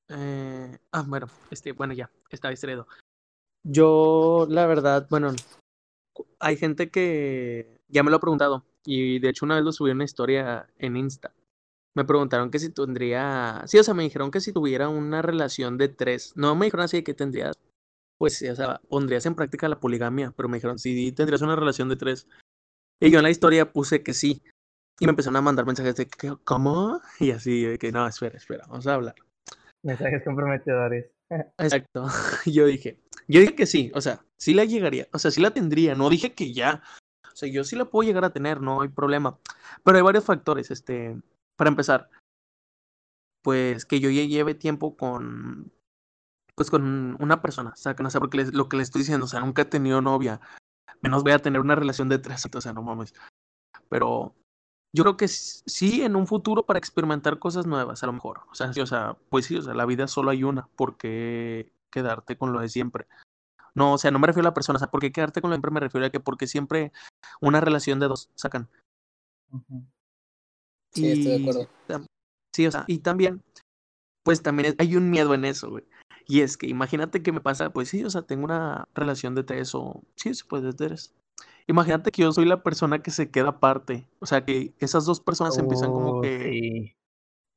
eh, 0.09 0.77
ah, 0.91 1.03
bueno, 1.07 1.27
este, 1.51 1.71
bueno, 1.71 1.93
ya, 1.93 2.11
estaba 2.29 2.51
distraído. 2.51 2.87
Yo, 3.63 4.47
la 4.49 4.65
verdad, 4.65 5.07
bueno, 5.09 5.33
hay 6.39 6.57
gente 6.57 6.89
que 6.89 7.79
ya 7.87 8.03
me 8.03 8.11
lo 8.11 8.17
ha 8.17 8.21
preguntado. 8.21 8.65
Y 8.85 9.19
de 9.19 9.29
hecho, 9.29 9.45
una 9.45 9.55
vez 9.55 9.63
lo 9.63 9.71
subí 9.71 9.91
una 9.91 10.05
historia 10.05 10.67
en 10.77 10.97
Insta. 10.97 11.33
Me 11.95 12.05
preguntaron 12.05 12.51
que 12.51 12.59
si 12.59 12.69
tendría. 12.69 13.63
Sí, 13.67 13.77
o 13.77 13.83
sea, 13.83 13.93
me 13.93 14.03
dijeron 14.03 14.31
que 14.31 14.41
si 14.41 14.53
tuviera 14.53 14.89
una 14.89 15.21
relación 15.21 15.77
de 15.77 15.89
tres. 15.89 16.33
No 16.35 16.55
me 16.55 16.67
dijeron 16.67 16.85
así 16.85 16.97
de 16.97 17.03
que 17.03 17.13
tendrías. 17.13 17.57
Pues 18.17 18.41
o 18.41 18.55
sea, 18.55 18.81
pondrías 18.89 19.25
en 19.25 19.35
práctica 19.35 19.69
la 19.69 19.79
poligamia. 19.79 20.33
Pero 20.35 20.49
me 20.49 20.57
dijeron, 20.57 20.79
si 20.79 21.11
tendrías 21.11 21.41
una 21.41 21.55
relación 21.55 21.89
de 21.89 21.97
tres. 21.97 22.27
Y 23.01 23.11
yo 23.11 23.19
en 23.19 23.23
la 23.23 23.31
historia 23.31 23.71
puse 23.71 24.03
que 24.03 24.13
sí. 24.13 24.41
Y 24.99 25.05
me 25.05 25.11
empezaron 25.11 25.37
a 25.37 25.41
mandar 25.41 25.65
mensajes 25.65 25.95
de 25.95 26.07
que, 26.07 26.35
¿cómo? 26.43 27.01
Y 27.19 27.31
así, 27.31 27.63
de 27.63 27.77
que 27.77 27.91
no, 27.91 28.05
espera, 28.07 28.37
espera, 28.37 28.65
vamos 28.67 28.85
a 28.87 28.95
hablar. 28.95 29.15
Mensajes 29.83 30.23
comprometedores. 30.23 31.11
Exacto. 31.57 32.05
Yo 32.45 32.65
dije, 32.65 32.99
yo 33.27 33.39
dije 33.41 33.55
que 33.55 33.67
sí, 33.67 33.91
o 33.93 34.01
sea, 34.01 34.25
sí 34.37 34.55
la 34.55 34.65
llegaría, 34.65 35.07
o 35.13 35.19
sea, 35.19 35.29
sí 35.29 35.39
la 35.39 35.51
tendría, 35.51 35.93
no 35.93 36.09
dije 36.09 36.33
que 36.33 36.51
ya. 36.51 36.81
O 37.31 37.35
sea, 37.35 37.47
yo 37.47 37.63
sí 37.63 37.75
la 37.75 37.85
puedo 37.85 38.05
llegar 38.07 38.25
a 38.25 38.33
tener, 38.33 38.59
no 38.59 38.81
hay 38.81 38.89
problema. 38.89 39.37
Pero 39.83 39.97
hay 39.97 40.03
varios 40.03 40.25
factores, 40.25 40.71
este, 40.71 41.15
para 41.55 41.69
empezar, 41.69 42.09
pues 43.43 43.85
que 43.85 43.99
yo 43.99 44.09
ya 44.09 44.23
lleve 44.23 44.55
tiempo 44.55 44.97
con, 44.97 45.71
pues 46.55 46.69
con 46.69 47.15
una 47.21 47.41
persona, 47.41 47.69
o 47.69 47.75
sea, 47.75 47.95
que 47.95 48.03
no 48.03 48.09
sé 48.09 48.19
por 48.19 48.29
qué 48.29 48.37
les- 48.37 48.53
lo 48.53 48.67
que 48.67 48.77
le 48.77 48.83
estoy 48.83 49.01
diciendo, 49.01 49.25
o 49.25 49.29
sea, 49.29 49.39
nunca 49.39 49.61
he 49.61 49.65
tenido 49.65 50.01
novia, 50.01 50.41
menos 51.01 51.23
voy 51.23 51.31
a 51.33 51.39
tener 51.39 51.61
una 51.61 51.75
relación 51.75 52.09
de 52.09 52.19
tres, 52.19 52.43
o 52.53 52.61
sea, 52.61 52.73
no 52.73 52.81
mames. 52.81 53.13
Pero 53.89 54.35
yo 54.93 55.03
creo 55.03 55.17
que 55.17 55.27
sí 55.27 56.01
en 56.01 56.15
un 56.15 56.27
futuro 56.27 56.65
para 56.65 56.79
experimentar 56.79 57.39
cosas 57.39 57.67
nuevas, 57.67 58.01
a 58.03 58.07
lo 58.07 58.13
mejor. 58.13 58.41
O 58.51 58.55
sea, 58.55 58.73
sí, 58.73 58.81
o 58.81 58.85
sea, 58.85 59.17
pues 59.29 59.45
sí, 59.45 59.55
o 59.55 59.61
sea, 59.61 59.73
la 59.73 59.85
vida 59.85 60.07
solo 60.07 60.31
hay 60.31 60.43
una, 60.43 60.67
¿por 60.75 60.97
qué 60.97 61.71
quedarte 61.91 62.37
con 62.37 62.53
lo 62.53 62.59
de 62.59 62.69
siempre? 62.69 63.07
No, 63.75 63.93
o 63.93 63.97
sea, 63.97 64.11
no 64.11 64.19
me 64.19 64.27
refiero 64.27 64.47
a 64.47 64.51
la 64.51 64.53
persona, 64.55 64.77
o 64.77 64.79
sea, 64.79 64.89
¿por 64.89 64.99
qué 64.99 65.11
quedarte 65.11 65.41
con 65.41 65.49
lo 65.49 65.55
de 65.55 65.57
siempre? 65.57 65.71
Me 65.71 65.79
refiero 65.79 66.07
a 66.07 66.09
que 66.09 66.19
porque 66.19 66.47
siempre 66.47 66.91
una 67.39 67.61
relación 67.61 67.99
de 67.99 68.07
dos 68.07 68.29
sacan. 68.35 68.67
Sí, 70.91 71.07
estoy 71.07 71.31
de 71.31 71.37
Y 71.37 71.41
acuerdo. 71.41 71.69
Sí, 72.51 72.65
o 72.65 72.71
sea, 72.71 72.83
y 72.87 72.99
también, 72.99 73.43
pues 74.23 74.41
también 74.41 74.75
hay 74.79 74.95
un 74.95 75.11
miedo 75.11 75.35
en 75.35 75.45
eso, 75.45 75.69
güey. 75.69 75.85
Y 76.25 76.41
es 76.41 76.57
que 76.57 76.67
imagínate 76.67 77.21
que 77.21 77.31
me 77.31 77.41
pasa, 77.41 77.69
pues 77.71 77.89
sí, 77.89 78.03
o 78.03 78.09
sea, 78.09 78.23
tengo 78.23 78.43
una 78.43 78.87
relación 78.95 79.35
de 79.35 79.43
tres 79.43 79.73
o, 79.75 80.03
sí, 80.15 80.33
se 80.33 80.45
puede 80.45 80.67
de 80.67 80.73
tres. 80.73 81.13
Imagínate 81.69 82.11
que 82.11 82.23
yo 82.23 82.31
soy 82.31 82.45
la 82.45 82.63
persona 82.63 82.99
que 83.03 83.11
se 83.11 83.29
queda 83.29 83.49
aparte. 83.49 84.07
O 84.19 84.25
sea, 84.25 84.43
que 84.43 84.73
esas 84.79 85.05
dos 85.05 85.19
personas 85.21 85.55
empiezan 85.57 85.91
como 85.91 86.17
Uh, 86.17 86.21
que, 86.21 86.39
sí. 86.51 86.93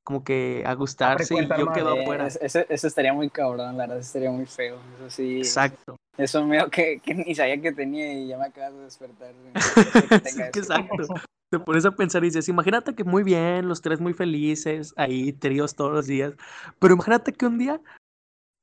como 0.04 0.22
que 0.22 0.62
a 0.66 0.74
gustarse 0.74 1.34
y 1.34 1.48
yo 1.58 1.72
quedo 1.72 1.98
afuera. 2.00 2.26
es- 2.26 2.38
eso, 2.42 2.60
eso 2.68 2.86
estaría 2.86 3.14
muy 3.14 3.30
cabrón, 3.30 3.78
la 3.78 3.84
verdad, 3.84 3.98
eso 3.98 4.06
estaría 4.08 4.30
muy 4.30 4.44
feo. 4.44 4.76
Eso 4.98 5.08
sí. 5.10 5.38
Exacto. 5.38 5.96
Es 6.18 6.34
un 6.34 6.46
miedo 6.50 6.68
que, 6.68 7.00
que 7.00 7.14
ni 7.14 7.34
sabía 7.34 7.58
que 7.58 7.72
tenía 7.72 8.12
y 8.12 8.28
ya 8.28 8.36
me 8.36 8.44
acabas 8.44 8.74
de 8.74 8.80
despertar. 8.84 9.32
Que 10.22 10.28
Sí, 10.28 10.40
eso. 10.42 10.42
exacto. 10.60 11.14
te 11.50 11.58
pones 11.58 11.84
a 11.86 11.90
pensar 11.92 12.22
y 12.22 12.26
dices, 12.26 12.48
imagínate 12.50 12.94
que 12.94 13.04
muy 13.04 13.22
bien, 13.22 13.66
los 13.68 13.80
tres 13.80 13.98
muy 14.00 14.12
felices, 14.12 14.92
ahí 14.96 15.32
tríos 15.32 15.74
todos 15.74 15.92
los 15.92 16.06
días, 16.06 16.34
pero 16.78 16.94
imagínate 16.94 17.32
que 17.32 17.46
un 17.46 17.56
día 17.58 17.80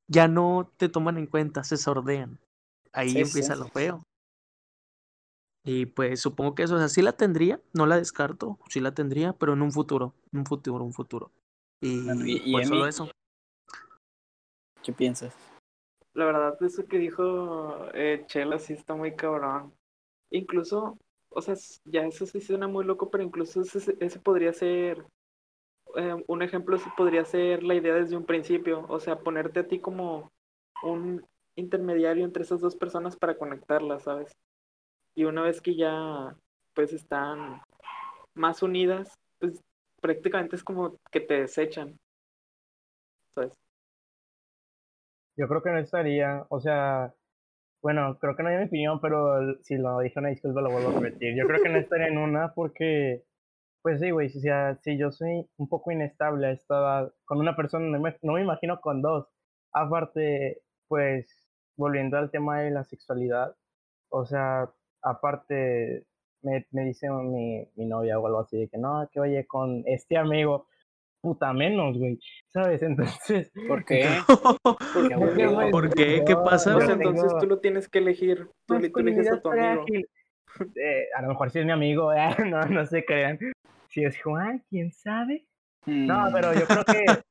ya 0.07 0.27
no 0.27 0.71
te 0.77 0.89
toman 0.89 1.17
en 1.17 1.25
cuenta, 1.27 1.63
se 1.63 1.77
sordean. 1.77 2.39
Ahí 2.93 3.09
Sí, 3.09 3.21
empieza 3.21 3.53
sí. 3.55 3.59
lo 3.61 3.67
feo. 3.67 4.03
Y 5.71 5.85
pues 5.85 6.19
supongo 6.19 6.55
que 6.55 6.63
eso, 6.63 6.73
o 6.73 6.77
sea, 6.79 6.87
sí 6.87 7.03
la 7.03 7.11
tendría, 7.13 7.61
no 7.75 7.85
la 7.85 7.97
descarto, 7.97 8.57
sí 8.69 8.79
la 8.79 8.95
tendría, 8.95 9.33
pero 9.33 9.53
en 9.53 9.61
un 9.61 9.71
futuro, 9.71 10.15
un 10.33 10.43
futuro, 10.43 10.83
un 10.83 10.93
futuro. 10.93 11.29
Y, 11.79 12.09
y- 12.25 12.41
y 12.43 12.51
pues 12.53 12.67
solo 12.67 12.87
eso. 12.87 13.07
¿Qué 14.81 14.91
piensas? 14.93 15.31
La 16.15 16.25
verdad, 16.25 16.57
eso 16.63 16.87
que 16.87 16.97
dijo 16.97 17.85
eh, 17.93 18.23
Chela 18.25 18.57
sí 18.57 18.73
está 18.73 18.95
muy 18.95 19.15
cabrón. 19.15 19.71
Incluso, 20.31 20.97
o 21.29 21.39
sea, 21.39 21.53
ya 21.85 22.01
eso 22.03 22.25
sí 22.25 22.41
suena 22.41 22.67
muy 22.67 22.83
loco, 22.83 23.11
pero 23.11 23.23
incluso 23.23 23.61
ese, 23.61 23.95
ese 23.99 24.19
podría 24.19 24.53
ser, 24.53 25.05
eh, 25.97 26.15
un 26.25 26.41
ejemplo, 26.41 26.79
sí 26.79 26.89
podría 26.97 27.25
ser 27.25 27.61
la 27.61 27.75
idea 27.75 27.93
desde 27.93 28.17
un 28.17 28.25
principio. 28.25 28.87
O 28.89 28.99
sea, 28.99 29.19
ponerte 29.19 29.59
a 29.59 29.67
ti 29.67 29.77
como 29.77 30.31
un 30.81 31.23
intermediario 31.55 32.25
entre 32.25 32.41
esas 32.41 32.59
dos 32.59 32.75
personas 32.75 33.15
para 33.15 33.37
conectarlas, 33.37 34.01
¿sabes? 34.01 34.31
Y 35.19 35.25
una 35.25 35.41
vez 35.41 35.59
que 35.59 35.75
ya, 35.75 36.33
pues, 36.73 36.93
están 36.93 37.61
más 38.35 38.63
unidas, 38.63 39.19
pues 39.37 39.59
prácticamente 40.01 40.55
es 40.55 40.63
como 40.63 40.95
que 41.11 41.19
te 41.19 41.41
desechan, 41.41 41.97
¿sabes? 43.35 43.51
Yo 45.35 45.49
creo 45.49 45.61
que 45.61 45.71
no 45.71 45.79
estaría, 45.79 46.45
o 46.47 46.61
sea, 46.61 47.13
bueno, 47.81 48.17
creo 48.17 48.37
que 48.37 48.43
no 48.43 48.47
hay 48.47 48.59
mi 48.59 48.63
opinión, 48.67 49.01
pero 49.01 49.61
si 49.61 49.75
lo 49.75 49.99
dije 49.99 50.19
una 50.19 50.29
disculpa 50.29 50.61
lo 50.61 50.71
vuelvo 50.71 50.91
a 50.91 51.01
repetir. 51.01 51.35
Yo 51.35 51.45
creo 51.47 51.61
que 51.61 51.67
no 51.67 51.79
estaría 51.79 52.07
en 52.07 52.17
una 52.17 52.53
porque, 52.53 53.25
pues 53.81 53.99
sí, 53.99 54.11
güey, 54.11 54.29
sea, 54.29 54.77
si 54.77 54.97
yo 54.97 55.11
soy 55.11 55.45
un 55.57 55.67
poco 55.67 55.91
inestable 55.91 56.47
a 56.47 56.51
esta 56.51 56.77
edad, 56.77 57.13
con 57.25 57.39
una 57.39 57.57
persona, 57.57 57.85
no 57.87 57.99
me, 57.99 58.15
no 58.21 58.33
me 58.35 58.41
imagino 58.41 58.79
con 58.79 59.01
dos. 59.01 59.27
Aparte, 59.73 60.61
pues, 60.87 61.45
volviendo 61.75 62.17
al 62.17 62.31
tema 62.31 62.61
de 62.61 62.71
la 62.71 62.85
sexualidad, 62.85 63.53
o 64.07 64.25
sea, 64.25 64.71
aparte, 65.01 66.05
me, 66.41 66.65
me 66.71 66.85
dice 66.85 67.09
mi, 67.09 67.67
mi 67.75 67.85
novia 67.85 68.19
o 68.19 68.25
algo 68.27 68.39
así, 68.39 68.57
de 68.57 68.67
que 68.69 68.77
no, 68.77 69.07
que 69.11 69.19
oye, 69.19 69.45
con 69.45 69.83
este 69.85 70.17
amigo, 70.17 70.67
puta 71.21 71.51
menos, 71.53 71.97
güey, 71.97 72.19
¿sabes? 72.47 72.81
Entonces, 73.29 73.51
¿Por 73.67 73.83
qué? 73.85 74.07
Güey, 75.17 75.71
¿Por 75.71 75.93
qué? 75.93 76.23
¿Qué 76.25 76.35
pasa, 76.35 76.71
entonces 76.71 77.23
tengo- 77.27 77.39
tú 77.39 77.47
lo 77.47 77.59
tienes 77.59 77.89
que 77.89 77.99
elegir. 77.99 78.45
Tú, 78.65 78.77
Pues, 78.79 78.91
tú 78.91 78.99
eliges 78.99 79.31
a 79.31 79.41
tu 79.41 79.49
amigo. 79.51 79.85
Eh, 80.75 81.07
a 81.15 81.21
lo 81.21 81.27
mejor 81.29 81.51
si 81.51 81.59
es 81.59 81.65
mi 81.65 81.71
amigo, 81.71 82.11
eh, 82.13 82.17
no, 82.53 82.61
no 82.65 82.85
se 82.85 83.05
crean. 83.05 83.37
Si 83.89 84.03
es 84.03 84.21
Juan, 84.21 84.63
quién 84.69 84.91
sabe. 84.91 85.45
No, 85.85 86.29
Mm, 86.29 86.33
pero 86.33 86.53
yo 86.53 86.65
creo 86.67 86.85
que, 86.85 87.05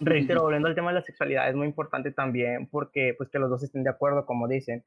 reitero, 0.00 0.42
volviendo 0.42 0.68
al 0.68 0.74
tema 0.74 0.90
de 0.90 0.94
la 0.96 1.02
sexualidad, 1.02 1.48
es 1.48 1.54
muy 1.54 1.66
importante 1.66 2.10
también 2.12 2.66
porque, 2.68 3.14
pues, 3.16 3.28
que 3.30 3.38
los 3.38 3.50
dos 3.50 3.62
estén 3.62 3.82
de 3.84 3.90
acuerdo, 3.90 4.26
como 4.26 4.48
dicen. 4.48 4.84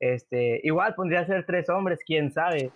Este, 0.00 0.60
igual 0.64 0.94
podría 0.94 1.26
ser 1.26 1.44
tres 1.46 1.68
hombres, 1.68 2.00
quién 2.06 2.30
sabe. 2.32 2.72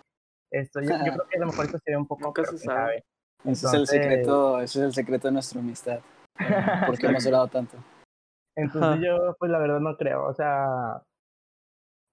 Esto, 0.51 0.81
yo, 0.81 0.91
yo 0.91 1.13
creo 1.13 1.27
que 1.31 1.37
a 1.37 1.41
lo 1.41 1.47
mejor 1.47 1.65
esto 1.67 1.79
sería 1.85 1.99
un 1.99 2.07
poco. 2.07 2.23
Nunca 2.25 2.45
se 2.45 2.51
quién 2.51 2.59
sabe. 2.61 3.05
Ese 3.45 3.51
es 3.53 3.63
el 3.65 3.69
Entonces- 3.81 3.89
secreto, 4.03 4.61
ese 4.61 4.79
es 4.81 4.85
el 4.85 4.93
secreto 4.93 5.29
de 5.29 5.33
nuestra 5.33 5.61
amistad. 5.61 6.01
¿Por 6.87 6.99
qué 6.99 7.07
hemos 7.07 7.25
durado 7.25 7.49
tanto? 7.49 7.77
Entonces 8.57 9.03
yo, 9.05 9.35
pues 9.39 9.51
la 9.51 9.59
verdad 9.59 9.81
no 9.81 9.97
creo, 9.97 10.27
o 10.27 10.35
sea, 10.35 11.03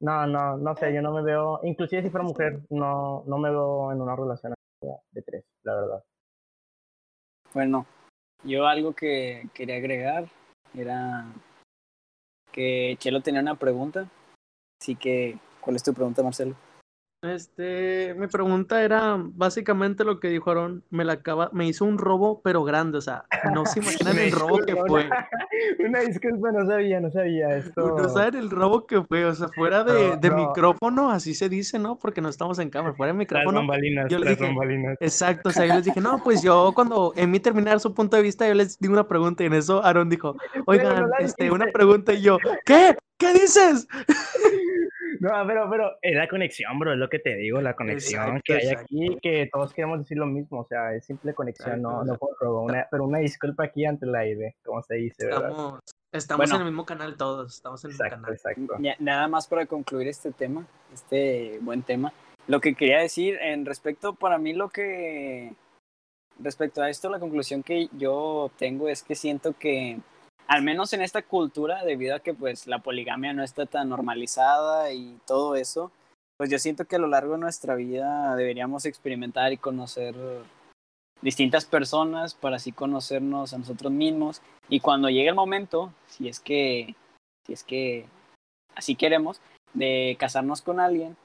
no, 0.01 0.25
no, 0.25 0.55
no 0.57 0.75
sé, 0.75 0.93
yo 0.93 1.01
no 1.01 1.11
me 1.13 1.21
veo, 1.21 1.59
inclusive 1.63 2.01
si 2.01 2.09
fuera 2.09 2.25
mujer, 2.25 2.61
no, 2.69 3.23
no 3.27 3.37
me 3.37 3.49
veo 3.49 3.91
en 3.91 3.99
una 4.01 4.15
relación 4.15 4.53
de 5.11 5.21
tres, 5.21 5.43
la 5.63 5.75
verdad. 5.75 6.03
Bueno, 7.53 7.85
yo 8.45 8.67
algo 8.67 8.93
que 8.93 9.49
quería 9.53 9.75
agregar 9.75 10.25
era 10.73 11.25
que 12.53 12.95
Chelo 12.99 13.21
tenía 13.21 13.41
una 13.41 13.55
pregunta. 13.55 14.07
Así 14.79 14.95
que, 14.95 15.37
¿cuál 15.61 15.75
es 15.75 15.83
tu 15.83 15.93
pregunta, 15.93 16.23
Marcelo? 16.23 16.55
Este, 17.21 18.15
mi 18.17 18.27
pregunta 18.27 18.81
era 18.81 19.17
básicamente 19.19 20.05
lo 20.05 20.21
que 20.21 20.29
dijo 20.29 20.51
Aaron, 20.51 20.85
me 20.89 21.03
la 21.03 21.13
acaba, 21.13 21.49
me 21.51 21.67
hizo 21.67 21.83
un 21.83 21.97
robo 21.97 22.41
pero 22.41 22.63
grande, 22.63 22.97
o 22.97 23.01
sea, 23.01 23.25
no 23.53 23.65
se 23.65 23.79
imaginan 23.81 24.17
el 24.17 24.31
robo 24.31 24.59
que 24.59 24.73
fue. 24.87 25.09
Una, 25.85 25.99
disculpa, 25.99 26.53
no 26.53 26.65
sabía, 26.65 27.01
no 27.01 27.11
sabía 27.11 27.57
esto. 27.57 27.97
No 27.97 28.07
saben 28.07 28.35
el 28.35 28.49
robo 28.49 28.87
que 28.87 29.01
fue, 29.03 29.25
o 29.25 29.35
sea, 29.35 29.49
fuera 29.49 29.83
de, 29.83 30.31
micrófono, 30.31 31.11
así 31.11 31.33
se 31.33 31.49
dice, 31.49 31.77
¿no? 31.77 31.99
Porque 31.99 32.21
no 32.21 32.29
estamos 32.29 32.57
en 32.59 32.69
cámara, 32.69 32.95
fuera 32.95 33.11
de 33.11 33.19
micrófono. 33.19 33.59
bambalinas, 33.59 34.09
yo 34.09 34.19
les 34.19 34.39
dije-. 34.39 34.55
Exacto, 35.01 35.49
o 35.49 35.51
sea, 35.51 35.65
yo 35.65 35.75
les 35.75 35.83
dije, 35.83 35.99
no, 35.99 36.23
pues 36.23 36.41
yo 36.41 36.71
cuando 36.73 37.11
en 37.17 37.31
mí 37.31 37.41
terminar 37.41 37.81
su 37.81 37.93
punto 37.93 38.15
de 38.15 38.23
vista, 38.23 38.47
yo 38.47 38.53
les 38.53 38.79
di 38.79 38.87
una 38.87 39.05
pregunta 39.09 39.43
y 39.43 39.47
en 39.47 39.55
eso 39.55 39.83
Aaron 39.83 40.07
dijo, 40.07 40.37
oigan, 40.65 41.09
no 41.09 41.17
este, 41.19 41.51
una 41.51 41.65
pregunta 41.65 42.13
y 42.13 42.21
yo, 42.21 42.37
¿qué? 42.65 42.95
¿Qué 43.17 43.33
dices? 43.33 43.85
No, 45.39 45.47
pero, 45.47 45.69
pero 45.69 45.97
es 46.01 46.15
la 46.15 46.27
conexión, 46.27 46.79
bro, 46.79 46.93
es 46.93 46.97
lo 46.97 47.09
que 47.09 47.19
te 47.19 47.35
digo, 47.35 47.61
la 47.61 47.75
conexión 47.75 48.37
Exacto, 48.37 48.41
que 48.45 48.53
hay 48.53 48.59
exacto. 48.59 48.83
aquí, 48.83 49.17
que 49.21 49.49
todos 49.51 49.73
queremos 49.73 49.99
decir 49.99 50.17
lo 50.17 50.25
mismo, 50.25 50.61
o 50.61 50.65
sea, 50.65 50.93
es 50.93 51.05
simple 51.05 51.33
conexión, 51.33 51.81
no, 51.81 52.01
Exacto, 52.01 52.13
no 52.13 52.17
por 52.17 52.37
robo, 52.39 52.61
una, 52.63 52.87
pero 52.89 53.03
una 53.03 53.19
disculpa 53.19 53.65
aquí 53.65 53.85
ante 53.85 54.05
el 54.05 54.15
aire, 54.15 54.55
como 54.63 54.81
se 54.81 54.95
dice, 54.95 55.25
¿verdad? 55.25 55.49
Estamos, 55.49 55.79
estamos 56.11 56.49
Bueno. 56.49 56.55
en 56.55 56.61
el 56.61 56.67
mismo 56.67 56.85
canal 56.85 57.17
todos, 57.17 57.55
estamos 57.55 57.83
en 57.83 57.91
el 57.91 57.97
mismo 57.97 58.27
Exacto, 58.29 58.67
canal. 58.67 58.95
Nada 58.99 59.27
más 59.27 59.47
para 59.47 59.65
concluir 59.65 60.07
este 60.07 60.31
tema, 60.31 60.65
este 60.93 61.59
buen 61.61 61.83
tema. 61.83 62.13
Lo 62.47 62.61
que 62.61 62.73
quería 62.73 62.99
decir 62.99 63.37
en 63.41 63.65
respecto, 63.65 64.15
para 64.15 64.37
mí 64.37 64.53
lo 64.53 64.69
que, 64.69 65.53
respecto 66.39 66.81
a 66.81 66.89
esto, 66.89 67.09
la 67.09 67.19
conclusión 67.19 67.61
que 67.61 67.89
yo 67.97 68.51
tengo 68.57 68.89
es 68.89 69.03
que 69.03 69.15
siento 69.15 69.53
que, 69.53 69.99
al 70.49 70.63
menos 70.63 70.93
en 70.93 71.01
esta 71.03 71.21
cultura, 71.21 71.85
debido 71.85 72.15
a 72.15 72.21
que 72.21 72.33
pues 72.33 72.65
la 72.65 72.79
poligamia 72.79 73.33
no 73.33 73.43
está 73.43 73.67
tan 73.67 73.87
normalizada 73.87 74.91
y 74.91 75.19
todo 75.27 75.55
eso, 75.55 75.91
pues 76.37 76.49
yo 76.49 76.57
siento 76.57 76.85
que 76.85 76.95
a 76.95 76.99
lo 76.99 77.07
largo 77.07 77.33
de 77.33 77.39
nuestra 77.39 77.75
vida 77.75 78.35
deberíamos 78.35 78.85
experimentar 78.85 79.53
y 79.53 79.57
conocer 79.57 80.15
distintas 81.21 81.65
personas 81.65 82.33
para 82.33 82.55
así 82.55 82.71
conocernos 82.71 83.53
a 83.53 83.59
nosotros 83.59 83.91
mismos 83.91 84.41
y 84.69 84.79
cuando 84.79 85.09
llegue 85.09 85.29
el 85.29 85.35
momento, 85.35 85.93
si 86.07 86.27
es 86.27 86.39
que, 86.39 86.95
si 87.45 87.53
es 87.53 87.63
que 87.63 88.07
así 88.75 88.95
queremos, 88.95 89.41
de 89.75 90.17
casarnos 90.19 90.63
con 90.63 90.79
alguien, 90.79 91.15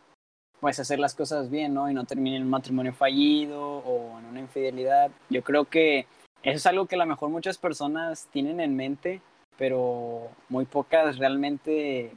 pues 0.60 0.80
hacer 0.80 0.98
las 0.98 1.14
cosas 1.14 1.50
bien, 1.50 1.72
¿no? 1.72 1.90
Y 1.90 1.94
no 1.94 2.04
termine 2.04 2.36
en 2.36 2.42
un 2.42 2.50
matrimonio 2.50 2.92
fallido 2.92 3.78
o 3.78 4.18
en 4.18 4.26
una 4.26 4.40
infidelidad. 4.40 5.10
Yo 5.30 5.42
creo 5.42 5.64
que 5.64 6.06
eso 6.44 6.56
es 6.56 6.66
algo 6.66 6.86
que 6.86 6.94
a 6.94 6.98
lo 6.98 7.06
mejor 7.06 7.30
muchas 7.30 7.58
personas 7.58 8.28
tienen 8.30 8.60
en 8.60 8.76
mente, 8.76 9.20
pero 9.58 10.28
muy 10.48 10.66
pocas 10.66 11.18
realmente 11.18 12.12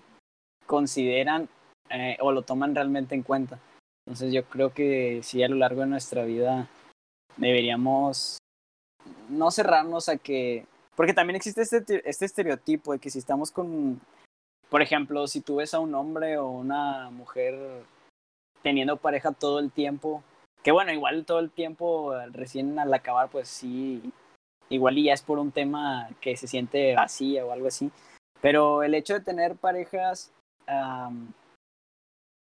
consideran 0.66 1.50
eh, 1.90 2.18
o 2.20 2.32
lo 2.32 2.42
toman 2.42 2.76
realmente 2.76 3.16
en 3.16 3.24
cuenta. 3.24 3.60
Entonces 4.06 4.34
yo 4.34 4.44
creo 4.46 4.74
que 4.74 5.22
sí 5.24 5.42
a 5.44 5.48
lo 5.48 5.56
largo 5.56 5.82
de 5.82 5.88
nuestra 5.88 6.24
vida 6.26 6.68
deberíamos 7.38 8.38
no 9.30 9.50
cerrarnos 9.52 10.10
a 10.10 10.18
que... 10.18 10.66
Porque 10.96 11.14
también 11.14 11.36
existe 11.36 11.62
este, 11.62 11.82
te- 11.82 12.10
este 12.10 12.26
estereotipo 12.26 12.92
de 12.92 13.00
que 13.00 13.10
si 13.10 13.20
estamos 13.20 13.52
con, 13.52 14.02
por 14.70 14.82
ejemplo, 14.82 15.28
si 15.28 15.42
tú 15.42 15.58
ves 15.58 15.74
a 15.74 15.80
un 15.80 15.94
hombre 15.96 16.38
o 16.38 16.50
una 16.50 17.10
mujer 17.12 17.56
teniendo 18.64 18.98
pareja 18.98 19.32
todo 19.32 19.60
el 19.60 19.72
tiempo, 19.72 20.24
que 20.64 20.72
bueno, 20.72 20.92
igual 20.92 21.26
todo 21.26 21.40
el 21.40 21.52
tiempo 21.52 22.16
eh, 22.16 22.28
recién 22.32 22.78
al 22.80 22.94
acabar, 22.94 23.30
pues 23.30 23.48
sí, 23.48 24.02
igual 24.70 24.98
y 24.98 25.06
ya 25.06 25.14
es 25.14 25.22
por 25.22 25.40
un 25.40 25.52
tema 25.52 26.10
que 26.22 26.36
se 26.36 26.48
siente 26.48 26.96
vacía 26.96 27.46
o 27.46 27.52
algo 27.52 27.68
así. 27.68 27.92
Pero 28.42 28.84
el 28.84 28.94
hecho 28.94 29.14
de 29.14 29.22
tener 29.22 29.56
parejas, 29.56 30.32
am, 30.68 31.34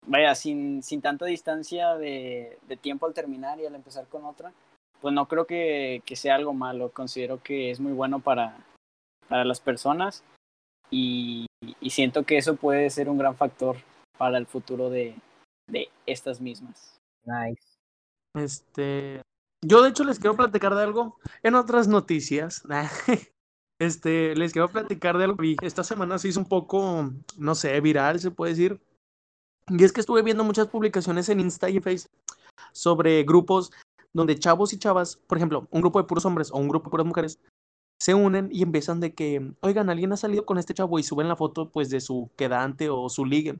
vaya, 0.07 0.35
sin, 0.35 0.83
sin 0.83 1.03
tanta 1.03 1.27
distancia 1.27 1.95
de, 1.97 2.59
de 2.69 2.77
tiempo 2.77 3.07
al 3.07 3.15
terminar 3.15 3.61
y 3.61 3.67
al 3.67 3.75
empezar 3.75 4.07
con 4.07 4.25
otra, 4.25 4.53
pues 5.01 5.13
no 5.13 5.27
creo 5.27 5.47
que, 5.47 6.03
que 6.07 6.17
sea 6.17 6.37
algo 6.37 6.55
malo. 6.55 6.91
Considero 6.91 7.43
que 7.43 7.71
es 7.71 7.81
muy 7.81 7.93
bueno 7.93 8.21
para, 8.21 8.57
para 9.29 9.45
las 9.45 9.61
personas 9.61 10.25
y, 10.91 11.47
y 11.81 11.91
siento 11.91 12.25
que 12.25 12.39
eso 12.39 12.57
puede 12.57 12.89
ser 12.91 13.09
un 13.09 13.19
gran 13.19 13.37
factor 13.37 13.77
para 14.17 14.39
el 14.39 14.47
futuro 14.47 14.89
de, 14.91 15.15
de 15.69 15.91
estas 16.07 16.41
mismas. 16.41 16.99
Nice. 17.25 17.74
Este, 18.35 19.23
yo 19.65 19.83
de 19.83 19.91
hecho 19.91 20.05
les 20.05 20.19
quiero 20.19 20.37
platicar 20.37 20.75
de 20.75 20.83
algo 20.83 21.19
en 21.43 21.55
otras 21.55 21.89
noticias. 21.89 22.63
Este, 23.81 24.37
les 24.37 24.53
quiero 24.53 24.69
platicar 24.69 25.19
de 25.19 25.25
algo 25.25 25.37
que. 25.37 25.57
Esta 25.61 25.83
semana 25.83 26.17
se 26.19 26.29
hizo 26.29 26.39
un 26.39 26.49
poco, 26.49 27.11
no 27.37 27.55
sé, 27.57 27.79
viral, 27.81 28.21
se 28.21 28.31
puede 28.31 28.53
decir. 28.53 28.81
Y 29.69 29.83
es 29.83 29.93
que 29.93 30.01
estuve 30.01 30.23
viendo 30.23 30.45
muchas 30.45 30.69
publicaciones 30.69 31.29
en 31.29 31.41
Insta 31.41 31.69
y 31.69 31.79
en 31.79 31.83
Face 31.83 32.09
sobre 32.73 33.25
grupos 33.25 33.73
donde 34.13 34.39
chavos 34.39 34.73
y 34.73 34.79
chavas, 34.79 35.17
por 35.17 35.39
ejemplo, 35.39 35.67
un 35.71 35.81
grupo 35.81 36.01
de 36.01 36.07
puros 36.07 36.25
hombres 36.25 36.51
o 36.53 36.59
un 36.59 36.69
grupo 36.69 36.87
de 36.87 36.91
puras 36.93 37.07
mujeres, 37.07 37.41
se 37.99 38.15
unen 38.15 38.49
y 38.53 38.63
empiezan 38.63 39.01
de 39.01 39.13
que, 39.13 39.53
oigan, 39.61 39.91
alguien 39.91 40.13
ha 40.13 40.17
salido 40.17 40.47
con 40.47 40.59
este 40.59 40.75
chavo 40.75 40.99
y 40.99 41.03
suben 41.03 41.29
la 41.29 41.37
foto 41.37 41.71
pues 41.71 41.91
de 41.91 42.01
su 42.01 42.31
quedante 42.37 42.89
o 42.91 43.09
su 43.09 43.25
ligue. 43.25 43.59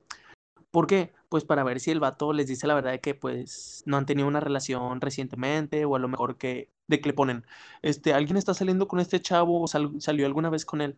¿Por 0.75 0.89
qué? 0.89 1.13
Pues 1.29 1.45
para 1.45 1.63
ver 1.63 1.79
si 1.79 1.93
el 1.93 2.01
vato 2.01 2.33
les 2.33 2.49
dice 2.49 2.67
la 2.67 2.75
verdad 2.75 2.91
de 2.91 3.01
que 3.01 3.15
pues 3.15 3.85
no 3.87 3.97
han 3.97 4.07
tenido 4.07 4.27
una 4.27 4.41
relación 4.41 5.01
recientemente 5.01 5.85
o 5.85 5.95
a 5.95 6.01
lo 6.01 6.09
mejor 6.09 6.37
que 6.37 6.69
de 6.89 7.01
que 7.01 7.11
le 7.11 7.13
ponen, 7.15 7.45
este, 7.83 8.13
alguien 8.13 8.37
está 8.37 8.55
saliendo 8.55 8.89
con 8.89 8.99
este 8.99 9.21
chavo 9.21 9.63
o 9.63 9.69
sal- 9.69 10.01
salió 10.01 10.27
alguna 10.27 10.51
vez 10.51 10.67
con 10.67 10.81
él. 10.81 10.97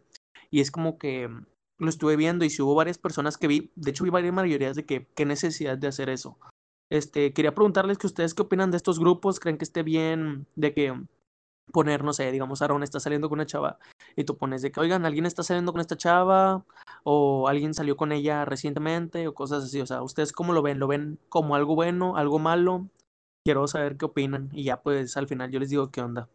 Y 0.50 0.60
es 0.60 0.70
como 0.70 0.96
que 0.98 1.28
lo 1.78 1.88
estuve 1.90 2.16
viendo 2.16 2.46
y 2.46 2.50
si 2.50 2.62
hubo 2.62 2.74
varias 2.74 2.96
personas 2.98 3.36
que 3.36 3.48
vi, 3.48 3.70
de 3.76 3.90
hecho 3.90 4.04
vi 4.04 4.10
varias 4.10 4.32
mayorías 4.34 4.76
de 4.76 4.86
que 4.86 5.06
qué 5.14 5.26
necesidad 5.26 5.76
de 5.78 5.88
hacer 5.88 6.08
eso. 6.08 6.38
Este, 6.90 7.34
quería 7.34 7.54
preguntarles 7.54 7.98
que 7.98 8.06
ustedes 8.06 8.32
qué 8.34 8.42
opinan 8.42 8.70
de 8.70 8.78
estos 8.78 8.98
grupos, 8.98 9.40
creen 9.40 9.58
que 9.58 9.64
esté 9.64 9.82
bien 9.82 10.46
de 10.56 10.72
que 10.72 10.94
poner, 11.72 12.04
no 12.04 12.12
sé, 12.12 12.30
digamos, 12.32 12.62
Aaron 12.62 12.82
está 12.82 13.00
saliendo 13.00 13.28
con 13.28 13.38
una 13.38 13.46
chava 13.46 13.78
y 14.14 14.24
tú 14.24 14.36
pones 14.36 14.62
de 14.62 14.70
que, 14.70 14.80
oigan, 14.80 15.04
alguien 15.04 15.26
está 15.26 15.42
saliendo 15.42 15.72
con 15.72 15.80
esta 15.80 15.96
chava 15.96 16.64
o 17.04 17.48
alguien 17.48 17.74
salió 17.74 17.96
con 17.96 18.12
ella 18.12 18.44
recientemente 18.44 19.28
o 19.28 19.34
cosas 19.34 19.64
así. 19.64 19.80
O 19.80 19.86
sea, 19.86 20.02
¿ustedes 20.02 20.32
cómo 20.32 20.52
lo 20.52 20.62
ven? 20.62 20.78
¿Lo 20.78 20.86
ven 20.86 21.18
como 21.28 21.54
algo 21.54 21.74
bueno, 21.74 22.16
algo 22.16 22.38
malo? 22.38 22.86
Quiero 23.44 23.66
saber 23.68 23.96
qué 23.96 24.06
opinan 24.06 24.48
y 24.52 24.64
ya 24.64 24.80
pues 24.80 25.16
al 25.16 25.28
final 25.28 25.50
yo 25.50 25.60
les 25.60 25.70
digo 25.70 25.90
qué 25.90 26.00
onda. 26.00 26.28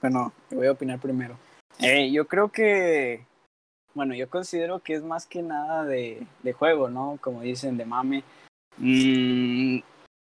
Bueno, 0.00 0.32
voy 0.50 0.66
a 0.66 0.72
opinar 0.72 0.98
primero. 0.98 1.36
Eh, 1.78 2.10
yo 2.10 2.26
creo 2.26 2.50
que, 2.50 3.26
bueno, 3.94 4.14
yo 4.14 4.30
considero 4.30 4.80
que 4.80 4.94
es 4.94 5.02
más 5.02 5.26
que 5.26 5.42
nada 5.42 5.84
de, 5.84 6.26
de 6.42 6.52
juego, 6.52 6.88
¿no? 6.88 7.18
Como 7.20 7.42
dicen, 7.42 7.76
de 7.76 7.84
mame. 7.84 8.24
Mm, 8.78 9.80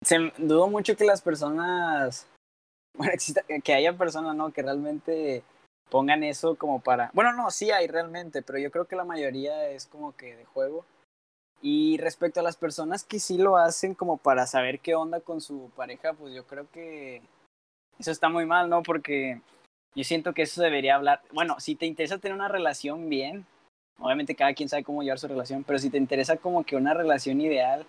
se, 0.02 0.32
dudo 0.38 0.68
mucho 0.68 0.96
que 0.96 1.04
las 1.04 1.22
personas, 1.22 2.26
bueno, 2.96 3.12
que 3.62 3.74
haya 3.74 3.96
personas, 3.96 4.34
¿no? 4.36 4.52
Que 4.52 4.62
realmente 4.62 5.42
pongan 5.90 6.22
eso 6.22 6.56
como 6.56 6.80
para, 6.80 7.10
bueno, 7.14 7.32
no, 7.32 7.50
sí 7.50 7.70
hay 7.70 7.86
realmente, 7.86 8.42
pero 8.42 8.58
yo 8.58 8.70
creo 8.70 8.86
que 8.86 8.96
la 8.96 9.04
mayoría 9.04 9.68
es 9.70 9.86
como 9.86 10.16
que 10.16 10.36
de 10.36 10.44
juego. 10.44 10.84
Y 11.60 11.98
respecto 11.98 12.38
a 12.38 12.44
las 12.44 12.56
personas 12.56 13.02
que 13.02 13.18
sí 13.18 13.36
lo 13.36 13.56
hacen 13.56 13.94
como 13.94 14.16
para 14.16 14.46
saber 14.46 14.78
qué 14.78 14.94
onda 14.94 15.20
con 15.20 15.40
su 15.40 15.70
pareja, 15.74 16.12
pues 16.12 16.32
yo 16.32 16.46
creo 16.46 16.70
que 16.70 17.20
eso 17.98 18.12
está 18.12 18.28
muy 18.28 18.46
mal, 18.46 18.68
¿no? 18.68 18.82
Porque 18.84 19.40
yo 19.96 20.04
siento 20.04 20.34
que 20.34 20.42
eso 20.42 20.62
debería 20.62 20.94
hablar. 20.94 21.20
Bueno, 21.32 21.58
si 21.58 21.74
te 21.74 21.86
interesa 21.86 22.18
tener 22.18 22.36
una 22.36 22.46
relación 22.46 23.08
bien, 23.08 23.44
obviamente 23.98 24.36
cada 24.36 24.54
quien 24.54 24.68
sabe 24.68 24.84
cómo 24.84 25.02
llevar 25.02 25.18
su 25.18 25.26
relación, 25.26 25.64
pero 25.64 25.80
si 25.80 25.90
te 25.90 25.98
interesa 25.98 26.36
como 26.36 26.62
que 26.62 26.76
una 26.76 26.94
relación 26.94 27.40
ideal, 27.40 27.84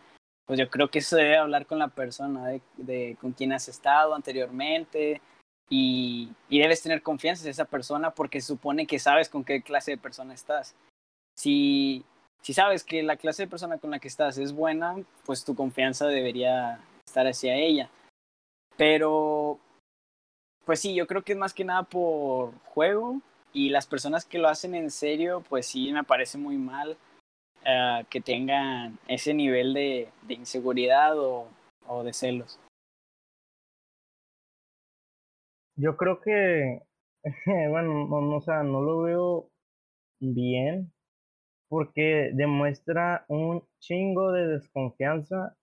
pues 0.50 0.58
yo 0.58 0.68
creo 0.68 0.90
que 0.90 0.98
eso 0.98 1.16
debe 1.16 1.38
hablar 1.38 1.68
con 1.68 1.78
la 1.78 1.90
persona, 1.90 2.60
de, 2.76 3.16
con 3.22 3.34
quien 3.34 3.54
has 3.54 3.70
estado 3.70 4.16
anteriormente 4.16 5.22
y, 5.70 6.32
y, 6.50 6.58
debes 6.58 6.82
tener 6.82 7.04
confianza 7.04 7.44
en 7.44 7.52
esa 7.52 7.66
persona 7.66 8.10
porque 8.10 8.42
supone 8.42 8.88
que 8.88 8.98
sabes 8.98 9.30
con 9.30 9.44
qué 9.44 9.62
clase 9.62 9.92
de 9.92 9.98
persona 10.00 10.34
estás. 10.34 10.74
Si, 11.38 12.04
si 12.42 12.54
sabes 12.54 12.84
que 12.84 13.04
la 13.04 13.16
clase 13.16 13.44
de 13.44 13.48
persona 13.48 13.78
con 13.78 13.92
la 13.92 14.00
que 14.00 14.08
estás 14.08 14.40
es 14.40 14.52
buena, 14.52 14.96
pues 15.24 15.46
tu 15.46 15.54
confianza 15.54 16.08
debería 16.08 16.80
estar 17.06 17.28
hacia 17.28 17.54
ella. 17.54 17.92
Pero 18.76 19.60
pues 20.66 20.80
sí, 20.80 20.96
yo 20.96 21.06
creo 21.06 21.22
que 21.22 21.34
es 21.34 21.38
más 21.38 21.54
que 21.54 21.64
nada 21.64 21.84
por 21.84 22.58
juego 22.66 23.22
y 23.54 23.70
las 23.70 23.86
personas 23.86 24.26
que 24.26 24.40
lo 24.40 24.48
hacen 24.48 24.74
en 24.74 24.90
serio, 24.90 25.44
pues 25.48 25.68
sí, 25.68 25.92
me 25.92 26.04
parece 26.04 26.40
muy 26.40 26.58
mal 26.58 26.98
uh, 27.70 28.06
que 28.10 28.22
tengan 28.22 29.00
ese 29.08 29.34
nivel 29.34 29.74
de, 29.74 30.10
de 30.28 30.34
inseguridad 30.34 31.18
o, 31.18 31.48
o, 31.88 32.04
de 32.04 32.14
celos. 32.14 32.60
Yo 35.76 35.96
creo 35.98 36.20
que, 36.22 36.82
bueno, 37.70 38.08
no, 38.08 38.22
no, 38.22 38.38
o 38.38 38.42
sea, 38.42 38.64
no 38.64 38.82
lo 38.82 39.02
veo 39.02 39.50
bien 40.20 40.92
porque 41.70 42.32
demuestra 42.34 43.26
un 43.28 43.64
chingo 43.80 44.32
de 44.32 44.48
desconfianza 44.48 45.56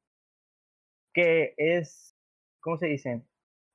que 1.12 1.54
es, 1.56 2.14
¿cómo 2.60 2.78
se 2.78 2.86
dice? 2.86 3.22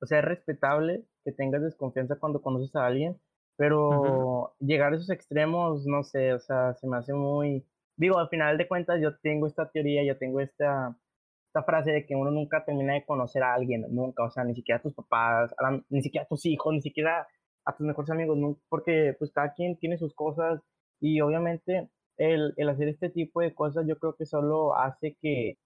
O 0.02 0.06
sea, 0.06 0.20
es 0.20 0.26
respetable 0.26 1.04
que 1.24 1.32
tengas 1.32 1.62
desconfianza 1.62 2.16
cuando 2.18 2.42
conoces 2.42 2.76
a 2.76 2.86
alguien, 2.86 3.20
pero 3.58 3.90
uh 3.90 3.94
-huh. 3.94 4.54
llegar 4.60 4.94
a 4.94 4.96
esos 4.96 5.10
extremos, 5.10 5.86
no 5.86 6.04
sé, 6.04 6.34
o 6.34 6.40
sea, 6.40 6.74
se 6.76 6.88
me 6.88 6.98
hace 6.98 7.14
muy... 7.14 7.66
Digo, 7.98 8.18
al 8.18 8.30
final 8.30 8.58
de 8.58 8.68
cuentas 8.68 9.00
yo 9.02 9.18
tengo 9.20 9.48
esta 9.48 9.70
teoría, 9.70 10.04
yo 10.04 10.18
tengo 10.18 10.40
esta, 10.40 10.96
esta 11.48 11.64
frase 11.64 11.92
de 11.92 12.06
que 12.06 12.16
uno 12.16 12.32
nunca 12.32 12.64
termina 12.66 12.94
de 12.94 13.06
conocer 13.06 13.44
a 13.44 13.54
alguien, 13.54 13.86
nunca, 13.90 14.24
o 14.24 14.32
sea, 14.32 14.44
ni 14.44 14.56
siquiera 14.56 14.80
a 14.80 14.82
tus 14.82 14.94
papás, 14.94 15.54
a 15.58 15.64
la, 15.72 15.84
ni 15.90 16.02
siquiera 16.02 16.26
a 16.26 16.28
tus 16.28 16.46
hijos, 16.46 16.74
ni 16.74 16.82
siquiera 16.82 17.28
a 17.66 17.76
tus 17.76 17.86
mejores 17.86 18.10
amigos, 18.10 18.38
porque 18.70 19.16
pues 19.20 19.32
cada 19.32 19.54
quien 19.54 19.78
tiene 19.78 19.98
sus 19.98 20.14
cosas 20.16 20.62
y 21.00 21.22
obviamente 21.22 21.90
el, 22.18 22.54
el 22.58 22.70
hacer 22.70 22.88
este 22.88 23.10
tipo 23.10 23.42
de 23.42 23.54
cosas 23.54 23.86
yo 23.88 23.98
creo 24.00 24.16
que 24.16 24.26
solo 24.26 24.76
hace 24.76 25.18
que, 25.22 25.58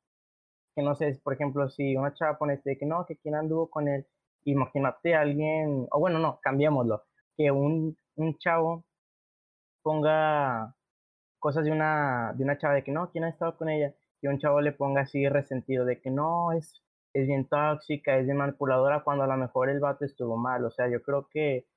que 0.76 0.82
no 0.84 0.95
sé, 0.95 1.19
por 1.23 1.34
ejemplo, 1.34 1.69
si 1.69 1.95
una 1.95 2.13
chava 2.13 2.38
pone 2.38 2.55
este, 2.55 2.78
que 2.78 2.86
no, 2.86 3.05
que 3.05 3.17
quien 3.17 3.36
anduvo 3.36 3.69
con 3.69 3.88
él, 3.88 4.05
imagínate 4.45 5.15
a 5.15 5.21
alguien, 5.21 5.88
o 5.91 5.99
bueno, 5.99 6.19
no, 6.19 6.39
cambiémoslo, 6.41 7.03
que 7.38 7.51
un, 7.51 7.97
un 8.15 8.38
chavo 8.38 8.86
ponga 9.84 10.76
cosas 11.45 11.63
de 11.63 11.71
una, 11.71 12.33
de 12.35 12.43
una 12.43 12.57
chava 12.57 12.73
de 12.73 12.83
que 12.83 12.91
no, 12.91 13.11
¿quién 13.11 13.23
ha 13.23 13.29
estado 13.29 13.55
con 13.55 13.69
ella? 13.69 13.93
Y 14.19 14.25
un 14.25 14.39
chavo 14.39 14.61
le 14.61 14.71
ponga 14.71 15.01
así 15.01 15.29
resentido 15.29 15.85
de 15.85 16.01
que 16.01 16.09
no, 16.09 16.51
es, 16.53 16.81
es 17.13 17.27
bien 17.27 17.47
tóxica, 17.47 18.17
es 18.17 18.25
bien 18.25 18.37
manipuladora, 18.37 19.03
cuando 19.03 19.25
a 19.25 19.27
lo 19.27 19.37
mejor 19.37 19.69
el 19.69 19.79
vato 19.79 20.05
estuvo 20.05 20.37
mal. 20.37 20.65
O 20.65 20.71
sea, 20.71 20.89
yo 20.89 21.03
creo 21.03 21.27
que 21.29 21.67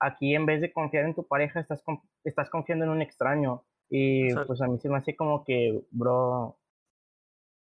aquí 0.00 0.34
en 0.34 0.46
vez 0.46 0.60
de 0.60 0.72
confiar 0.72 1.04
en 1.04 1.14
tu 1.14 1.24
pareja, 1.28 1.60
estás, 1.60 1.84
estás 2.24 2.50
confiando 2.50 2.86
en 2.86 2.90
un 2.90 3.02
extraño. 3.02 3.62
Y 3.88 4.24
Exacto. 4.24 4.48
pues 4.48 4.60
a 4.62 4.66
mí 4.66 4.80
se 4.80 4.88
me 4.88 4.96
hace 4.96 5.14
como 5.14 5.44
que, 5.44 5.80
bro, 5.92 6.58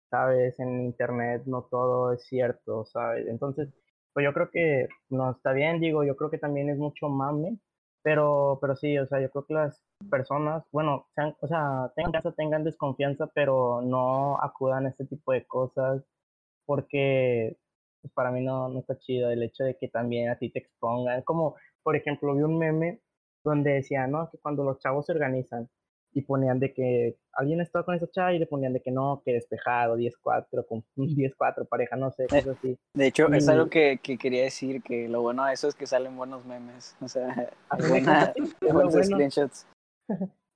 sabes, 0.08 0.60
en 0.60 0.82
internet 0.82 1.42
no 1.46 1.62
todo 1.62 2.12
es 2.12 2.22
cierto, 2.26 2.84
¿sabes? 2.84 3.26
Entonces, 3.26 3.74
pues 4.12 4.22
yo 4.22 4.32
creo 4.32 4.50
que 4.52 4.86
no 5.08 5.32
está 5.32 5.50
bien, 5.50 5.80
digo, 5.80 6.04
yo 6.04 6.14
creo 6.14 6.30
que 6.30 6.38
también 6.38 6.70
es 6.70 6.78
mucho 6.78 7.08
mame, 7.08 7.58
pero, 8.02 8.58
pero 8.60 8.76
sí, 8.76 8.98
o 8.98 9.06
sea, 9.06 9.20
yo 9.20 9.30
creo 9.30 9.44
que 9.46 9.54
las 9.54 9.82
personas, 10.10 10.64
bueno, 10.72 11.06
sean, 11.14 11.36
o 11.40 11.46
sea, 11.48 11.92
tengan 11.96 12.12
casa, 12.12 12.32
tengan 12.32 12.64
desconfianza, 12.64 13.26
pero 13.34 13.82
no 13.82 14.40
acudan 14.42 14.86
a 14.86 14.90
este 14.90 15.06
tipo 15.06 15.32
de 15.32 15.46
cosas, 15.46 16.02
porque 16.66 17.56
pues 18.02 18.12
para 18.14 18.30
mí 18.30 18.42
no, 18.44 18.68
no 18.68 18.80
está 18.80 18.98
chido 18.98 19.30
el 19.30 19.42
hecho 19.42 19.64
de 19.64 19.76
que 19.76 19.88
también 19.88 20.30
a 20.30 20.36
ti 20.38 20.50
te 20.50 20.60
expongan. 20.60 21.22
Como, 21.22 21.56
por 21.82 21.96
ejemplo, 21.96 22.34
vi 22.34 22.42
un 22.42 22.58
meme 22.58 23.00
donde 23.44 23.72
decía, 23.74 24.06
no, 24.06 24.30
que 24.30 24.38
cuando 24.38 24.64
los 24.64 24.78
chavos 24.80 25.06
se 25.06 25.12
organizan 25.12 25.68
y 26.12 26.22
ponían 26.22 26.58
de 26.58 26.72
que 26.72 27.16
alguien 27.32 27.60
estaba 27.60 27.84
con 27.84 27.94
esa 27.94 28.10
chava 28.10 28.32
y 28.32 28.38
le 28.38 28.46
ponían 28.46 28.72
de 28.72 28.82
que 28.82 28.90
no, 28.90 29.22
que 29.24 29.32
despejado, 29.32 29.96
10-4, 29.96 30.66
con 30.66 30.84
10-4 30.96 31.68
pareja, 31.68 31.96
no 31.96 32.10
sé, 32.10 32.26
cosas 32.26 32.58
así. 32.58 32.76
De 32.94 33.06
hecho, 33.06 33.28
y... 33.30 33.36
es 33.36 33.48
algo 33.48 33.68
que, 33.68 34.00
que, 34.02 34.18
quería 34.18 34.42
decir, 34.42 34.82
que 34.82 35.08
lo 35.08 35.22
bueno 35.22 35.44
de 35.44 35.54
eso 35.54 35.68
es 35.68 35.74
que 35.74 35.86
salen 35.86 36.16
buenos 36.16 36.44
memes, 36.44 36.96
o 37.00 37.08
sea, 37.08 37.52
buena, 37.88 38.34
buenos 38.60 38.92
bueno. 38.92 39.02
screenshots. 39.02 39.66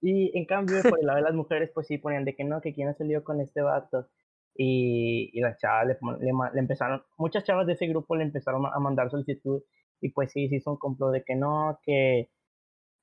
Y 0.01 0.37
en 0.37 0.45
cambio, 0.45 0.83
por 0.83 0.99
el 0.99 1.07
lado 1.07 1.19
de 1.19 1.25
las 1.25 1.35
mujeres, 1.35 1.71
pues 1.73 1.87
sí 1.87 1.99
ponían 1.99 2.25
de 2.25 2.35
que 2.35 2.45
no, 2.45 2.61
que 2.61 2.75
quién 2.75 2.89
ha 2.89 2.95
salido 2.95 3.25
con 3.25 3.41
este 3.41 3.63
vato. 3.63 4.09
Y, 4.57 5.31
y 5.33 5.41
las 5.41 5.59
chavas 5.59 5.87
le, 5.87 5.99
le, 6.21 6.33
le, 6.53 6.61
empezaron, 6.61 7.03
muchas 7.17 7.43
chavas 7.43 7.67
de 7.67 7.73
ese 7.73 7.89
grupo 7.89 8.15
le 8.15 8.23
empezaron 8.25 8.67
a 8.67 8.79
mandar 8.79 9.11
solicitud. 9.11 9.63
Y 10.01 10.11
pues 10.11 10.31
sí, 10.31 10.49
sí, 10.49 10.61
son 10.61 10.77
complot 10.77 11.13
de 11.13 11.25
que 11.25 11.35
no, 11.35 11.81
que, 11.83 12.29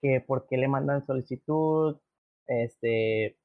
que 0.02 0.22
por 0.22 0.46
qué 0.48 0.58
le 0.58 0.68
mandan 0.68 1.06
solicitud, 1.06 1.98
este, 2.52 3.38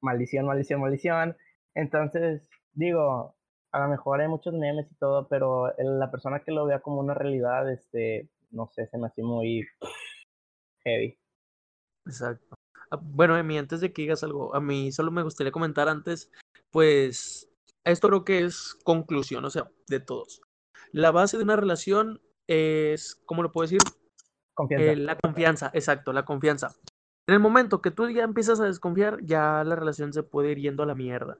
maldición, 0.00 0.46
maldición, 0.46 0.80
maldición. 0.80 1.36
Entonces, 1.74 2.42
digo, 2.72 3.36
a 3.72 3.80
lo 3.80 3.88
mejor 3.88 4.20
hay 4.20 4.28
muchos 4.28 4.54
memes 4.54 4.90
y 4.90 4.94
todo, 4.96 5.28
pero 5.28 5.72
la 5.78 6.10
persona 6.10 6.40
que 6.40 6.52
lo 6.52 6.66
vea 6.66 6.80
como 6.80 7.00
una 7.00 7.14
realidad, 7.14 7.70
este, 7.70 8.28
no 8.50 8.68
sé, 8.68 8.86
se 8.86 8.98
me 8.98 9.06
hace 9.06 9.22
muy 9.22 9.66
heavy. 10.84 11.18
Exacto. 12.06 12.54
Bueno, 13.02 13.36
Emi, 13.36 13.58
antes 13.58 13.80
de 13.80 13.92
que 13.92 14.02
digas 14.02 14.22
algo, 14.22 14.54
a 14.54 14.60
mí 14.60 14.92
solo 14.92 15.10
me 15.10 15.22
gustaría 15.22 15.50
comentar 15.50 15.88
antes, 15.88 16.30
pues, 16.70 17.50
esto 17.84 18.08
creo 18.08 18.24
que 18.24 18.44
es 18.44 18.76
conclusión, 18.84 19.44
o 19.44 19.50
sea, 19.50 19.70
de 19.88 20.00
todos. 20.00 20.40
La 20.92 21.10
base 21.10 21.36
de 21.36 21.42
una 21.42 21.56
relación 21.56 22.20
es, 22.46 23.16
¿cómo 23.26 23.42
lo 23.42 23.50
puedo 23.50 23.64
decir? 23.64 23.80
Confianza. 24.54 24.92
Eh, 24.92 24.96
la 24.96 25.18
confianza, 25.18 25.70
exacto, 25.74 26.12
la 26.12 26.24
confianza. 26.24 26.76
En 27.26 27.34
el 27.34 27.40
momento 27.40 27.80
que 27.80 27.90
tú 27.90 28.08
ya 28.10 28.24
empiezas 28.24 28.60
a 28.60 28.64
desconfiar, 28.64 29.18
ya 29.22 29.64
la 29.64 29.76
relación 29.76 30.12
se 30.12 30.22
puede 30.22 30.52
ir 30.52 30.58
yendo 30.58 30.82
a 30.82 30.86
la 30.86 30.94
mierda. 30.94 31.38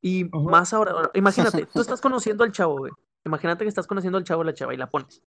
Y 0.00 0.24
uh 0.24 0.28
-huh. 0.28 0.50
más 0.50 0.72
ahora, 0.72 1.10
imagínate, 1.14 1.66
tú 1.66 1.80
estás 1.80 2.00
conociendo 2.00 2.44
al 2.44 2.52
chavo, 2.52 2.78
güey. 2.78 2.92
Imagínate 3.24 3.64
que 3.64 3.68
estás 3.68 3.86
conociendo 3.86 4.16
al 4.18 4.24
chavo 4.24 4.40
o 4.40 4.44
la 4.44 4.54
chava 4.54 4.72
y 4.72 4.78
la 4.78 4.88
pones. 4.88 5.22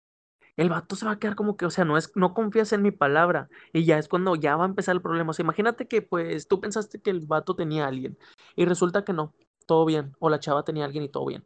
El 0.57 0.69
vato 0.69 0.95
se 0.95 1.05
va 1.05 1.13
a 1.13 1.19
quedar 1.19 1.35
como 1.35 1.57
que, 1.57 1.65
o 1.65 1.69
sea, 1.69 1.85
no 1.85 1.97
es, 1.97 2.11
no 2.15 2.33
confías 2.33 2.73
en 2.73 2.81
mi 2.81 2.91
palabra. 2.91 3.49
Y 3.73 3.85
ya 3.85 3.97
es 3.97 4.07
cuando 4.07 4.35
ya 4.35 4.57
va 4.57 4.65
a 4.65 4.67
empezar 4.67 4.93
el 4.95 5.01
problema. 5.01 5.31
O 5.31 5.33
sea, 5.33 5.43
imagínate 5.43 5.87
que 5.87 6.01
pues 6.01 6.47
tú 6.47 6.59
pensaste 6.59 7.01
que 7.01 7.09
el 7.09 7.21
vato 7.21 7.55
tenía 7.55 7.85
a 7.85 7.87
alguien. 7.87 8.17
Y 8.55 8.65
resulta 8.65 9.03
que 9.03 9.13
no, 9.13 9.33
todo 9.65 9.85
bien. 9.85 10.13
O 10.19 10.29
la 10.29 10.39
chava 10.39 10.63
tenía 10.63 10.83
a 10.83 10.87
alguien 10.87 11.05
y 11.05 11.09
todo 11.09 11.25
bien. 11.25 11.45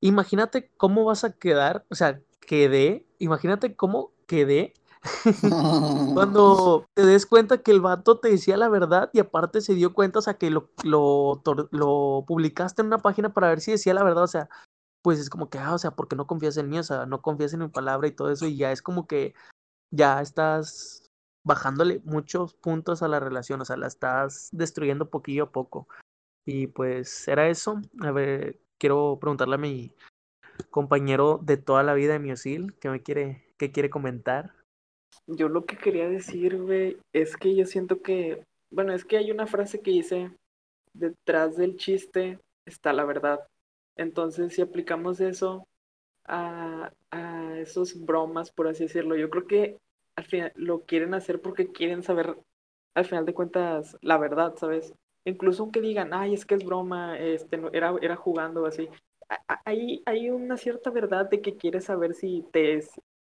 Imagínate 0.00 0.70
cómo 0.76 1.04
vas 1.04 1.24
a 1.24 1.32
quedar, 1.32 1.84
o 1.90 1.94
sea, 1.94 2.20
quedé, 2.40 3.06
imagínate 3.18 3.76
cómo 3.76 4.12
quedé 4.26 4.72
Cuando 6.14 6.86
te 6.94 7.06
des 7.06 7.26
cuenta 7.26 7.62
que 7.62 7.70
el 7.70 7.80
vato 7.80 8.18
te 8.18 8.30
decía 8.30 8.56
la 8.56 8.68
verdad 8.68 9.10
y 9.12 9.20
aparte 9.20 9.60
se 9.60 9.74
dio 9.74 9.94
cuenta, 9.94 10.18
o 10.18 10.22
sea, 10.22 10.34
que 10.34 10.50
lo, 10.50 10.70
lo, 10.82 12.24
publicaste 12.26 12.82
en 12.82 12.88
una 12.88 12.98
página 12.98 13.32
para 13.32 13.48
ver 13.48 13.60
si 13.60 13.72
decía 13.72 13.94
la 13.94 14.04
verdad, 14.04 14.24
o 14.24 14.28
sea, 14.28 14.48
pues 15.02 15.18
es 15.18 15.30
como 15.30 15.48
que, 15.48 15.58
ah, 15.58 15.74
o 15.74 15.78
sea, 15.78 15.92
porque 15.92 16.16
no 16.16 16.26
confías 16.26 16.56
en 16.58 16.68
mí, 16.68 16.78
o 16.78 16.82
sea, 16.82 17.06
no 17.06 17.22
confías 17.22 17.54
en 17.54 17.60
mi 17.60 17.68
palabra 17.68 18.08
y 18.08 18.12
todo 18.12 18.30
eso, 18.30 18.46
y 18.46 18.56
ya 18.56 18.72
es 18.72 18.82
como 18.82 19.06
que 19.06 19.34
ya 19.90 20.20
estás 20.20 21.08
bajándole 21.44 22.00
muchos 22.04 22.54
puntos 22.54 23.02
a 23.02 23.08
la 23.08 23.20
relación, 23.20 23.60
o 23.60 23.64
sea, 23.64 23.76
la 23.76 23.86
estás 23.86 24.50
destruyendo 24.52 25.10
poquillo 25.10 25.44
a 25.44 25.52
poco. 25.52 25.88
Y 26.46 26.68
pues 26.68 27.28
era 27.28 27.48
eso. 27.48 27.80
A 28.00 28.10
ver, 28.10 28.60
quiero 28.78 29.18
preguntarle 29.20 29.54
a 29.54 29.58
mi 29.58 29.94
compañero 30.70 31.40
de 31.42 31.56
toda 31.56 31.82
la 31.82 31.94
vida 31.94 32.14
de 32.14 32.18
Miosil, 32.18 32.74
que 32.78 32.90
me 32.90 33.02
quiere, 33.02 33.54
que 33.58 33.72
quiere 33.72 33.90
comentar. 33.90 34.54
Yo 35.26 35.48
lo 35.48 35.64
que 35.64 35.76
quería 35.76 36.08
decir, 36.08 36.60
güey, 36.60 36.96
es 37.12 37.36
que 37.36 37.54
yo 37.54 37.64
siento 37.66 38.02
que, 38.02 38.44
bueno, 38.70 38.92
es 38.92 39.04
que 39.04 39.16
hay 39.16 39.30
una 39.30 39.46
frase 39.46 39.80
que 39.80 39.90
dice, 39.90 40.30
detrás 40.92 41.56
del 41.56 41.76
chiste 41.76 42.38
está 42.66 42.92
la 42.92 43.04
verdad. 43.04 43.40
Entonces, 43.96 44.54
si 44.54 44.62
aplicamos 44.62 45.20
eso 45.20 45.66
a, 46.24 46.92
a 47.10 47.58
esos 47.58 48.04
bromas, 48.04 48.50
por 48.50 48.68
así 48.68 48.84
decirlo, 48.84 49.16
yo 49.16 49.30
creo 49.30 49.46
que 49.46 49.76
al 50.16 50.24
final 50.24 50.52
lo 50.54 50.82
quieren 50.82 51.14
hacer 51.14 51.40
porque 51.40 51.70
quieren 51.72 52.02
saber, 52.02 52.36
al 52.94 53.04
final 53.04 53.26
de 53.26 53.34
cuentas, 53.34 53.96
la 54.02 54.18
verdad, 54.18 54.54
¿sabes? 54.56 54.92
Incluso 55.24 55.62
aunque 55.62 55.80
digan, 55.80 56.12
ay, 56.14 56.34
es 56.34 56.44
que 56.46 56.54
es 56.54 56.64
broma, 56.64 57.18
este, 57.18 57.60
era, 57.72 57.94
era 58.00 58.16
jugando 58.16 58.66
así. 58.66 58.88
Hay, 59.64 60.02
hay 60.06 60.30
una 60.30 60.56
cierta 60.56 60.90
verdad 60.90 61.30
de 61.30 61.40
que 61.40 61.56
quieres 61.56 61.84
saber 61.84 62.14
si 62.14 62.44
te 62.52 62.74
es, 62.74 62.90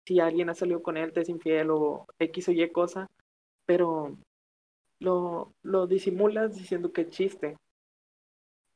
si 0.06 0.20
alguien 0.20 0.48
ha 0.48 0.54
salido 0.54 0.82
con 0.82 0.96
él, 0.96 1.12
te 1.12 1.20
es 1.22 1.28
infiel 1.28 1.70
o 1.70 2.06
X 2.18 2.48
o 2.48 2.52
Y 2.52 2.70
cosa, 2.70 3.08
pero 3.66 4.16
lo, 5.00 5.52
lo 5.62 5.86
disimulas 5.86 6.54
diciendo 6.54 6.92
que 6.92 7.02
es 7.02 7.10
chiste. 7.10 7.56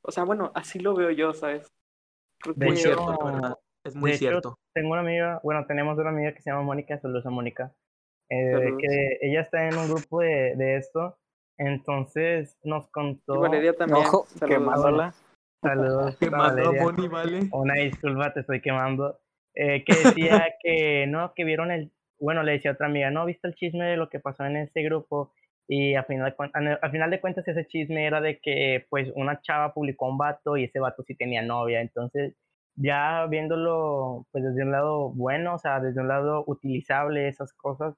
O 0.02 0.10
sea, 0.10 0.24
bueno, 0.24 0.50
así 0.54 0.80
lo 0.80 0.94
veo 0.94 1.10
yo, 1.10 1.32
¿sabes? 1.32 1.68
Creo 2.42 2.54
De 2.54 2.66
Muy 2.66 2.76
cierto, 2.76 3.12
la 3.12 3.32
verdad. 3.32 3.58
Es 3.84 3.94
muy 3.94 4.10
de 4.10 4.16
hecho, 4.16 4.28
cierto. 4.28 4.54
tengo 4.74 4.92
una 4.92 5.00
amiga, 5.00 5.40
bueno, 5.42 5.64
tenemos 5.66 5.98
una 5.98 6.10
amiga 6.10 6.34
que 6.34 6.42
se 6.42 6.50
llama 6.50 6.62
Mónica, 6.62 6.98
saludos 6.98 7.24
a 7.24 7.30
Mónica, 7.30 7.72
eh, 8.28 8.74
que 8.78 9.18
ella 9.22 9.40
está 9.40 9.66
en 9.68 9.78
un 9.78 9.88
grupo 9.88 10.20
de, 10.20 10.54
de 10.56 10.76
esto, 10.76 11.16
entonces 11.56 12.58
nos 12.62 12.86
y 12.86 12.90
contó, 12.90 13.40
Valeria 13.40 13.74
también. 13.74 14.04
Ojo, 14.04 14.26
saludos. 14.26 14.58
quemándola. 14.58 15.14
saludos 15.62 16.16
Que 16.20 16.26
a 16.26 17.08
vale. 17.08 17.48
Una 17.52 17.74
disculpa, 17.74 18.34
te 18.34 18.40
estoy 18.40 18.60
quemando. 18.60 19.18
Eh, 19.54 19.84
que 19.84 19.94
decía 19.94 20.54
que 20.62 21.06
no, 21.06 21.32
que 21.34 21.44
vieron 21.44 21.70
el. 21.70 21.90
Bueno, 22.18 22.42
le 22.42 22.52
decía 22.52 22.72
a 22.72 22.74
otra 22.74 22.86
amiga, 22.86 23.10
no, 23.10 23.24
¿viste 23.24 23.48
el 23.48 23.54
chisme 23.54 23.84
de 23.86 23.96
lo 23.96 24.10
que 24.10 24.20
pasó 24.20 24.44
en 24.44 24.56
ese 24.56 24.82
grupo? 24.82 25.32
Y 25.68 25.94
a 25.94 26.04
final, 26.04 26.34
al 26.82 26.90
final 26.90 27.10
de 27.10 27.20
cuentas, 27.20 27.46
ese 27.48 27.66
chisme 27.66 28.04
era 28.04 28.20
de 28.20 28.40
que, 28.40 28.86
pues, 28.90 29.10
una 29.14 29.40
chava 29.40 29.72
publicó 29.72 30.08
un 30.08 30.18
vato 30.18 30.56
y 30.56 30.64
ese 30.64 30.80
vato 30.80 31.02
sí 31.04 31.14
tenía 31.14 31.42
novia. 31.42 31.80
Entonces, 31.80 32.34
ya 32.74 33.26
viéndolo, 33.26 34.26
pues, 34.32 34.44
desde 34.44 34.64
un 34.64 34.72
lado 34.72 35.10
bueno, 35.10 35.54
o 35.54 35.58
sea, 35.58 35.80
desde 35.80 36.00
un 36.00 36.08
lado 36.08 36.44
utilizable, 36.46 37.28
esas 37.28 37.52
cosas, 37.54 37.94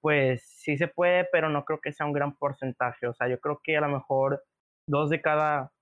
pues 0.00 0.42
sí 0.44 0.76
se 0.78 0.88
puede, 0.88 1.24
pero 1.32 1.48
no 1.48 1.64
creo 1.64 1.80
que 1.80 1.92
sea 1.92 2.06
un 2.06 2.12
gran 2.12 2.36
porcentaje. 2.36 3.06
O 3.08 3.14
sea, 3.14 3.28
yo 3.28 3.40
creo 3.40 3.60
que 3.64 3.76
a 3.76 3.80
lo 3.80 3.88
mejor 3.88 4.44
dos 4.88 5.10
de 5.10 5.20
cada 5.20 5.72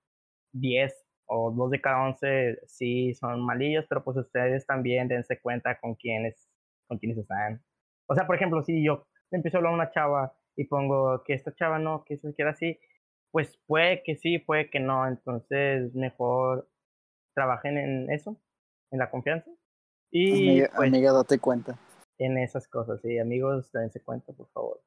10 0.53 1.04
o 1.27 1.51
dos 1.51 1.71
de 1.71 1.81
cada 1.81 2.05
11 2.07 2.59
sí 2.67 3.13
son 3.13 3.41
malillos, 3.45 3.85
pero 3.89 4.03
pues 4.03 4.17
ustedes 4.17 4.65
también 4.65 5.07
dense 5.07 5.39
cuenta 5.39 5.79
con 5.79 5.95
quiénes, 5.95 6.49
con 6.87 6.97
quiénes 6.97 7.17
están. 7.17 7.63
O 8.07 8.15
sea, 8.15 8.27
por 8.27 8.35
ejemplo, 8.35 8.61
si 8.63 8.83
yo 8.83 9.07
empiezo 9.31 9.57
a 9.57 9.59
hablar 9.59 9.73
a 9.73 9.75
una 9.75 9.91
chava 9.91 10.33
y 10.55 10.65
pongo 10.65 11.23
que 11.23 11.33
esta 11.33 11.53
chava 11.53 11.79
no, 11.79 12.03
que 12.05 12.17
se 12.17 12.33
quiera 12.33 12.51
así, 12.51 12.79
pues 13.31 13.59
puede 13.67 14.03
que 14.03 14.15
sí, 14.15 14.37
puede 14.39 14.69
que 14.69 14.79
no. 14.79 15.07
Entonces, 15.07 15.93
mejor 15.93 16.69
trabajen 17.33 17.77
en 17.77 18.11
eso, 18.11 18.39
en 18.91 18.99
la 18.99 19.09
confianza. 19.09 19.51
Y 20.11 20.61
Amiga, 20.61 20.69
pues 20.75 20.87
amiga, 20.89 21.11
date 21.11 21.39
cuenta. 21.39 21.77
en 22.17 22.37
esas 22.37 22.67
cosas, 22.67 23.01
sí, 23.01 23.17
amigos, 23.19 23.71
dense 23.73 24.01
cuenta, 24.01 24.31
por 24.31 24.47
favor. 24.49 24.81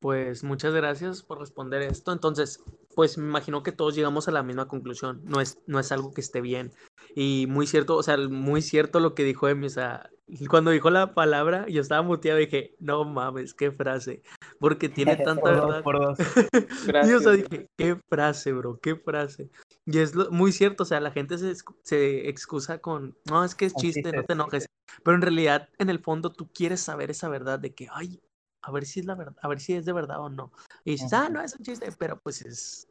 Pues 0.00 0.44
muchas 0.44 0.72
gracias 0.74 1.22
por 1.22 1.40
responder 1.40 1.82
esto. 1.82 2.12
Entonces, 2.12 2.62
pues 2.94 3.18
me 3.18 3.24
imagino 3.26 3.62
que 3.62 3.72
todos 3.72 3.94
llegamos 3.96 4.28
a 4.28 4.32
la 4.32 4.42
misma 4.44 4.68
conclusión. 4.68 5.20
No 5.24 5.40
es, 5.40 5.58
no 5.66 5.80
es 5.80 5.90
algo 5.90 6.12
que 6.12 6.20
esté 6.20 6.40
bien. 6.40 6.72
Y 7.16 7.46
muy 7.48 7.66
cierto, 7.66 7.96
o 7.96 8.02
sea, 8.02 8.16
muy 8.16 8.62
cierto 8.62 9.00
lo 9.00 9.14
que 9.14 9.24
dijo 9.24 9.48
Emi. 9.48 9.66
O 9.66 9.70
sea, 9.70 10.08
cuando 10.48 10.70
dijo 10.70 10.90
la 10.90 11.14
palabra, 11.14 11.66
yo 11.68 11.80
estaba 11.80 12.02
muteado 12.02 12.38
y 12.38 12.44
dije, 12.46 12.76
no 12.78 13.04
mames, 13.04 13.54
qué 13.54 13.72
frase. 13.72 14.22
Porque 14.60 14.88
tiene 14.88 15.16
tanta 15.34 15.40
Por 15.42 15.56
dos, 15.56 15.66
verdad. 15.66 15.82
por 15.82 15.98
dos. 15.98 16.18
Y 17.08 17.12
o 17.12 17.20
sea, 17.20 17.32
Gracias. 17.32 17.32
dije, 17.50 17.66
qué 17.76 17.96
frase, 18.08 18.52
bro, 18.52 18.78
qué 18.80 18.94
frase. 18.94 19.50
Y 19.84 19.98
es 19.98 20.14
lo- 20.14 20.30
muy 20.30 20.52
cierto, 20.52 20.84
o 20.84 20.86
sea, 20.86 21.00
la 21.00 21.10
gente 21.10 21.38
se, 21.38 21.54
se 21.82 22.28
excusa 22.28 22.78
con, 22.78 23.16
no, 23.24 23.42
es 23.44 23.54
que 23.56 23.64
es 23.64 23.74
chiste, 23.74 24.12
no 24.12 24.22
te 24.22 24.34
enojes. 24.34 24.66
Pero 25.02 25.16
en 25.16 25.22
realidad, 25.22 25.68
en 25.78 25.90
el 25.90 25.98
fondo, 25.98 26.30
tú 26.30 26.48
quieres 26.52 26.80
saber 26.80 27.10
esa 27.10 27.28
verdad 27.28 27.58
de 27.58 27.74
que, 27.74 27.88
ay, 27.90 28.20
a 28.68 28.70
ver 28.70 28.84
si 28.84 29.00
es 29.00 29.06
la 29.06 29.14
verdad, 29.14 29.34
a 29.40 29.48
ver 29.48 29.60
si 29.60 29.72
es 29.72 29.86
de 29.86 29.94
verdad 29.94 30.20
o 30.20 30.28
no. 30.28 30.52
Y 30.84 30.92
dices, 30.92 31.12
ah, 31.14 31.30
no, 31.30 31.40
es 31.40 31.56
un 31.56 31.64
chiste, 31.64 31.90
pero 31.98 32.20
pues 32.20 32.42
es. 32.42 32.86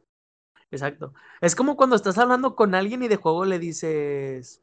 Exacto. 0.72 1.14
Es 1.40 1.54
como 1.54 1.76
cuando 1.76 1.94
estás 1.94 2.18
hablando 2.18 2.56
con 2.56 2.74
alguien 2.74 3.02
y 3.04 3.08
de 3.08 3.16
juego 3.16 3.44
le 3.44 3.60
dices. 3.60 4.60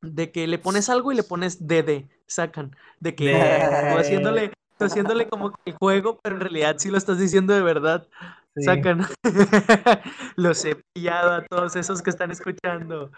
De 0.00 0.32
que 0.32 0.46
le 0.48 0.58
pones 0.58 0.88
algo 0.88 1.12
y 1.12 1.16
le 1.16 1.22
pones 1.22 1.66
DD, 1.66 2.08
sacan. 2.26 2.76
De 2.98 3.14
que 3.14 3.32
tú 3.32 3.98
haciéndole, 3.98 4.52
tú 4.76 4.84
haciéndole 4.84 5.28
como 5.28 5.52
que 5.52 5.70
el 5.70 5.76
juego, 5.76 6.18
pero 6.20 6.36
en 6.36 6.40
realidad 6.40 6.76
sí 6.78 6.90
lo 6.90 6.98
estás 6.98 7.18
diciendo 7.18 7.52
de 7.52 7.62
verdad. 7.62 8.08
Sí. 8.56 8.64
Sacan. 8.64 9.06
Los 10.36 10.64
he 10.64 10.82
pillado 10.94 11.32
a 11.32 11.44
todos 11.46 11.76
esos 11.76 12.02
que 12.02 12.10
están 12.10 12.32
escuchando. 12.32 13.12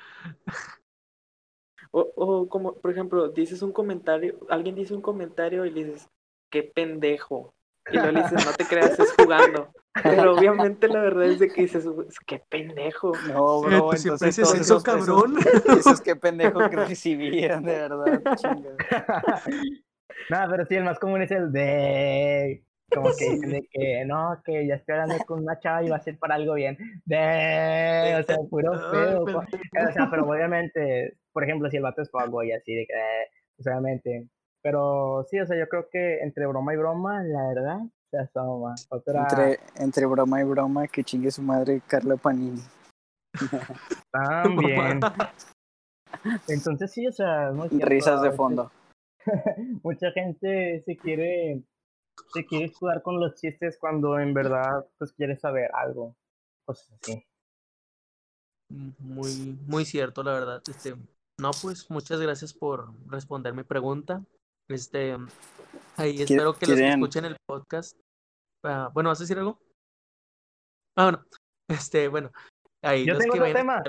O, 1.92 2.12
o 2.14 2.48
como, 2.48 2.74
por 2.74 2.90
ejemplo, 2.90 3.28
dices 3.28 3.62
un 3.62 3.72
comentario, 3.72 4.38
alguien 4.48 4.74
dice 4.74 4.94
un 4.94 5.02
comentario 5.02 5.64
y 5.64 5.70
le 5.70 5.84
dices, 5.84 6.08
qué 6.50 6.62
pendejo. 6.64 7.54
Y 7.90 7.94
luego 7.96 8.12
le 8.12 8.22
dices, 8.22 8.44
no 8.44 8.52
te 8.52 8.66
creas, 8.66 8.98
es 8.98 9.12
jugando. 9.18 9.72
Pero 10.02 10.34
obviamente 10.34 10.86
la 10.88 11.00
verdad 11.00 11.24
es 11.24 11.38
de 11.40 11.48
que 11.48 11.62
dices, 11.62 11.84
qué 12.26 12.40
pendejo. 12.48 13.12
No, 13.28 13.66
Eh, 13.70 13.76
bro, 13.76 13.86
pues 13.86 14.02
siempre 14.02 14.28
entonces 14.28 14.36
dices 14.36 14.44
todos 14.44 14.54
eso, 14.60 14.76
esos, 14.76 14.82
cabrón. 14.84 15.36
esos, 15.38 15.78
esos 15.78 16.00
qué 16.00 16.14
pendejos 16.16 16.68
que 16.68 16.76
recibían, 16.76 17.64
de 17.64 17.72
verdad. 17.72 18.22
chingada. 18.36 19.42
No, 20.28 20.38
pero 20.50 20.64
sí, 20.66 20.76
el 20.76 20.84
más 20.84 20.98
común 20.98 21.22
es 21.22 21.30
el 21.30 21.50
de. 21.52 22.64
Como 22.92 23.08
que 23.16 23.30
dicen 23.30 23.50
de 23.50 23.68
que 23.70 24.04
no, 24.04 24.40
que 24.44 24.66
ya 24.66 24.74
estoy 24.74 24.96
hablando 24.96 25.24
con 25.24 25.40
una 25.42 25.58
chava 25.60 25.82
y 25.84 25.88
va 25.88 25.96
a 25.96 26.00
ser 26.02 26.18
para 26.18 26.34
algo 26.36 26.54
bien. 26.54 26.76
De. 27.04 28.16
O 28.20 28.22
sea, 28.24 28.36
puro 28.48 28.72
feo. 28.90 29.24
pendejo. 29.24 29.38
O 29.88 29.92
sea, 29.92 30.08
pero 30.10 30.28
obviamente, 30.28 31.16
por 31.32 31.44
ejemplo, 31.44 31.70
si 31.70 31.76
el 31.76 31.82
vato 31.82 32.02
es 32.02 32.10
y 32.44 32.52
así 32.52 32.74
de 32.74 32.86
que. 32.86 32.92
eh, 32.92 33.26
pues 33.56 33.66
obviamente. 33.66 34.26
Pero 34.62 35.24
sí, 35.28 35.40
o 35.40 35.46
sea, 35.46 35.58
yo 35.58 35.68
creo 35.68 35.88
que 35.90 36.18
entre 36.20 36.46
broma 36.46 36.74
y 36.74 36.76
broma, 36.76 37.22
la 37.22 37.48
verdad, 37.48 37.80
se 38.10 38.18
asoma. 38.18 38.74
Otra. 38.90 39.22
Entre, 39.22 39.60
entre 39.76 40.06
broma 40.06 40.40
y 40.40 40.44
broma, 40.44 40.86
que 40.88 41.04
chingue 41.04 41.30
su 41.30 41.42
madre 41.42 41.82
Carla 41.86 42.16
Panini. 42.16 42.62
También. 44.12 45.00
Entonces 46.48 46.92
sí, 46.92 47.06
o 47.06 47.12
sea, 47.12 47.52
cierto, 47.52 47.86
Risas 47.86 48.22
de 48.22 48.32
fondo. 48.32 48.70
mucha 49.82 50.10
gente 50.12 50.82
se 50.84 50.96
quiere 50.96 51.62
se 52.32 52.44
quiere 52.46 52.66
escudar 52.66 53.02
con 53.02 53.20
los 53.20 53.34
chistes 53.40 53.78
cuando 53.78 54.18
en 54.18 54.34
verdad 54.34 54.86
pues 54.98 55.12
quiere 55.12 55.36
saber 55.36 55.70
algo 55.74 56.16
cosas 56.64 56.98
así 57.02 57.24
Muy, 58.68 59.58
muy 59.66 59.84
cierto, 59.84 60.22
la 60.22 60.32
verdad. 60.32 60.62
Este, 60.68 60.94
no, 61.38 61.50
pues 61.62 61.90
muchas 61.90 62.20
gracias 62.20 62.52
por 62.52 62.92
responder 63.08 63.54
mi 63.54 63.62
pregunta. 63.62 64.24
Este, 64.70 65.16
ahí 65.96 66.22
espero 66.22 66.52
que 66.54 66.66
los 66.66 66.76
que 66.76 66.82
quieren- 66.82 66.92
escuchen 67.00 67.24
el 67.24 67.36
podcast. 67.46 67.98
ah, 68.64 68.90
bueno, 68.94 69.08
¿vas 69.10 69.20
a 69.20 69.24
decir 69.24 69.38
algo? 69.38 69.58
Ah, 70.96 71.04
bueno. 71.04 71.24
Este, 71.92 72.08
bueno. 72.08 72.32
Ahí 72.82 73.04
Yo 73.06 73.12
los 73.14 73.22
tengo 73.22 73.34
que 73.34 73.40
otro 73.42 73.52
tema. 73.52 73.82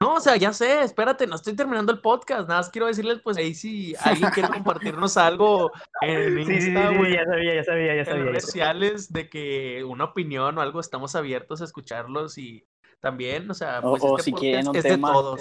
No, 0.00 0.14
o 0.14 0.20
sea, 0.20 0.36
ya 0.36 0.52
sé, 0.52 0.82
espérate, 0.82 1.26
no 1.26 1.36
estoy 1.36 1.56
terminando 1.56 1.90
el 1.90 2.00
podcast. 2.00 2.46
Nada 2.48 2.60
más 2.60 2.68
quiero 2.70 2.86
decirles, 2.86 3.20
pues 3.24 3.36
ahí 3.38 3.54
si 3.54 3.94
alguien 4.00 4.30
quiere 4.30 4.48
compartirnos 4.50 5.16
algo 5.16 5.72
en 6.02 6.36
sí, 6.36 6.44
sí, 6.44 6.60
sí, 6.60 6.66
Insta 6.68 6.90
sí, 6.90 6.96
o 6.98 7.04
en- 7.06 7.12
ya 7.14 7.24
sabía 7.24 7.54
ya 7.54 7.64
sabía 7.64 7.94
ya 7.94 8.00
en 8.00 8.04
sabía, 8.04 8.24
ya 8.24 8.30
redes 8.30 8.44
sociales 8.44 9.12
de 9.12 9.28
que 9.30 9.82
una 9.84 10.04
opinión 10.04 10.56
o 10.58 10.60
algo 10.60 10.80
estamos 10.80 11.14
abiertos 11.16 11.62
a 11.62 11.64
escucharlos 11.64 12.36
y 12.38 12.64
también, 13.00 13.50
o 13.50 13.54
sea, 13.54 13.80
O- 13.80 13.90
pues 13.92 14.02
o 14.04 14.18
este 14.18 14.30
si 14.30 14.32
quieren 14.36 14.68
un 14.68 14.76
es 14.76 14.82
tema. 14.82 15.08
de 15.08 15.14
todos. 15.14 15.40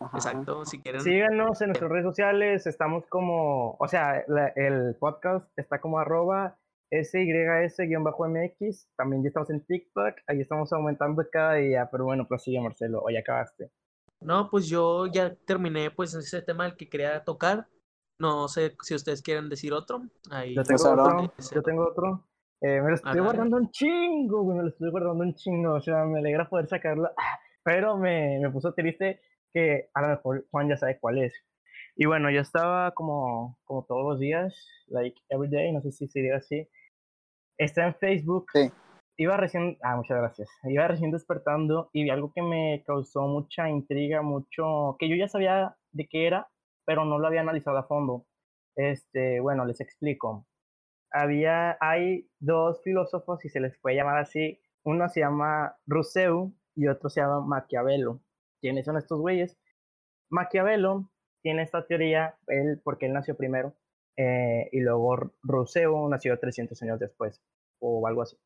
Ajá. 0.00 0.16
Exacto, 0.18 0.64
si 0.66 0.80
quieren. 0.82 1.00
síganos 1.00 1.60
en 1.62 1.68
nuestras 1.68 1.90
redes 1.90 2.04
sociales 2.04 2.66
estamos 2.66 3.06
como 3.06 3.76
o 3.78 3.88
sea 3.88 4.24
la- 4.28 4.48
el 4.56 4.94
podcast 5.00 5.46
está 5.58 5.80
como 5.80 5.98
arroba 5.98 6.58
sys-mx 6.92 8.88
también 8.96 9.22
ya 9.22 9.28
estamos 9.28 9.50
en 9.50 9.64
TikTok 9.64 10.14
ahí 10.26 10.40
estamos 10.40 10.72
aumentando 10.72 11.24
cada 11.30 11.54
día 11.54 11.88
pero 11.90 12.04
bueno 12.04 12.26
prosigue 12.28 12.60
Marcelo 12.60 13.02
ya 13.12 13.20
acabaste 13.20 13.70
No, 14.20 14.48
pues 14.50 14.66
yo 14.68 15.06
ya 15.06 15.34
terminé 15.46 15.90
pues 15.90 16.14
ese 16.14 16.40
tema 16.42 16.64
del 16.64 16.74
que 16.76 16.88
quería 16.88 17.22
tocar. 17.22 17.66
No 18.18 18.48
sé 18.48 18.74
si 18.82 18.94
ustedes 18.94 19.20
quieren 19.20 19.50
decir 19.50 19.74
otro. 19.74 20.00
Ahí. 20.30 20.54
Yo 20.54 20.62
tengo 20.64 20.78
Pues 20.78 20.86
ahora- 20.86 21.16
otro. 21.18 21.32
Yo 21.54 21.62
tengo 21.62 21.82
otro. 21.86 22.24
Eh, 22.62 22.80
me 22.80 22.88
lo 22.88 22.94
estoy 22.94 23.10
Dale. 23.10 23.20
guardando 23.20 23.56
un 23.58 23.70
chingo, 23.70 24.42
güey. 24.42 24.56
Me 24.56 24.62
lo 24.62 24.68
estoy 24.70 24.90
guardando 24.90 25.22
un 25.22 25.34
chingo. 25.34 25.74
O 25.74 25.80
sea, 25.82 26.06
me 26.06 26.20
alegra 26.20 26.48
poder 26.48 26.66
sacarlo. 26.66 27.10
Pero 27.62 27.98
me, 27.98 28.38
me 28.40 28.48
puso 28.50 28.72
triste 28.72 29.20
que 29.52 29.88
a 29.94 30.02
lo 30.02 30.08
mejor 30.08 30.46
Juan 30.50 30.68
ya 30.68 30.76
sabe 30.76 30.98
cuál 30.98 31.18
es. 31.18 31.34
Y 31.96 32.06
bueno, 32.06 32.30
yo 32.30 32.40
estaba 32.40 32.90
como, 32.92 33.58
como 33.64 33.84
todos 33.84 34.04
los 34.04 34.20
días, 34.20 34.54
like 34.88 35.18
every 35.30 35.50
day, 35.50 35.72
no 35.72 35.80
sé 35.80 35.92
si 35.92 36.08
sería 36.08 36.36
así. 36.36 36.68
Está 37.58 37.86
en 37.86 37.94
Facebook. 37.94 38.46
Sí. 38.52 38.70
Iba 39.18 39.38
recién, 39.38 39.78
ah, 39.82 39.96
muchas 39.96 40.18
gracias. 40.18 40.50
Iba 40.64 40.88
recién 40.88 41.10
despertando 41.10 41.88
y 41.94 42.04
vi 42.04 42.10
algo 42.10 42.32
que 42.34 42.42
me 42.42 42.84
causó 42.86 43.22
mucha 43.22 43.70
intriga, 43.70 44.20
mucho, 44.20 44.96
que 44.98 45.08
yo 45.08 45.16
ya 45.16 45.26
sabía 45.26 45.74
de 45.92 46.06
qué 46.06 46.26
era, 46.26 46.48
pero 46.84 47.06
no 47.06 47.18
lo 47.18 47.26
había 47.26 47.40
analizado 47.40 47.78
a 47.78 47.86
fondo. 47.86 48.26
Este, 48.76 49.40
bueno, 49.40 49.64
les 49.64 49.80
explico. 49.80 50.46
Había, 51.10 51.78
hay 51.80 52.28
dos 52.38 52.82
filósofos, 52.82 53.40
si 53.40 53.48
se 53.48 53.60
les 53.60 53.78
puede 53.78 53.96
llamar 53.96 54.18
así. 54.18 54.60
Uno 54.84 55.08
se 55.08 55.20
llama 55.20 55.76
Rousseau 55.86 56.52
y 56.74 56.88
otro 56.88 57.08
se 57.08 57.22
llama 57.22 57.40
Maquiavelo. 57.40 58.20
¿Quiénes 58.60 58.84
son 58.86 58.96
estos 58.96 59.20
güeyes? 59.20 59.58
Maquiavelo 60.30 61.10
tiene 61.42 61.62
esta 61.62 61.86
teoría, 61.86 62.36
él, 62.48 62.80
porque 62.82 63.06
él 63.06 63.12
nació 63.12 63.36
primero, 63.36 63.74
eh, 64.16 64.68
y 64.72 64.80
luego 64.80 65.32
Rousseau 65.42 66.08
nació 66.08 66.38
300 66.38 66.82
años 66.82 66.98
después, 66.98 67.40
o 67.78 68.06
algo 68.06 68.22
así. 68.22 68.36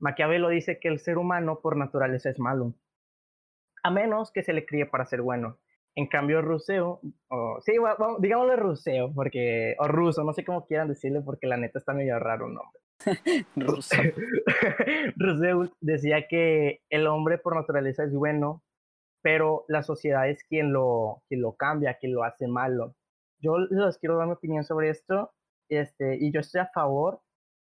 Maquiavelo 0.00 0.48
dice 0.48 0.78
que 0.78 0.88
el 0.88 1.00
ser 1.00 1.18
humano 1.18 1.60
por 1.60 1.76
naturaleza 1.76 2.30
es 2.30 2.38
malo, 2.38 2.74
a 3.82 3.90
menos 3.90 4.30
que 4.32 4.42
se 4.42 4.52
le 4.52 4.64
críe 4.64 4.86
para 4.86 5.04
ser 5.06 5.22
bueno. 5.22 5.58
En 5.94 6.06
cambio, 6.06 6.40
Rousseau, 6.42 7.00
o 7.28 7.60
sí, 7.60 7.76
va- 7.78 7.96
digámosle 8.20 8.56
Rousseau, 8.56 9.12
porque, 9.12 9.74
o 9.80 9.88
ruso, 9.88 10.22
no 10.22 10.32
sé 10.32 10.44
cómo 10.44 10.64
quieran 10.66 10.88
decirle, 10.88 11.20
porque 11.22 11.46
la 11.48 11.56
neta 11.56 11.78
está 11.80 11.92
medio 11.92 12.18
raro 12.20 12.46
el 12.46 12.54
nombre. 12.54 12.80
Ruso. 13.56 13.96
Rousseau 15.16 15.70
decía 15.80 16.26
que 16.28 16.82
el 16.90 17.06
hombre 17.06 17.38
por 17.38 17.56
naturaleza 17.56 18.04
es 18.04 18.12
bueno, 18.14 18.62
pero 19.22 19.64
la 19.68 19.82
sociedad 19.82 20.28
es 20.28 20.44
quien 20.44 20.72
lo, 20.72 21.22
quien 21.28 21.42
lo 21.42 21.54
cambia, 21.56 21.98
quien 21.98 22.14
lo 22.14 22.24
hace 22.24 22.46
malo. 22.48 22.94
Yo 23.40 23.58
les 23.58 23.98
quiero 23.98 24.16
dar 24.16 24.26
mi 24.26 24.34
opinión 24.34 24.64
sobre 24.64 24.90
esto, 24.90 25.32
este, 25.68 26.16
y 26.20 26.32
yo 26.32 26.40
estoy 26.40 26.60
a 26.60 26.70
favor 26.72 27.20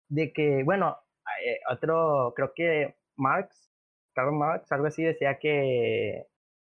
de 0.09 0.31
que, 0.33 0.63
bueno, 0.63 0.97
eh, 1.45 1.59
otro, 1.71 2.33
creo 2.35 2.53
que 2.55 2.95
Marx, 3.17 3.71
Karl 4.13 4.33
Marx, 4.33 4.71
algo 4.71 4.87
así, 4.87 5.03
decía 5.03 5.37
que 5.39 6.25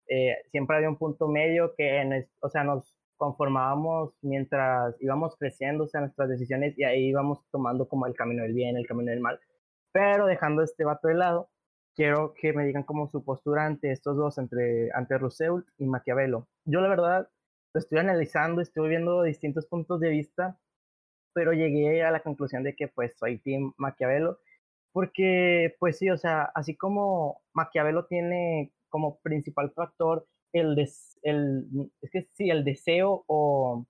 eh, 0.07 0.37
siempre 0.51 0.77
había 0.77 0.89
un 0.89 0.97
punto 0.97 1.27
medio 1.27 1.73
que, 1.75 2.01
en 2.01 2.27
o 2.41 2.49
sea, 2.49 2.63
nos 2.63 2.95
conformábamos 3.17 4.13
mientras 4.21 4.95
íbamos 5.01 5.35
creciendo, 5.37 5.83
o 5.85 5.87
sea, 5.87 6.01
nuestras 6.01 6.29
decisiones, 6.29 6.77
y 6.77 6.83
ahí 6.83 7.07
íbamos 7.09 7.39
tomando 7.51 7.87
como 7.87 8.07
el 8.07 8.15
camino 8.15 8.43
del 8.43 8.53
bien, 8.53 8.77
el 8.77 8.87
camino 8.87 9.11
del 9.11 9.19
mal. 9.19 9.39
Pero 9.91 10.25
dejando 10.25 10.63
este 10.63 10.85
vato 10.85 11.07
de 11.09 11.15
lado, 11.15 11.49
quiero 11.95 12.33
que 12.33 12.53
me 12.53 12.65
digan 12.65 12.83
como 12.83 13.07
su 13.09 13.23
postura 13.23 13.65
ante 13.65 13.91
estos 13.91 14.17
dos, 14.17 14.37
entre, 14.37 14.91
ante 14.93 15.17
Rousseau 15.17 15.63
y 15.77 15.85
Maquiavelo. 15.85 16.47
Yo 16.65 16.81
la 16.81 16.89
verdad 16.89 17.29
lo 17.73 17.79
estoy 17.79 17.99
analizando, 17.99 18.61
estoy 18.61 18.89
viendo 18.89 19.23
distintos 19.23 19.67
puntos 19.67 19.99
de 19.99 20.09
vista, 20.09 20.59
pero 21.33 21.53
llegué 21.53 22.03
a 22.03 22.11
la 22.11 22.21
conclusión 22.23 22.63
de 22.63 22.75
que 22.75 22.87
pues 22.87 23.17
soy 23.17 23.39
Team 23.39 23.73
Maquiavelo, 23.77 24.39
porque 24.93 25.75
pues 25.79 25.97
sí, 25.99 26.09
o 26.09 26.17
sea, 26.17 26.43
así 26.55 26.75
como 26.77 27.41
Maquiavelo 27.53 28.05
tiene 28.07 28.73
como 28.89 29.19
principal 29.21 29.71
factor 29.73 30.27
el, 30.53 30.75
des- 30.75 31.19
el 31.23 31.67
es 32.01 32.11
que 32.11 32.23
sí, 32.35 32.49
el 32.49 32.65
deseo 32.65 33.23
o 33.27 33.85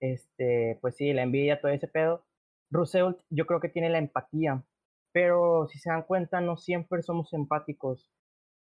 este, 0.00 0.78
pues 0.80 0.96
sí, 0.96 1.12
la 1.12 1.22
envidia, 1.22 1.60
todo 1.60 1.70
ese 1.72 1.88
pedo, 1.88 2.24
Rousseau 2.70 3.16
yo 3.30 3.46
creo 3.46 3.60
que 3.60 3.68
tiene 3.68 3.90
la 3.90 3.98
empatía, 3.98 4.62
pero 5.12 5.66
si 5.68 5.78
se 5.78 5.90
dan 5.90 6.02
cuenta, 6.04 6.40
no 6.40 6.56
siempre 6.56 7.02
somos 7.02 7.32
empáticos. 7.32 8.10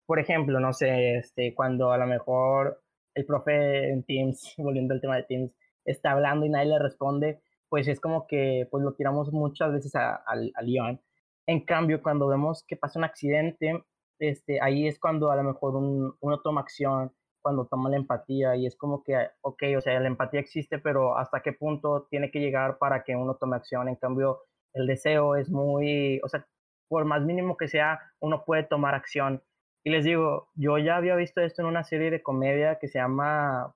Por 0.07 0.21
ejemplo, 0.21 0.61
no 0.61 0.73
sé, 0.73 1.19
este, 1.19 1.55
cuando 1.55 1.93
a 1.93 1.99
lo 1.99 2.07
mejor 2.07 2.83
el 3.15 3.27
profe 3.27 3.91
en 3.91 4.05
Teams, 4.05 4.55
volviendo 4.59 4.95
al 4.95 5.01
tema 5.01 5.17
de 5.17 5.25
Teams, 5.25 5.53
está 5.85 6.13
hablando 6.13 6.47
y 6.47 6.51
nadie 6.51 6.71
le 6.71 6.79
responde, 6.79 7.43
pues 7.69 7.89
es 7.89 8.01
como 8.01 8.27
que 8.27 8.69
pues 8.71 8.85
lo 8.85 8.95
tiramos 8.95 9.33
muchas 9.33 9.73
veces 9.73 9.95
a, 9.97 10.23
león. 10.63 11.01
En 11.47 11.65
cambio, 11.65 12.03
cuando 12.03 12.27
vemos 12.29 12.65
que 12.67 12.77
pasa 12.77 12.99
un 12.99 13.05
accidente, 13.05 13.85
este, 14.19 14.61
ahí 14.61 14.87
es 14.89 14.99
cuando 14.99 15.31
a 15.31 15.37
lo 15.37 15.45
mejor 15.45 15.77
un- 15.77 16.15
uno 16.21 16.41
toma 16.41 16.61
acción, 16.63 17.13
cuando 17.43 17.67
toma 17.67 17.91
la 17.91 17.97
empatía 17.97 18.57
y 18.57 18.67
es 18.67 18.77
como 18.77 19.03
que, 19.05 19.17
ok, 19.43 19.63
o 19.79 19.81
sea, 19.81 20.01
la 20.01 20.09
empatía 20.09 20.41
existe, 20.41 20.79
pero 20.79 21.17
hasta 21.17 21.43
qué 21.43 21.53
punto 21.53 22.07
tiene 22.11 22.31
que 22.31 22.41
llegar 22.41 22.79
para 22.79 23.05
que 23.05 23.15
uno 23.15 23.37
tome 23.37 23.57
acción. 23.57 23.89
En 23.89 23.97
cambio, 23.97 24.41
el 24.77 24.87
deseo 24.87 25.37
es 25.37 25.49
muy, 25.49 26.21
o 26.23 26.29
sea, 26.29 26.47
por 26.89 27.05
más 27.05 27.23
mínimo 27.23 27.57
que 27.57 27.69
sea, 27.69 28.01
uno 28.21 28.45
puede 28.45 28.63
tomar 28.63 28.95
acción. 28.95 29.43
Y 29.85 29.91
les 29.91 30.05
digo, 30.05 30.51
yo 30.55 30.79
ya 30.79 30.97
había 30.97 31.17
visto 31.17 31.41
esto 31.41 31.63
en 31.63 31.69
una 31.69 31.85
serie 31.85 32.11
de 32.11 32.23
comedia 32.23 32.79
que 32.79 32.89
se 32.89 32.99
llama 32.99 33.75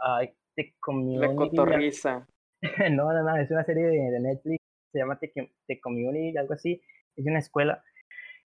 ay, 0.00 0.32
The 0.56 0.64
La 0.64 0.72
Community. 0.80 1.36
cotorriza. 1.36 2.26
no, 2.90 3.12
no, 3.12 3.22
no, 3.22 3.36
es 3.36 3.50
una 3.50 3.64
serie 3.64 3.84
de, 3.84 4.10
de 4.10 4.20
Netflix, 4.20 4.62
se 4.92 4.98
llama 4.98 5.18
The, 5.18 5.32
The 5.66 5.80
Community, 5.80 6.36
algo 6.36 6.54
así, 6.54 6.82
es 7.16 7.26
una 7.26 7.38
escuela, 7.38 7.82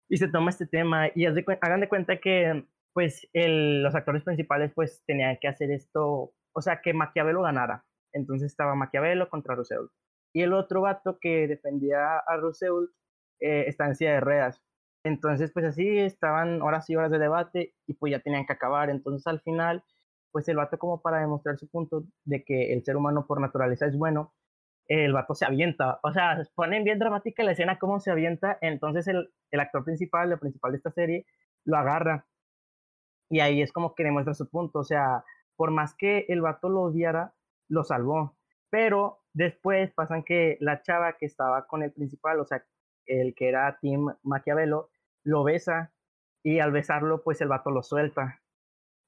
y 0.08 0.16
se 0.16 0.28
toma 0.28 0.50
este 0.50 0.66
tema, 0.66 1.08
y 1.14 1.26
de 1.26 1.58
hagan 1.60 1.80
de 1.80 1.88
cuenta 1.88 2.18
que, 2.18 2.64
pues, 2.92 3.28
el, 3.32 3.82
los 3.82 3.94
actores 3.94 4.22
principales, 4.24 4.72
pues, 4.74 5.02
tenían 5.06 5.38
que 5.40 5.48
hacer 5.48 5.70
esto, 5.70 6.32
o 6.52 6.60
sea, 6.60 6.80
que 6.80 6.92
Maquiavelo 6.92 7.42
ganara, 7.42 7.84
entonces 8.12 8.50
estaba 8.50 8.74
Maquiavelo 8.74 9.28
contra 9.28 9.54
Rousseau, 9.54 9.90
y 10.32 10.42
el 10.42 10.52
otro 10.52 10.82
vato 10.82 11.18
que 11.20 11.48
defendía 11.48 12.18
a 12.18 12.36
Rousseau 12.36 12.88
eh, 13.40 13.64
está 13.66 13.86
en 13.86 13.94
silla 13.96 14.12
de 14.12 14.20
ruedas, 14.20 14.62
entonces, 15.04 15.50
pues, 15.52 15.64
así 15.64 15.98
estaban 15.98 16.62
horas 16.62 16.88
y 16.90 16.96
horas 16.96 17.10
de 17.10 17.18
debate, 17.18 17.74
y 17.86 17.94
pues 17.94 18.12
ya 18.12 18.20
tenían 18.20 18.46
que 18.46 18.52
acabar, 18.52 18.90
entonces, 18.90 19.26
al 19.26 19.40
final, 19.40 19.82
pues 20.30 20.48
el 20.48 20.56
vato 20.56 20.78
como 20.78 21.00
para 21.02 21.20
demostrar 21.20 21.58
su 21.58 21.68
punto 21.68 22.04
de 22.24 22.44
que 22.44 22.72
el 22.72 22.84
ser 22.84 22.96
humano 22.96 23.26
por 23.26 23.40
naturaleza 23.40 23.86
es 23.86 23.96
bueno, 23.96 24.34
el 24.88 25.12
vato 25.12 25.34
se 25.34 25.46
avienta. 25.46 26.00
O 26.02 26.12
sea, 26.12 26.42
ponen 26.54 26.84
bien 26.84 26.98
dramática 26.98 27.42
la 27.44 27.52
escena 27.52 27.78
cómo 27.78 28.00
se 28.00 28.10
avienta, 28.10 28.58
entonces 28.60 29.08
el, 29.08 29.32
el 29.50 29.60
actor 29.60 29.84
principal, 29.84 30.32
el 30.32 30.38
principal 30.38 30.72
de 30.72 30.78
esta 30.78 30.90
serie, 30.92 31.26
lo 31.64 31.76
agarra. 31.78 32.26
Y 33.30 33.40
ahí 33.40 33.62
es 33.62 33.72
como 33.72 33.94
que 33.94 34.04
demuestra 34.04 34.34
su 34.34 34.48
punto. 34.50 34.80
O 34.80 34.84
sea, 34.84 35.24
por 35.56 35.70
más 35.70 35.94
que 35.96 36.26
el 36.28 36.40
vato 36.42 36.68
lo 36.68 36.82
odiara, 36.82 37.34
lo 37.68 37.84
salvó. 37.84 38.36
Pero 38.70 39.19
después 39.32 39.92
pasan 39.94 40.22
que 40.24 40.56
la 40.60 40.82
chava 40.82 41.16
que 41.18 41.26
estaba 41.26 41.66
con 41.66 41.82
el 41.82 41.92
principal, 41.92 42.40
o 42.40 42.46
sea, 42.46 42.64
el 43.06 43.34
que 43.34 43.48
era 43.48 43.78
Tim 43.80 44.06
Maquiavelo, 44.22 44.90
lo 45.24 45.44
besa 45.44 45.92
y 46.42 46.60
al 46.60 46.72
besarlo, 46.72 47.22
pues 47.22 47.40
el 47.40 47.48
vato 47.48 47.70
lo 47.70 47.82
suelta 47.82 48.40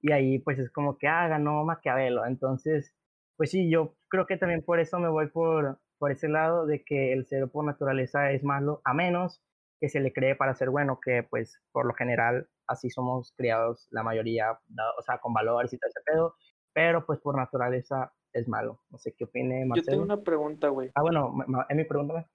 y 0.03 0.13
ahí 0.13 0.39
pues 0.41 0.59
es 0.59 0.71
como 0.71 0.99
que, 0.99 1.09
ah, 1.09 1.29
ganó 1.29 1.65
Maquiavelo. 1.65 2.27
Entonces, 2.27 2.95
pues 3.37 3.51
sí, 3.51 3.71
yo 3.71 3.97
creo 4.09 4.27
que 4.27 4.37
también 4.37 4.63
por 4.65 4.81
eso 4.81 4.99
me 4.99 5.09
voy 5.09 5.29
por, 5.29 5.79
por 5.99 6.11
ese 6.13 6.29
lado 6.29 6.67
de 6.67 6.85
que 6.85 7.13
el 7.13 7.27
ser 7.27 7.49
por 7.49 7.65
naturaleza 7.65 8.33
es 8.33 8.43
malo, 8.45 8.83
a 8.85 8.95
menos 8.95 9.43
que 9.81 9.89
se 9.89 10.01
le 10.01 10.13
cree 10.13 10.37
para 10.37 10.55
ser 10.55 10.71
bueno, 10.71 11.01
que 11.05 11.23
pues 11.23 11.61
por 11.73 11.87
lo 11.87 11.95
general 11.95 12.49
así 12.67 12.91
somos 12.91 13.33
criados 13.37 13.89
la 13.91 14.03
mayoría, 14.03 14.53
o 14.99 15.03
sea, 15.03 15.19
con 15.19 15.33
valores 15.35 15.73
y 15.73 15.79
todo 15.79 15.89
ese 15.89 16.01
pedo, 16.05 16.35
pero 16.73 17.07
pues 17.07 17.21
por 17.21 17.37
naturaleza 17.37 18.13
es 18.33 18.49
malo. 18.49 18.81
No 18.91 18.99
sé 18.99 19.13
qué 19.13 19.25
opine 19.25 19.61
Yo 19.63 19.67
Marcelo. 19.67 19.91
tengo 19.91 20.03
una 20.05 20.23
pregunta, 20.23 20.69
güey. 20.69 20.91
Ah, 20.95 21.03
bueno, 21.03 21.31
ma- 21.31 21.67
Emi, 21.69 21.85
pregúntame. 21.85 22.27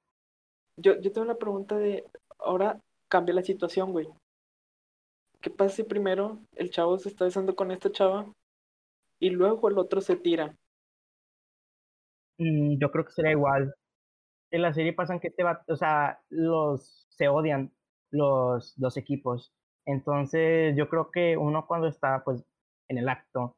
Yo, 0.77 0.99
yo 0.99 1.11
tengo 1.11 1.25
una 1.25 1.35
pregunta 1.35 1.77
de, 1.77 2.05
ahora 2.39 2.79
cambia 3.07 3.33
la 3.35 3.43
situación, 3.43 3.91
güey. 3.91 4.07
¿Qué 5.41 5.49
pasa 5.49 5.75
si 5.75 5.83
primero 5.83 6.39
el 6.55 6.69
chavo 6.71 6.97
se 6.97 7.09
está 7.09 7.25
besando 7.25 7.55
con 7.55 7.71
esta 7.71 7.91
chava 7.91 8.31
y 9.19 9.29
luego 9.29 9.69
el 9.69 9.77
otro 9.77 10.01
se 10.01 10.15
tira? 10.15 10.55
Mm, 12.37 12.77
yo 12.79 12.91
creo 12.91 13.05
que 13.05 13.11
sería 13.11 13.31
igual. 13.31 13.73
En 14.51 14.61
la 14.61 14.73
serie 14.73 14.93
pasan 14.93 15.19
que 15.19 15.27
este 15.29 15.43
va, 15.43 15.63
o 15.67 15.75
sea, 15.75 16.21
los 16.29 17.05
se 17.09 17.27
odian 17.27 17.73
los 18.11 18.73
dos 18.77 18.97
equipos. 18.97 19.53
Entonces, 19.85 20.75
yo 20.77 20.89
creo 20.89 21.11
que 21.11 21.37
uno 21.37 21.65
cuando 21.67 21.87
está 21.87 22.23
pues 22.23 22.43
en 22.89 22.97
el 22.97 23.09
acto, 23.09 23.56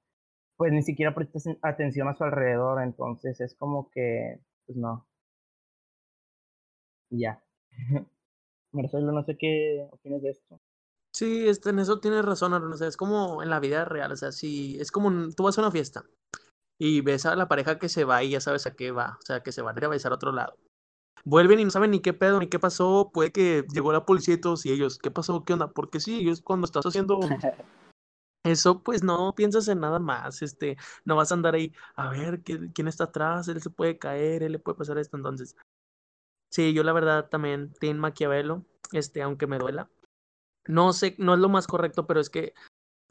pues 0.60 0.74
ni 0.74 0.84
siquiera 0.84 1.16
presta 1.16 1.40
aten- 1.40 1.58
atención 1.62 2.10
a 2.10 2.16
su 2.16 2.26
alrededor, 2.26 2.84
entonces 2.84 3.40
es 3.40 3.56
como 3.56 3.90
que 3.92 4.42
pues 4.66 4.78
no. 4.78 5.08
Ya. 7.10 7.42
Marcelo, 8.74 9.14
no 9.14 9.24
sé 9.24 9.38
qué 9.38 9.88
opinas 9.90 10.22
de 10.22 10.32
esto. 10.32 10.60
Sí, 11.16 11.48
este, 11.48 11.70
en 11.70 11.80
eso 11.80 12.02
tienes 12.02 12.26
razón, 12.26 12.54
Aaron. 12.54 12.74
O 12.74 12.76
sea, 12.76 12.90
es 12.90 12.98
como 12.98 13.42
en 13.42 13.50
la 13.50 13.62
vida 13.62 13.86
real. 13.86 14.12
O 14.12 14.18
sea, 14.18 14.34
si 14.34 14.78
es 14.82 14.92
como 14.92 15.30
tú 15.34 15.44
vas 15.44 15.58
a 15.58 15.62
una 15.62 15.72
fiesta 15.72 16.04
y 16.78 17.00
ves 17.00 17.26
a 17.26 17.38
la 17.38 17.48
pareja 17.48 17.80
que 17.80 17.88
se 17.88 18.04
va 18.04 18.22
y 18.22 18.32
ya 18.32 18.42
sabes 18.42 18.68
a 18.68 18.76
qué 18.76 18.92
va. 18.92 19.18
O 19.18 19.26
sea, 19.26 19.40
que 19.40 19.54
se 19.54 19.62
van 19.62 19.78
a 19.78 19.80
ir 19.80 19.86
a 19.86 19.90
besar 19.90 20.12
a 20.12 20.16
otro 20.16 20.34
lado. 20.34 20.58
Vuelven 21.24 21.62
y 21.62 21.64
no 21.64 21.72
saben 21.72 21.92
ni 21.92 22.02
qué 22.02 22.12
pedo, 22.12 22.38
ni 22.38 22.48
qué 22.48 22.60
pasó. 22.60 23.12
Puede 23.14 23.32
que 23.32 23.64
llegó 23.74 23.94
la 23.94 24.06
policía 24.06 24.34
y 24.34 24.42
todos 24.42 24.66
y 24.66 24.74
ellos, 24.74 25.00
¿qué 25.00 25.10
pasó? 25.10 25.46
¿Qué 25.46 25.54
onda? 25.54 25.72
Porque 25.72 26.02
sí, 26.02 26.20
ellos 26.20 26.42
cuando 26.42 26.66
estás 26.66 26.86
haciendo 26.86 27.18
eso 28.44 28.84
pues 28.84 29.04
no 29.04 29.34
piensas 29.36 29.68
en 29.68 29.80
nada 29.80 30.00
más, 30.00 30.42
este, 30.42 30.78
no 31.06 31.16
vas 31.16 31.32
a 31.32 31.36
andar 31.36 31.56
ahí, 31.56 31.74
a 31.96 32.10
ver 32.10 32.42
quién 32.42 32.88
está 32.88 33.06
atrás, 33.06 33.48
él 33.48 33.62
se 33.62 33.70
puede 33.70 33.98
caer, 33.98 34.44
él 34.44 34.54
le 34.54 34.60
puede 34.60 34.78
pasar 34.78 34.98
esto, 34.98 35.18
entonces, 35.18 35.56
sí, 36.52 36.74
yo 36.74 36.84
la 36.84 36.94
verdad 36.94 37.30
también, 37.30 37.74
Team 37.80 37.98
Maquiavelo, 37.98 38.66
este, 38.92 39.22
aunque 39.22 39.48
me 39.48 39.58
duela, 39.58 39.90
no 40.68 40.94
sé, 40.94 41.16
no 41.18 41.34
es 41.34 41.40
lo 41.40 41.50
más 41.50 41.68
correcto, 41.68 42.08
pero 42.08 42.20
es 42.20 42.30
que 42.30 42.54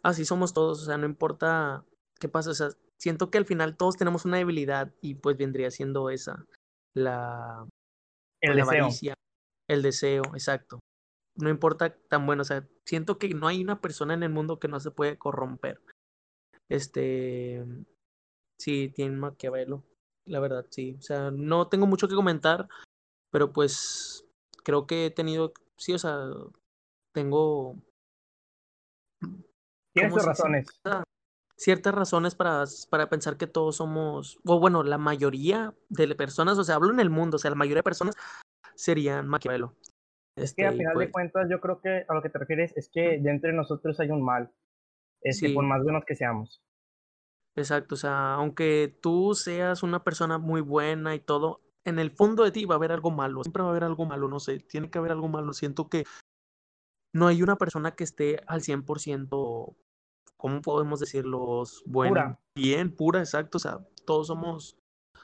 así 0.03 0.25
somos 0.25 0.55
todos, 0.55 0.83
o 0.83 0.87
sea, 0.87 0.99
no 0.99 1.07
importa 1.07 1.85
qué 2.19 2.29
pasa, 2.29 2.51
o 2.51 2.55
sea, 2.55 2.71
siento 2.99 3.31
que 3.31 3.39
al 3.39 3.47
final 3.47 3.77
todos 3.77 3.97
tenemos 3.97 4.25
una 4.25 4.39
debilidad 4.39 4.93
y 5.01 5.17
pues 5.17 5.37
vendría 5.37 5.71
siendo 5.71 6.11
esa, 6.11 6.47
la, 6.95 7.67
El 8.41 8.53
pues, 8.53 8.57
la 8.57 8.65
deseo. 8.65 8.79
avaricia, 8.81 9.15
el 9.69 9.83
deseo, 9.83 10.23
exacto. 10.35 10.81
No 11.39 11.49
importa 11.49 11.95
tan 12.09 12.27
bueno, 12.27 12.43
o 12.43 12.45
sea, 12.45 12.67
siento 12.85 13.19
que 13.19 13.29
no 13.31 13.47
hay 13.47 13.63
una 13.63 13.81
persona 13.81 14.15
en 14.15 14.23
el 14.23 14.31
mundo 14.31 14.59
que 14.59 14.69
no 14.69 14.81
se 14.81 14.91
puede 14.91 15.17
corromper. 15.17 15.81
Este, 16.69 17.65
sí, 18.59 18.93
tiene 18.95 19.17
Maquiavelo, 19.17 19.85
la 20.27 20.41
verdad, 20.41 20.67
sí. 20.71 20.97
O 20.99 21.03
sea, 21.03 21.31
no 21.31 21.69
tengo 21.69 21.87
mucho 21.87 22.09
que 22.09 22.15
comentar, 22.15 22.69
pero 23.31 23.53
pues 23.53 24.27
creo 24.65 24.87
que 24.87 25.07
he 25.07 25.11
tenido, 25.11 25.53
sí, 25.77 25.95
o 25.95 25.99
sea, 25.99 26.29
tengo 27.13 27.77
Tienes 29.95 30.25
razones. 30.25 30.67
Ah, 30.85 31.05
ciertas 31.57 31.95
razones 31.95 32.35
para, 32.35 32.65
para 32.91 33.09
pensar 33.09 33.37
que 33.37 33.47
todos 33.47 33.77
somos, 33.77 34.39
o 34.45 34.61
bueno, 34.61 34.83
la 34.83 34.99
mayoría 34.99 35.75
de 35.89 36.15
personas, 36.15 36.59
o 36.59 36.65
sea, 36.65 36.77
hablo 36.77 36.91
en 36.93 37.01
el 37.01 37.11
mundo, 37.11 37.37
o 37.37 37.39
sea, 37.39 37.51
la 37.51 37.57
mayoría 37.57 37.81
de 37.81 37.85
personas 37.85 38.15
serían 38.75 39.27
Maquiavelo. 39.27 39.75
Es 40.43 40.55
que 40.55 40.65
a 40.65 40.71
Este, 40.71 40.79
final 40.79 40.93
de 40.95 41.05
pues, 41.05 41.13
cuentas 41.13 41.49
yo 41.51 41.61
creo 41.61 41.81
que 41.81 42.05
a 42.09 42.15
lo 42.15 42.23
que 42.23 42.31
te 42.31 42.39
refieres 42.39 42.77
es 42.77 42.89
que 42.93 43.19
de 43.19 43.31
entre 43.31 43.53
nosotros 43.53 43.99
hay 44.01 44.11
un 44.11 44.23
mal, 44.25 44.51
este, 45.23 45.51
por 45.53 45.65
Sí. 45.65 45.69
más 45.69 45.83
buenos 45.83 46.05
que 46.05 46.15
seamos. 46.17 46.63
exacto, 47.57 47.97
o 47.97 47.99
sea, 47.99 48.35
aunque 48.35 48.97
tú 49.03 49.35
seas 49.35 49.83
una 49.83 50.05
persona 50.05 50.39
muy 50.39 50.61
buena 50.61 51.15
y 51.17 51.21
todo, 51.21 51.61
en 51.85 51.99
el 51.99 52.11
fondo 52.13 52.45
de 52.45 52.53
ti 52.53 52.65
va 52.67 52.75
a 52.75 52.79
haber 52.79 52.93
algo 52.93 53.11
malo, 53.11 53.43
siempre 53.43 53.63
va 53.63 53.69
a 53.71 53.73
haber 53.73 53.83
algo 53.85 54.07
malo, 54.07 54.29
no 54.29 54.39
sé, 54.39 54.61
tiene 54.61 54.91
que 54.91 54.99
haber 54.99 55.11
algo 55.11 55.27
malo. 55.29 55.53
Siento 55.53 55.89
que 55.89 56.05
no 57.13 57.27
hay 57.27 57.43
una 57.43 57.57
persona 57.57 57.93
que 57.93 58.05
esté 58.05 58.41
al 58.47 58.61
100%, 58.63 59.75
¿cómo 60.37 60.61
podemos 60.61 61.01
decirlo? 61.01 61.65
Buena, 61.87 62.11
Pura. 62.11 62.41
bien, 62.55 62.95
pura, 62.95 63.21
exacto, 63.21 63.57
o 63.57 63.61
sea, 63.61 63.79
todos 64.07 64.29
somos 64.29 64.77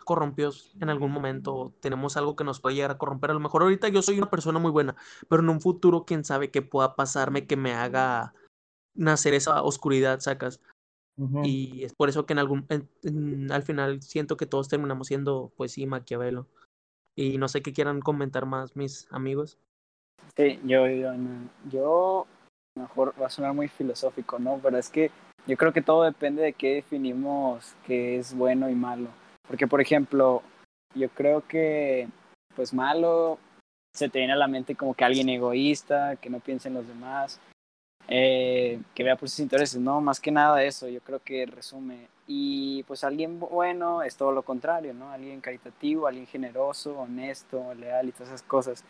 corrompidos 0.05 0.77
en 0.81 0.91
algún 0.91 1.11
momento, 1.11 1.73
tenemos 1.81 2.17
algo 2.17 2.37
que 2.37 2.45
nos 2.45 2.61
puede 2.61 2.77
llegar 2.77 2.91
a 2.93 2.99
corromper. 2.99 3.31
A 3.31 3.35
lo 3.35 3.41
mejor 3.41 3.63
ahorita 3.63 3.89
yo 3.89 4.03
soy 4.03 4.19
una 4.19 4.31
persona 4.31 4.59
muy 4.59 4.71
buena, 4.71 4.97
pero 5.29 5.43
en 5.43 5.49
un 5.49 5.61
futuro, 5.61 6.05
quién 6.05 6.25
sabe 6.25 6.51
qué 6.51 6.63
pueda 6.63 6.95
pasarme 6.97 7.47
que 7.47 7.57
me 7.57 7.73
haga 7.75 8.35
nacer 8.95 9.35
esa 9.35 9.63
oscuridad, 9.63 10.21
sacas. 10.21 10.61
Y 11.43 11.85
es 11.85 11.95
por 11.95 12.09
eso 12.09 12.27
que 12.27 12.33
en 12.35 12.39
algún, 12.39 12.67
en- 12.69 12.89
en- 13.03 13.53
al 13.53 13.63
final 13.63 14.03
siento 14.03 14.37
que 14.37 14.47
todos 14.47 14.69
terminamos 14.69 15.07
siendo, 15.09 15.53
pues 15.57 15.73
sí, 15.73 15.87
Maquiavelo. 15.87 16.47
Y 17.17 17.39
no 17.39 17.49
sé 17.49 17.63
qué 17.63 17.73
quieran 17.73 18.01
comentar 18.01 18.47
más 18.47 18.77
mis 18.77 19.07
amigos. 19.11 19.59
Sí, 20.37 20.61
yo, 20.65 20.87
yo, 20.89 21.13
yo, 21.71 22.27
mejor 22.77 23.15
va 23.21 23.27
a 23.27 23.31
sonar 23.31 23.55
muy 23.55 23.69
filosófico, 23.69 24.39
¿no? 24.39 24.59
Pero 24.63 24.79
es 24.79 24.89
que 24.89 25.11
yo 25.47 25.57
creo 25.57 25.73
que 25.73 25.83
todo 25.83 26.03
depende 26.03 26.43
de 26.43 26.53
qué 26.53 26.75
definimos 26.77 27.75
que 27.87 28.19
es 28.19 28.35
bueno 28.35 28.69
y 28.69 28.75
malo. 28.75 29.09
Porque, 29.47 29.67
por 29.67 29.81
ejemplo, 29.81 30.43
yo 30.95 31.09
creo 31.11 31.47
que, 31.47 32.09
pues 32.57 32.73
malo, 32.73 33.39
se 33.95 34.09
te 34.09 34.19
viene 34.19 34.33
a 34.33 34.37
la 34.37 34.49
mente 34.49 34.75
como 34.75 34.95
que 34.95 35.05
alguien 35.05 35.29
egoísta, 35.29 36.17
que 36.17 36.31
no 36.31 36.41
piense 36.41 36.69
en 36.69 36.75
los 36.75 36.87
demás, 36.87 37.41
eh, 38.09 38.81
que 38.95 39.03
vea 39.05 39.17
por 39.17 39.29
sus 39.29 39.41
intereses, 39.41 39.81
no, 39.81 40.01
más 40.01 40.21
que 40.21 40.31
nada 40.31 40.63
eso, 40.63 40.89
yo 40.89 41.01
creo 41.01 41.21
que 41.21 41.47
resume. 41.47 42.09
Y 42.27 42.83
pues 42.85 43.05
alguien 43.05 43.39
bueno 43.39 44.03
es 44.03 44.17
todo 44.17 44.33
lo 44.33 44.43
contrario, 44.43 44.95
¿no? 44.95 45.11
Alguien 45.11 45.41
caritativo, 45.41 46.07
alguien 46.07 46.27
generoso, 46.27 46.99
honesto, 46.99 47.75
leal 47.75 48.09
y 48.09 48.13
todas 48.13 48.29
esas 48.29 48.43
cosas. 48.43 48.85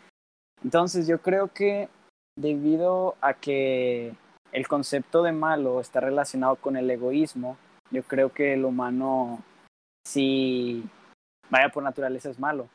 Entonces 0.63 1.07
yo 1.07 1.19
creo 1.21 1.49
que 1.53 1.89
debido 2.37 3.15
a 3.21 3.33
que 3.33 4.13
el 4.51 4.67
concepto 4.67 5.21
de 5.23 5.31
malo 5.31 5.81
está 5.81 5.99
relacionado 5.99 6.55
con 6.55 6.77
el 6.77 6.89
egoísmo, 6.89 7.57
yo 7.91 8.03
creo 8.03 8.29
que 8.31 8.53
el 8.53 8.65
humano 8.65 9.43
sí, 10.05 10.83
vaya 11.49 11.69
por 11.69 11.83
naturaleza 11.83 12.29
es 12.29 12.39
malo. 12.39 12.69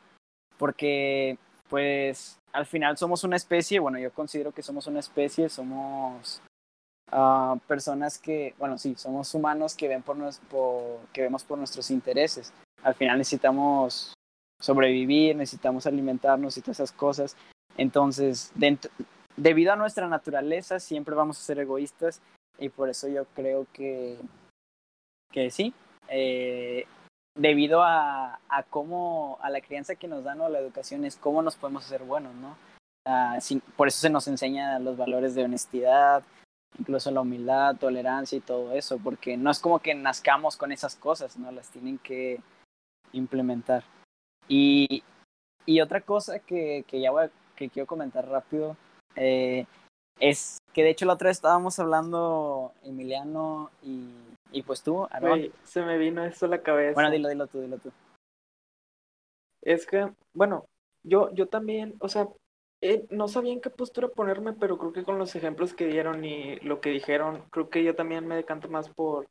Porque 0.57 1.37
pues 1.69 2.37
al 2.51 2.65
final 2.65 2.97
somos 2.97 3.23
una 3.23 3.37
especie, 3.37 3.79
bueno, 3.79 3.97
yo 3.97 4.11
considero 4.11 4.51
que 4.51 4.61
somos 4.61 4.87
una 4.87 4.99
especie, 4.99 5.49
somos 5.49 6.41
uh, 7.11 7.57
personas 7.67 8.19
que, 8.19 8.53
bueno, 8.59 8.77
sí, 8.77 8.95
somos 8.97 9.33
humanos 9.33 9.75
que, 9.75 9.87
ven 9.87 10.03
por, 10.03 10.17
nos, 10.17 10.39
por, 10.39 10.99
que 11.13 11.21
vemos 11.21 11.43
por 11.43 11.57
nuestros 11.57 11.89
intereses. 11.89 12.53
Al 12.83 12.95
final 12.95 13.17
necesitamos 13.17 14.13
sobrevivir, 14.59 15.35
necesitamos 15.35 15.87
alimentarnos 15.87 16.57
y 16.57 16.61
todas 16.61 16.79
esas 16.79 16.91
cosas. 16.91 17.37
Entonces, 17.77 18.51
dentro, 18.55 18.91
debido 19.37 19.71
a 19.71 19.77
nuestra 19.77 20.07
naturaleza, 20.07 20.79
siempre 20.79 21.15
vamos 21.15 21.39
a 21.39 21.43
ser 21.43 21.59
egoístas 21.59 22.21
y 22.59 22.69
por 22.69 22.89
eso 22.89 23.07
yo 23.07 23.25
creo 23.33 23.65
que, 23.73 24.17
que 25.31 25.49
sí, 25.51 25.73
eh, 26.09 26.85
debido 27.35 27.83
a, 27.83 28.39
cómo, 28.69 29.37
a 29.41 29.49
la 29.49 29.61
crianza 29.61 29.95
que 29.95 30.07
nos 30.07 30.23
dan 30.23 30.41
o 30.41 30.49
la 30.49 30.59
educación 30.59 31.05
es 31.05 31.15
cómo 31.15 31.41
nos 31.41 31.55
podemos 31.55 31.85
hacer 31.85 32.03
buenos, 32.03 32.33
¿no? 32.35 32.57
Sin, 33.39 33.61
por 33.61 33.87
eso 33.87 33.99
se 33.99 34.09
nos 34.09 34.27
enseña 34.27 34.77
los 34.79 34.97
valores 34.97 35.33
de 35.33 35.43
honestidad, 35.43 36.23
incluso 36.77 37.09
la 37.11 37.21
humildad, 37.21 37.75
tolerancia 37.77 38.37
y 38.37 38.41
todo 38.41 38.73
eso, 38.73 38.99
porque 38.99 39.37
no 39.37 39.49
es 39.49 39.59
como 39.59 39.79
que 39.79 39.95
nazcamos 39.95 40.57
con 40.57 40.71
esas 40.71 40.95
cosas, 40.95 41.37
¿no? 41.37 41.51
Las 41.51 41.69
tienen 41.69 41.97
que 41.97 42.39
implementar. 43.13 43.83
Y, 44.47 45.03
y 45.65 45.81
otra 45.81 46.01
cosa 46.01 46.39
que, 46.39 46.83
que 46.87 47.01
ya 47.01 47.11
voy 47.11 47.25
a, 47.25 47.31
que 47.55 47.69
quiero 47.69 47.87
comentar 47.87 48.27
rápido 48.27 48.75
eh, 49.15 49.65
es 50.19 50.57
que 50.73 50.83
de 50.83 50.89
hecho 50.89 51.05
la 51.05 51.13
otra 51.13 51.29
vez 51.29 51.37
estábamos 51.37 51.79
hablando 51.79 52.73
Emiliano 52.83 53.69
y, 53.83 54.09
y 54.51 54.63
pues 54.63 54.83
tú, 54.83 55.07
se 55.63 55.81
me 55.81 55.97
vino 55.97 56.23
esto 56.23 56.45
a 56.45 56.49
la 56.49 56.61
cabeza. 56.61 56.93
Bueno, 56.93 57.11
dilo, 57.11 57.29
dilo 57.29 57.47
tú, 57.47 57.61
dilo 57.61 57.77
tú. 57.77 57.91
Es 59.61 59.85
que, 59.85 60.11
bueno, 60.33 60.65
yo, 61.03 61.31
yo 61.33 61.47
también, 61.47 61.95
o 61.99 62.09
sea, 62.09 62.27
eh, 62.81 63.05
no 63.09 63.27
sabía 63.27 63.53
en 63.53 63.61
qué 63.61 63.69
postura 63.69 64.07
ponerme, 64.07 64.53
pero 64.53 64.77
creo 64.77 64.91
que 64.91 65.03
con 65.03 65.19
los 65.19 65.35
ejemplos 65.35 65.73
que 65.73 65.85
dieron 65.85 66.25
y 66.25 66.55
lo 66.61 66.81
que 66.81 66.89
dijeron, 66.89 67.43
creo 67.51 67.69
que 67.69 67.83
yo 67.83 67.95
también 67.95 68.27
me 68.27 68.35
decanto 68.35 68.69
más 68.69 68.89
por, 68.89 69.27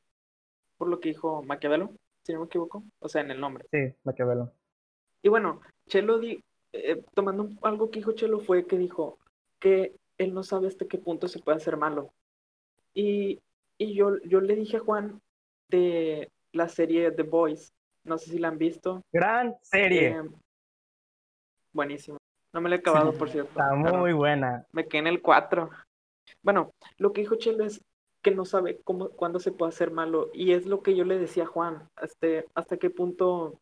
por 0.79 0.89
lo 0.89 1.01
que 1.01 1.11
dijo 1.11 1.43
Maquiavelo, 1.43 1.93
si 2.25 2.33
no 2.33 2.41
me 2.41 2.47
equivoco, 2.47 2.85
o 3.01 3.09
sea, 3.09 3.23
en 3.23 3.33
el 3.33 3.41
nombre. 3.41 3.67
Sí, 3.73 3.95
Maquiavelo. 4.05 4.53
Y 5.23 5.29
bueno, 5.29 5.61
Chelo, 5.89 6.19
di, 6.19 6.43
eh, 6.73 7.03
tomando 7.13 7.49
algo 7.63 7.91
que 7.91 7.99
dijo 7.99 8.13
Chelo 8.13 8.39
fue 8.39 8.67
que 8.67 8.79
dijo 8.79 9.19
que 9.59 9.97
él 10.17 10.33
no 10.33 10.43
sabe 10.43 10.69
hasta 10.69 10.87
qué 10.87 10.99
punto 10.99 11.29
se 11.29 11.41
puede 11.41 11.57
hacer 11.57 11.77
malo. 11.77 12.13
Y, 12.95 13.41
y 13.81 13.95
yo, 13.95 14.19
yo 14.25 14.43
le 14.43 14.55
dije 14.57 14.77
a 14.77 14.81
Juan 14.81 15.23
de 15.69 16.31
la 16.53 16.69
serie 16.69 17.11
The 17.13 17.23
Boys, 17.23 17.73
no 18.05 18.19
sé 18.19 18.31
si 18.31 18.39
la 18.39 18.49
han 18.49 18.59
visto. 18.59 19.03
Gran 19.11 19.57
serie. 19.63 20.09
Eh, 20.09 20.23
buenísimo. 21.73 22.19
No 22.53 22.61
me 22.61 22.69
la 22.69 22.77
he 22.77 22.79
acabado, 22.81 23.13
por 23.15 23.31
cierto. 23.31 23.51
Está 23.51 23.75
muy 23.75 24.13
buena. 24.13 24.67
Me 24.73 24.87
quedé 24.87 24.99
en 24.99 25.07
el 25.07 25.23
4. 25.23 25.71
Bueno, 26.43 26.73
lo 26.99 27.13
que 27.13 27.23
dijo 27.23 27.37
Chelo 27.37 27.65
es 27.65 27.81
que 28.23 28.33
no 28.33 28.45
sabe 28.45 28.81
cómo, 28.85 29.09
cuándo 29.11 29.41
se 29.41 29.53
puede 29.53 29.71
hacer 29.71 29.91
malo. 29.91 30.29
Y 30.35 30.53
es 30.53 30.67
lo 30.67 30.83
que 30.83 30.95
yo 30.95 31.05
le 31.05 31.19
decía 31.19 31.45
a 31.45 31.47
Juan, 31.47 31.89
este, 32.03 32.45
hasta 32.55 32.77
qué 32.77 32.91
punto 32.91 33.61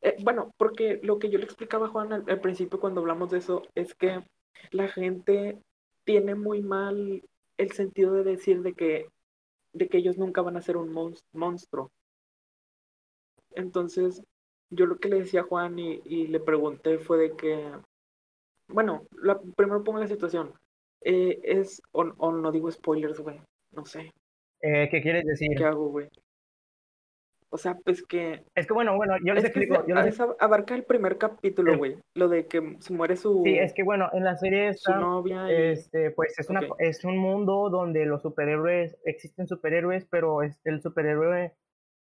eh, 0.00 0.16
bueno, 0.20 0.54
porque 0.56 1.00
lo 1.02 1.18
que 1.18 1.28
yo 1.28 1.38
le 1.38 1.44
explicaba 1.44 1.86
a 1.86 1.90
Juan 1.90 2.12
al, 2.14 2.24
al, 2.28 2.40
principio 2.40 2.80
cuando 2.80 3.00
hablamos 3.00 3.30
de 3.30 3.38
eso 3.38 3.62
es 3.74 3.94
que 3.94 4.22
la 4.70 4.88
gente 4.88 5.58
tiene 6.04 6.34
muy 6.34 6.62
mal 6.62 7.22
el 7.58 7.72
sentido 7.72 8.14
de 8.14 8.24
decir 8.24 8.62
de 8.62 8.72
que, 8.72 9.08
de 9.72 9.88
que 9.88 9.98
ellos 9.98 10.18
nunca 10.18 10.42
van 10.42 10.56
a 10.56 10.62
ser 10.62 10.76
un 10.76 10.92
monstruo. 11.32 11.90
Entonces, 13.52 14.22
yo 14.70 14.86
lo 14.86 14.98
que 14.98 15.08
le 15.08 15.20
decía 15.20 15.40
a 15.40 15.44
Juan 15.44 15.78
y, 15.78 16.00
y 16.04 16.26
le 16.26 16.40
pregunté 16.40 16.98
fue 16.98 17.18
de 17.18 17.36
que, 17.36 17.70
bueno, 18.68 19.06
la, 19.22 19.40
primero 19.56 19.82
pongo 19.82 19.98
la 19.98 20.06
situación. 20.06 20.52
Eh, 21.00 21.40
es, 21.42 21.80
o, 21.92 22.02
o, 22.18 22.32
no 22.32 22.50
digo 22.52 22.70
spoilers, 22.70 23.20
güey, 23.20 23.40
no 23.72 23.84
sé. 23.84 24.12
Eh, 24.60 24.88
¿Qué 24.90 25.00
quieres 25.00 25.24
decir? 25.24 25.56
¿Qué 25.56 25.64
hago, 25.64 25.88
güey? 25.88 26.08
O 27.50 27.56
sea, 27.56 27.76
pues 27.84 28.02
que. 28.06 28.44
Es 28.54 28.66
que 28.66 28.74
bueno, 28.74 28.96
bueno, 28.96 29.14
yo 29.24 29.32
les 29.34 29.44
es 29.44 29.50
explico. 29.50 29.84
Que 29.84 29.92
yo 29.92 30.00
les... 30.00 30.20
abarca 30.20 30.74
el 30.74 30.84
primer 30.84 31.16
capítulo, 31.16 31.78
güey. 31.78 31.96
Lo 32.14 32.28
de 32.28 32.46
que 32.46 32.76
se 32.80 32.92
muere 32.92 33.16
su. 33.16 33.42
Sí, 33.44 33.58
es 33.58 33.72
que 33.72 33.82
bueno, 33.82 34.10
en 34.12 34.24
la 34.24 34.36
serie 34.36 34.74
su 34.74 34.90
está, 34.90 35.00
novia. 35.00 35.50
Y... 35.50 35.72
Este, 35.72 36.10
pues 36.10 36.38
es, 36.38 36.50
una, 36.50 36.60
okay. 36.60 36.88
es 36.88 37.04
un 37.04 37.16
mundo 37.16 37.70
donde 37.70 38.04
los 38.04 38.22
superhéroes, 38.22 38.98
existen 39.04 39.46
superhéroes, 39.46 40.06
pero 40.10 40.42
este, 40.42 40.70
el 40.70 40.82
superhéroe 40.82 41.54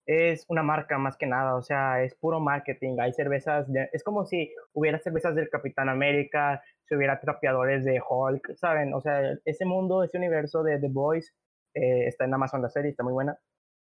es 0.06 0.44
una 0.48 0.62
marca 0.62 0.98
más 0.98 1.16
que 1.16 1.26
nada, 1.26 1.54
o 1.54 1.62
sea, 1.62 2.02
es 2.02 2.14
puro 2.14 2.40
marketing. 2.40 2.98
Hay 3.00 3.12
cervezas, 3.12 3.70
de, 3.72 3.88
es 3.92 4.02
como 4.02 4.24
si 4.24 4.52
hubiera 4.72 4.98
cervezas 4.98 5.34
del 5.34 5.48
Capitán 5.48 5.88
América, 5.88 6.62
si 6.88 6.94
hubiera 6.94 7.20
trapeadores 7.20 7.84
de 7.84 8.00
Hulk, 8.00 8.54
¿saben? 8.56 8.94
O 8.94 9.00
sea, 9.00 9.20
ese 9.44 9.64
mundo, 9.64 10.02
ese 10.02 10.18
universo 10.18 10.62
de 10.62 10.78
The 10.78 10.88
Boys 10.88 11.32
eh, 11.74 12.06
está 12.06 12.24
en 12.24 12.34
Amazon 12.34 12.62
la 12.62 12.68
serie, 12.68 12.90
está 12.90 13.02
muy 13.02 13.12
buena. 13.12 13.38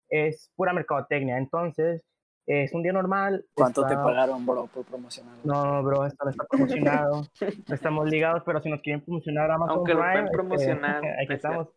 Es 0.10 0.52
pura 0.56 0.74
mercadotecnia, 0.74 1.38
entonces 1.38 2.04
es 2.48 2.74
un 2.74 2.84
día 2.84 2.94
normal. 2.94 3.44
¿Cuánto 3.56 3.82
te 3.86 3.94
está- 3.94 4.04
pagaron, 4.04 4.46
bro, 4.46 4.68
por 4.68 4.86
promocionarlo? 4.86 5.42
No, 5.44 5.84
bro, 5.84 6.06
esto 6.06 6.26
no 6.26 6.32
está 6.32 6.44
promocionado. 6.46 7.22
no 7.68 7.76
estamos 7.76 8.10
ligados, 8.10 8.44
pero 8.46 8.62
si 8.62 8.70
nos 8.70 8.82
quieren 8.82 9.02
promocionar 9.04 9.50
Amazon 9.52 9.78
Aunque 9.78 9.94
lo 9.94 10.00
Prime, 10.02 10.12
pueden 10.14 10.26
este, 10.26 10.36
promocionar, 10.38 10.98
aquí 10.98 11.06
no 11.06 11.22
es 11.24 11.30
estamos. 11.32 11.70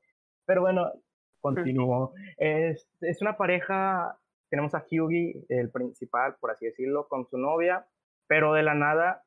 Pero 0.47 0.61
bueno, 0.61 0.93
continúo. 1.41 2.13
es, 2.37 2.87
es 3.01 3.23
una 3.23 3.37
pareja, 3.37 4.19
tenemos 4.51 4.75
a 4.75 4.85
Hughie, 4.91 5.45
el 5.49 5.71
principal, 5.71 6.37
por 6.41 6.51
así 6.51 6.67
decirlo, 6.67 7.09
con 7.09 7.27
su 7.29 7.39
novia, 7.39 7.87
pero 8.27 8.53
de 8.53 8.63
la 8.63 8.75
nada, 8.75 9.25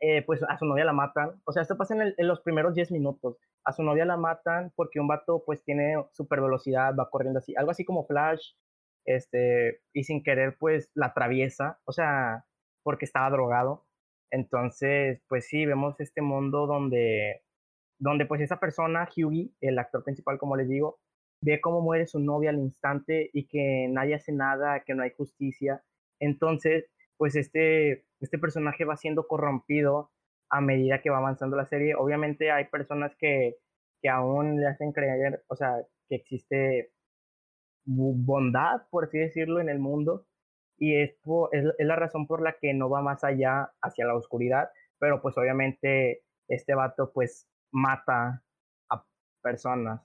eh, 0.00 0.22
pues 0.26 0.42
a 0.42 0.58
su 0.58 0.66
novia 0.66 0.84
la 0.84 0.92
matan. 0.92 1.40
O 1.44 1.52
sea, 1.52 1.62
esto 1.62 1.76
pasa 1.78 1.94
en, 1.94 2.02
el- 2.02 2.14
en 2.18 2.28
los 2.28 2.40
primeros 2.42 2.74
10 2.74 2.90
minutos. 2.92 3.38
A 3.64 3.72
su 3.72 3.82
novia 3.82 4.04
la 4.04 4.16
matan 4.16 4.72
porque 4.74 5.00
un 5.00 5.08
vato 5.08 5.42
pues 5.44 5.62
tiene 5.64 5.96
super 6.12 6.40
velocidad, 6.40 6.94
va 6.98 7.10
corriendo 7.10 7.38
así, 7.38 7.54
algo 7.56 7.70
así 7.70 7.84
como 7.84 8.06
Flash, 8.06 8.54
este, 9.04 9.80
y 9.92 10.04
sin 10.04 10.22
querer 10.22 10.56
pues 10.58 10.90
la 10.94 11.06
atraviesa, 11.06 11.78
o 11.84 11.92
sea, 11.92 12.46
porque 12.82 13.04
estaba 13.04 13.30
drogado. 13.30 13.84
Entonces, 14.30 15.22
pues 15.28 15.46
sí, 15.48 15.66
vemos 15.66 16.00
este 16.00 16.22
mundo 16.22 16.66
donde, 16.66 17.42
donde 17.98 18.26
pues 18.26 18.40
esa 18.40 18.60
persona, 18.60 19.08
Hughie, 19.14 19.52
el 19.60 19.78
actor 19.78 20.04
principal, 20.04 20.38
como 20.38 20.56
les 20.56 20.68
digo, 20.68 20.98
ve 21.42 21.60
cómo 21.60 21.80
muere 21.80 22.06
su 22.06 22.20
novia 22.20 22.50
al 22.50 22.58
instante 22.58 23.30
y 23.32 23.46
que 23.46 23.88
nadie 23.90 24.14
hace 24.14 24.32
nada, 24.32 24.80
que 24.84 24.94
no 24.94 25.02
hay 25.02 25.10
justicia. 25.10 25.82
Entonces, 26.20 26.86
pues 27.16 27.34
este, 27.36 28.04
este 28.20 28.38
personaje 28.38 28.84
va 28.84 28.96
siendo 28.96 29.26
corrompido 29.26 30.10
a 30.50 30.60
medida 30.60 31.00
que 31.00 31.10
va 31.10 31.18
avanzando 31.18 31.56
la 31.56 31.66
serie. 31.66 31.94
Obviamente 31.94 32.50
hay 32.50 32.66
personas 32.66 33.14
que, 33.16 33.56
que 34.02 34.08
aún 34.08 34.60
le 34.60 34.66
hacen 34.66 34.92
creer, 34.92 35.44
o 35.48 35.56
sea, 35.56 35.76
que 36.08 36.16
existe 36.16 36.92
bondad, 37.84 38.82
por 38.90 39.04
así 39.04 39.18
decirlo, 39.18 39.60
en 39.60 39.68
el 39.68 39.78
mundo. 39.78 40.26
Y 40.76 40.96
es, 40.96 41.14
es, 41.52 41.64
la 41.78 41.96
razón 41.96 42.26
por 42.26 42.42
la 42.42 42.54
que 42.60 42.74
no 42.74 42.90
va 42.90 43.02
más 43.02 43.24
allá 43.24 43.72
hacia 43.82 44.06
la 44.06 44.14
oscuridad. 44.14 44.70
Pero 44.98 45.22
pues 45.22 45.36
obviamente 45.38 46.22
este 46.48 46.74
vato 46.74 47.12
pues 47.12 47.48
mata 47.72 48.42
a 48.90 49.04
personas. 49.42 50.02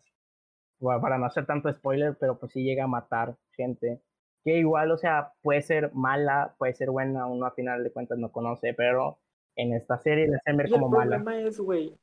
Para 0.79 1.17
no 1.17 1.25
hacer 1.25 1.45
tanto 1.45 1.71
spoiler, 1.73 2.17
pero 2.19 2.37
pues 2.37 2.51
sí 2.51 2.63
llega 2.63 2.83
a 2.83 2.87
matar 2.87 3.35
gente. 3.53 4.01
Que 4.43 4.57
igual, 4.57 4.91
o 4.91 4.97
sea, 4.97 5.33
puede 5.41 5.61
ser 5.61 5.91
mala, 5.93 6.55
puede 6.59 6.73
ser 6.75 6.91
buena, 6.91 7.25
uno 7.25 7.47
a 7.47 7.51
final 7.51 7.83
de 7.83 7.91
cuentas 7.91 8.19
no 8.19 8.31
conoce, 8.31 8.73
pero 8.73 9.19
en 9.55 9.73
esta 9.73 9.97
serie 9.97 10.27
la 10.27 10.37
hacen 10.37 10.57
ver 10.57 10.67
Y 10.67 10.73
el 10.73 10.79
como 10.81 10.89
mala. 10.89 11.17
problema 11.23 11.41
es, 11.41 11.59
güey, 11.59 11.95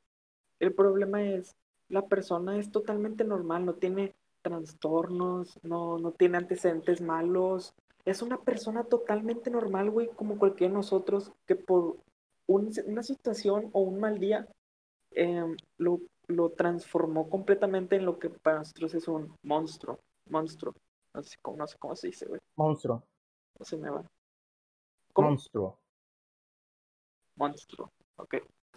el 0.59 0.73
problema 0.73 1.21
es, 1.23 1.55
la 1.89 2.01
persona 2.07 2.57
es 2.57 2.71
totalmente 2.71 3.23
normal, 3.23 3.65
no 3.65 3.73
tiene 3.75 4.13
trastornos, 4.41 5.59
no, 5.63 5.97
no 5.99 6.11
tiene 6.11 6.37
antecedentes 6.37 7.01
malos. 7.01 7.73
Es 8.05 8.21
una 8.21 8.37
persona 8.37 8.83
totalmente 8.83 9.49
normal, 9.49 9.89
güey, 9.89 10.07
como 10.09 10.37
cualquiera 10.37 10.71
de 10.71 10.77
nosotros, 10.77 11.31
que 11.45 11.55
por 11.55 11.97
un- 12.47 12.71
una 12.87 13.03
situación 13.03 13.69
o 13.73 13.81
un 13.81 13.99
mal 13.99 14.19
día 14.19 14.47
em, 15.11 15.55
lo, 15.77 15.99
lo 16.27 16.49
transformó 16.49 17.29
completamente 17.29 17.95
en 17.95 18.05
lo 18.05 18.17
que 18.19 18.29
para 18.29 18.59
nosotros 18.59 18.93
es 18.95 19.07
un 19.07 19.33
monstruo. 19.43 19.99
Monstruo. 20.29 20.73
No 21.13 21.21
sé 21.21 21.37
cómo, 21.41 21.57
no 21.57 21.67
sé 21.67 21.77
cómo 21.77 21.95
se 21.95 22.07
dice, 22.07 22.25
güey. 22.25 22.41
Monstruo, 22.55 23.03
No 23.59 23.63
se 23.65 23.77
me 23.77 23.89
va. 23.91 24.03
¿Cómo? 25.13 25.29
monstruo. 25.29 25.77
Monstruo. 27.35 27.91
Ok. 28.17 28.35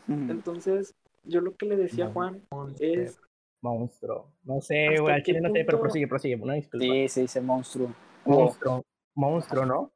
Entonces, 0.08 0.94
yo 1.24 1.40
lo 1.40 1.54
que 1.56 1.66
le 1.66 1.76
decía 1.76 2.06
a 2.06 2.12
Juan 2.12 2.42
Monster. 2.50 2.98
es 3.00 3.18
Monstruo. 3.62 4.32
No 4.44 4.60
sé, 4.60 4.86
¿Hasta 4.88 5.02
güey, 5.02 5.14
al 5.14 5.22
chile 5.22 5.40
no 5.40 5.50
sé, 5.52 5.64
pero 5.64 5.80
prosigue, 5.80 6.06
prosigue. 6.06 6.36
Una 6.36 6.54
disculpa. 6.54 6.84
Sí, 6.84 7.08
se 7.08 7.20
dice 7.22 7.40
monstruo. 7.40 7.88
O- 8.24 8.30
Monstruo. 8.30 8.84
Monstruo, 9.16 9.66
¿no? 9.66 9.90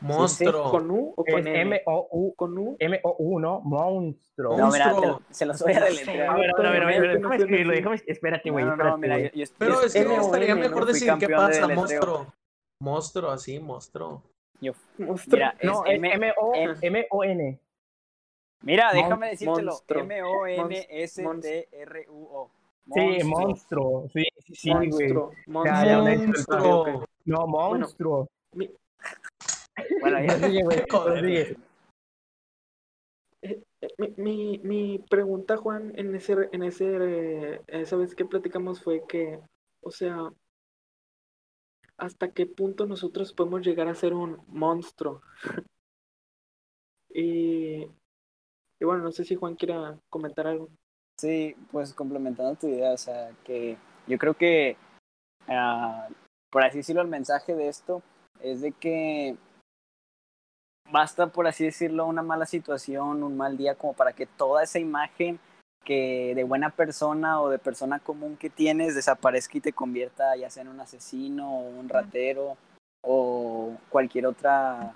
Monstruo. 0.00 0.70
¿Con 0.70 0.90
U 0.90 1.14
o 1.16 1.24
Es 1.24 1.32
con 1.34 1.46
M? 1.46 1.76
M-O-U. 1.76 2.34
¿Con 2.34 2.58
U? 2.58 2.76
M-O-U, 2.78 3.40
¿no? 3.40 3.60
Monstruo. 3.60 4.58
No, 4.58 4.70
mira, 4.70 4.92
se 5.30 5.46
los 5.46 5.62
voy 5.62 5.72
a 5.72 5.78
A 5.78 5.84
deletrear. 5.84 6.36
ver, 6.36 6.50
a 6.50 6.60
ver, 6.60 6.66
a 6.66 6.70
ver, 6.70 6.82
a 6.82 6.86
ver, 6.86 7.00
déjame 7.02 7.20
no 7.20 7.32
escribirlo, 7.32 7.72
déjame, 7.72 8.02
espérate, 8.06 8.50
güey, 8.50 8.64
No, 8.64 8.76
no, 8.76 8.76
no, 8.76 8.94
espérate, 8.96 9.00
mira, 9.00 9.16
güey. 9.16 9.30
yo, 9.32 9.44
yo- 9.44 9.52
Pero 9.58 9.80
es 9.82 9.92
que 9.94 10.06
O 10.06 10.20
estaría 10.20 10.54
mejor 10.56 10.84
decir 10.86 11.12
qué 11.18 11.28
pasa, 11.28 11.68
monstruo. 11.68 12.26
Monstruo, 12.80 13.30
así, 13.30 13.58
monstruo. 13.60 14.22
yo- 14.60 14.72
Monstruo. 14.98 15.36
mira, 15.36 15.54
es 15.58 15.64
No, 15.64 15.84
es 15.86 15.94
M- 15.96 16.12
M-O- 16.14 16.54
M- 16.54 16.74
M-O-N. 16.82 17.60
Mira, 18.62 18.92
Mon- 18.92 19.02
déjame 19.02 19.28
decírtelo. 19.30 19.72
monstruo. 19.72 20.00
M-O-N-S-T-R-U-O. 20.00 22.50
Sí, 22.94 23.18
Monstruo. 23.24 24.08
Sí, 24.12 24.24
sí, 24.46 24.54
sí, 24.54 24.70
güey. 24.70 24.88
monstruo. 24.90 25.32
Monstruo. 25.46 27.06
No, 27.24 27.46
monstruo. 27.46 28.28
Mi- 28.52 28.70
Bueno, 30.00 30.20
ya. 30.20 30.26
Prosigue, 30.38 30.62
güey, 30.64 30.84
Joder. 30.90 31.20
prosigue. 31.20 31.56
Mi, 33.98 34.14
mi, 34.16 34.58
mi 34.62 34.98
pregunta, 35.10 35.56
Juan, 35.58 35.92
en 35.96 36.14
ese, 36.14 36.48
en 36.52 36.62
ese, 36.62 36.86
eh, 37.00 37.60
esa 37.68 37.96
vez 37.96 38.14
que 38.14 38.24
platicamos 38.24 38.82
fue 38.82 39.06
que, 39.06 39.38
o 39.82 39.90
sea, 39.90 40.30
¿hasta 41.98 42.32
qué 42.32 42.46
punto 42.46 42.86
nosotros 42.86 43.32
podemos 43.34 43.60
llegar 43.62 43.88
a 43.88 43.94
ser 43.94 44.14
un 44.14 44.42
monstruo? 44.48 45.20
y, 47.10 47.86
y 48.84 48.86
bueno, 48.86 49.02
no 49.02 49.12
sé 49.12 49.24
si 49.24 49.34
Juan 49.34 49.54
quiera 49.54 49.96
comentar 50.10 50.46
algo. 50.46 50.68
Sí, 51.18 51.56
pues 51.72 51.94
complementando 51.94 52.54
tu 52.54 52.68
idea, 52.68 52.92
o 52.92 52.98
sea, 52.98 53.30
que 53.42 53.78
yo 54.06 54.18
creo 54.18 54.34
que, 54.34 54.76
ah, 55.48 56.06
por 56.50 56.62
así 56.64 56.78
decirlo, 56.78 57.00
el 57.00 57.08
mensaje 57.08 57.54
de 57.54 57.68
esto 57.68 58.02
es 58.40 58.60
de 58.60 58.72
que 58.72 59.38
basta, 60.92 61.28
por 61.28 61.46
así 61.46 61.64
decirlo, 61.64 62.04
una 62.04 62.22
mala 62.22 62.44
situación, 62.44 63.22
un 63.22 63.38
mal 63.38 63.56
día, 63.56 63.74
como 63.74 63.94
para 63.94 64.12
que 64.12 64.26
toda 64.26 64.62
esa 64.62 64.78
imagen 64.78 65.40
que 65.82 66.34
de 66.34 66.44
buena 66.44 66.68
persona 66.68 67.40
o 67.40 67.48
de 67.48 67.58
persona 67.58 68.00
común 68.00 68.36
que 68.36 68.50
tienes 68.50 68.94
desaparezca 68.94 69.56
y 69.56 69.62
te 69.62 69.72
convierta 69.72 70.36
ya 70.36 70.50
sea 70.50 70.62
en 70.62 70.68
un 70.68 70.80
asesino 70.80 71.58
o 71.58 71.68
un 71.70 71.88
ratero 71.88 72.58
o 73.02 73.78
cualquier 73.88 74.26
otra, 74.26 74.94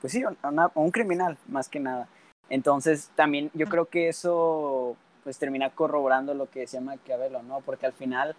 pues 0.00 0.12
sí, 0.12 0.24
una- 0.42 0.72
un 0.74 0.90
criminal 0.90 1.38
más 1.46 1.68
que 1.68 1.78
nada. 1.78 2.08
Entonces 2.50 3.10
también 3.14 3.50
yo 3.54 3.66
creo 3.66 3.86
que 3.86 4.08
eso 4.08 4.96
pues 5.22 5.38
termina 5.38 5.70
corroborando 5.70 6.34
lo 6.34 6.50
que 6.50 6.60
decía 6.60 6.80
Maquiavelo, 6.80 7.42
¿no? 7.42 7.60
Porque 7.60 7.86
al 7.86 7.92
final, 7.92 8.34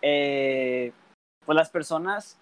eh, 0.00 0.92
pues 1.44 1.54
las 1.54 1.70
personas, 1.70 2.38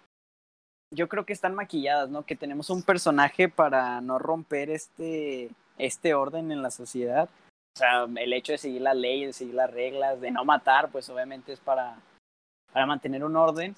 yo 0.94 1.08
creo 1.08 1.26
que 1.26 1.32
están 1.32 1.54
maquilladas, 1.54 2.08
¿no? 2.08 2.24
Que 2.24 2.36
tenemos 2.36 2.70
un 2.70 2.82
personaje 2.82 3.48
para 3.48 4.00
no 4.00 4.18
romper 4.18 4.70
este, 4.70 5.50
este 5.78 6.14
orden 6.14 6.52
en 6.52 6.62
la 6.62 6.70
sociedad. 6.70 7.28
O 7.74 7.78
sea, 7.78 8.04
el 8.04 8.32
hecho 8.32 8.52
de 8.52 8.58
seguir 8.58 8.82
la 8.82 8.94
ley, 8.94 9.26
de 9.26 9.32
seguir 9.32 9.54
las 9.54 9.70
reglas, 9.70 10.20
de 10.20 10.30
no 10.30 10.44
matar, 10.44 10.90
pues 10.90 11.08
obviamente 11.10 11.52
es 11.52 11.60
para, 11.60 11.98
para 12.72 12.86
mantener 12.86 13.24
un 13.24 13.36
orden. 13.36 13.74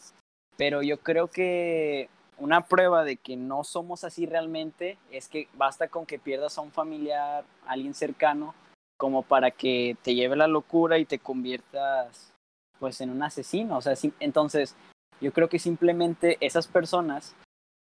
Pero 0.57 0.83
yo 0.83 0.99
creo 0.99 1.29
que 1.29 2.11
una 2.39 2.67
prueba 2.67 3.05
de 3.05 3.17
que 3.17 3.37
no 3.37 3.65
somos 3.65 4.05
así 4.05 4.27
realmente 4.27 4.99
es 5.11 5.29
que 5.29 5.49
basta 5.55 5.89
con 5.89 6.07
que 6.07 6.19
pierdas 6.19 6.59
a 6.59 6.61
un 6.61 6.73
familiar, 6.73 7.45
a 7.67 7.73
alguien 7.73 7.95
cercano, 7.95 8.55
como 8.97 9.23
para 9.23 9.51
que 9.51 9.97
te 10.03 10.15
lleve 10.15 10.37
la 10.37 10.47
locura 10.47 10.99
y 10.99 11.05
te 11.05 11.19
conviertas 11.19 12.33
pues 12.79 13.01
en 13.01 13.11
un 13.11 13.23
asesino. 13.23 13.79
O 13.79 13.83
sea, 13.83 13.95
entonces 14.21 14.77
yo 15.21 15.33
creo 15.33 15.49
que 15.49 15.59
simplemente 15.59 16.37
esas 16.41 16.67
personas 16.67 17.35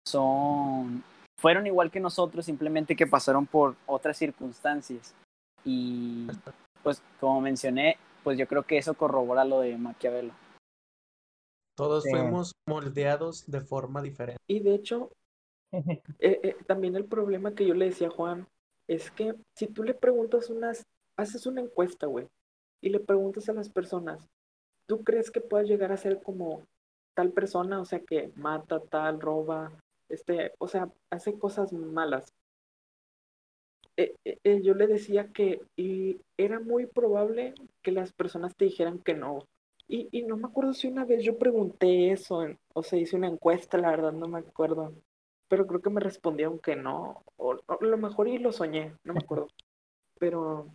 son 0.06 1.02
fueron 1.40 1.66
igual 1.66 1.90
que 1.90 2.00
nosotros, 2.00 2.46
simplemente 2.46 2.96
que 2.96 3.06
pasaron 3.06 3.46
por 3.46 3.76
otras 3.86 4.16
circunstancias. 4.16 5.14
Y 5.64 6.26
pues 6.82 7.02
como 7.20 7.40
mencioné, 7.40 7.96
pues 8.22 8.38
yo 8.38 8.46
creo 8.46 8.62
que 8.62 8.78
eso 8.78 8.94
corrobora 8.94 9.44
lo 9.44 9.60
de 9.60 9.76
Maquiavelo. 9.76 10.32
Todos 11.76 12.04
Sí. 12.04 12.10
fuimos 12.10 12.52
moldeados 12.66 13.50
de 13.50 13.60
forma 13.60 14.02
diferente. 14.02 14.40
Y 14.46 14.60
de 14.60 14.74
hecho, 14.74 15.10
eh, 16.20 16.40
eh, 16.42 16.56
también 16.66 16.96
el 16.96 17.04
problema 17.04 17.54
que 17.54 17.66
yo 17.66 17.74
le 17.74 17.86
decía 17.86 18.08
a 18.08 18.12
Juan 18.12 18.46
es 18.88 19.10
que 19.10 19.34
si 19.56 19.66
tú 19.66 19.82
le 19.82 19.94
preguntas 19.94 20.50
unas, 20.50 20.82
haces 21.16 21.46
una 21.46 21.60
encuesta, 21.60 22.06
güey, 22.06 22.28
y 22.82 22.90
le 22.90 23.00
preguntas 23.00 23.48
a 23.48 23.54
las 23.54 23.68
personas, 23.70 24.28
¿tú 24.86 25.02
crees 25.02 25.30
que 25.30 25.40
puedas 25.40 25.66
llegar 25.66 25.90
a 25.92 25.96
ser 25.96 26.22
como 26.22 26.62
tal 27.14 27.32
persona? 27.32 27.80
O 27.80 27.84
sea, 27.84 28.00
que 28.00 28.30
mata, 28.36 28.80
tal, 28.80 29.20
roba, 29.20 29.72
este, 30.08 30.52
o 30.58 30.68
sea, 30.68 30.90
hace 31.10 31.38
cosas 31.38 31.72
malas. 31.72 32.26
Eh, 33.96 34.14
eh, 34.24 34.38
eh, 34.44 34.60
yo 34.62 34.74
le 34.74 34.86
decía 34.86 35.28
que 35.32 35.60
y 35.76 36.20
era 36.36 36.58
muy 36.60 36.86
probable 36.86 37.54
que 37.82 37.92
las 37.92 38.12
personas 38.12 38.54
te 38.56 38.64
dijeran 38.66 38.98
que 38.98 39.14
no. 39.14 39.46
Y, 39.88 40.08
y 40.12 40.22
no 40.24 40.36
me 40.36 40.46
acuerdo 40.48 40.72
si 40.74 40.88
una 40.88 41.04
vez 41.04 41.22
yo 41.24 41.38
pregunté 41.38 42.10
eso, 42.12 42.44
o 42.74 42.82
sea, 42.82 42.98
hice 42.98 43.16
una 43.16 43.28
encuesta, 43.28 43.78
la 43.78 43.90
verdad, 43.90 44.12
no 44.12 44.28
me 44.28 44.38
acuerdo. 44.40 44.94
Pero 45.48 45.66
creo 45.66 45.80
que 45.82 45.90
me 45.90 46.00
respondieron 46.00 46.58
que 46.58 46.74
no. 46.76 47.22
O, 47.36 47.56
o 47.66 47.78
lo 47.84 47.98
mejor 47.98 48.28
y 48.28 48.38
lo 48.38 48.52
soñé, 48.52 48.94
no 49.04 49.14
me 49.14 49.20
acuerdo. 49.20 49.48
Pero 50.18 50.68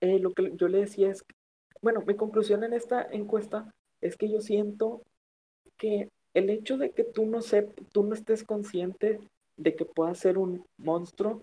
eh, 0.00 0.18
lo 0.18 0.32
que 0.32 0.52
yo 0.56 0.68
le 0.68 0.78
decía 0.80 1.10
es, 1.10 1.22
que- 1.22 1.34
bueno, 1.80 2.02
mi 2.06 2.14
conclusión 2.16 2.64
en 2.64 2.72
esta 2.74 3.02
encuesta 3.10 3.70
es 4.00 4.16
que 4.16 4.30
yo 4.30 4.40
siento 4.40 5.02
que 5.78 6.10
el 6.34 6.50
hecho 6.50 6.78
de 6.78 6.92
que 6.92 7.04
tú 7.04 7.26
no, 7.26 7.42
sep 7.42 7.70
tú 7.92 8.04
no 8.04 8.14
estés 8.14 8.44
consciente 8.44 9.20
de 9.58 9.76
que 9.76 9.84
puedas 9.86 10.18
ser 10.18 10.38
un 10.38 10.64
monstruo, 10.78 11.42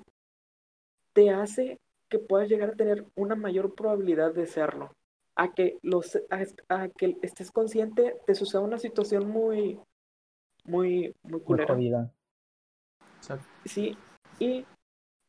te 1.13 1.29
hace 1.29 1.77
que 2.09 2.17
puedas 2.17 2.49
llegar 2.49 2.71
a 2.71 2.75
tener 2.75 3.05
una 3.15 3.35
mayor 3.35 3.75
probabilidad 3.75 4.33
de 4.33 4.47
serlo. 4.47 4.91
A 5.41 5.53
que, 5.53 5.77
los, 5.83 6.19
a, 6.67 6.87
que 6.89 7.15
estés 7.21 7.49
consciente 7.49 8.17
te 8.27 8.35
suceda 8.35 8.59
una 8.59 8.77
situación 8.77 9.29
muy, 9.29 9.79
muy, 10.65 11.15
muy 11.23 11.39
culera. 11.39 12.11
Sí, 13.63 13.97
y 14.37 14.65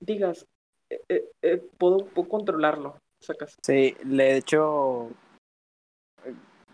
digas, 0.01 0.47
eh, 0.91 1.01
eh, 1.09 1.31
eh, 1.43 1.63
puedo, 1.79 2.07
puedo, 2.07 2.29
controlarlo. 2.29 2.97
Sacas. 3.21 3.55
Sí, 3.63 3.97
de 4.03 4.37
hecho, 4.37 5.11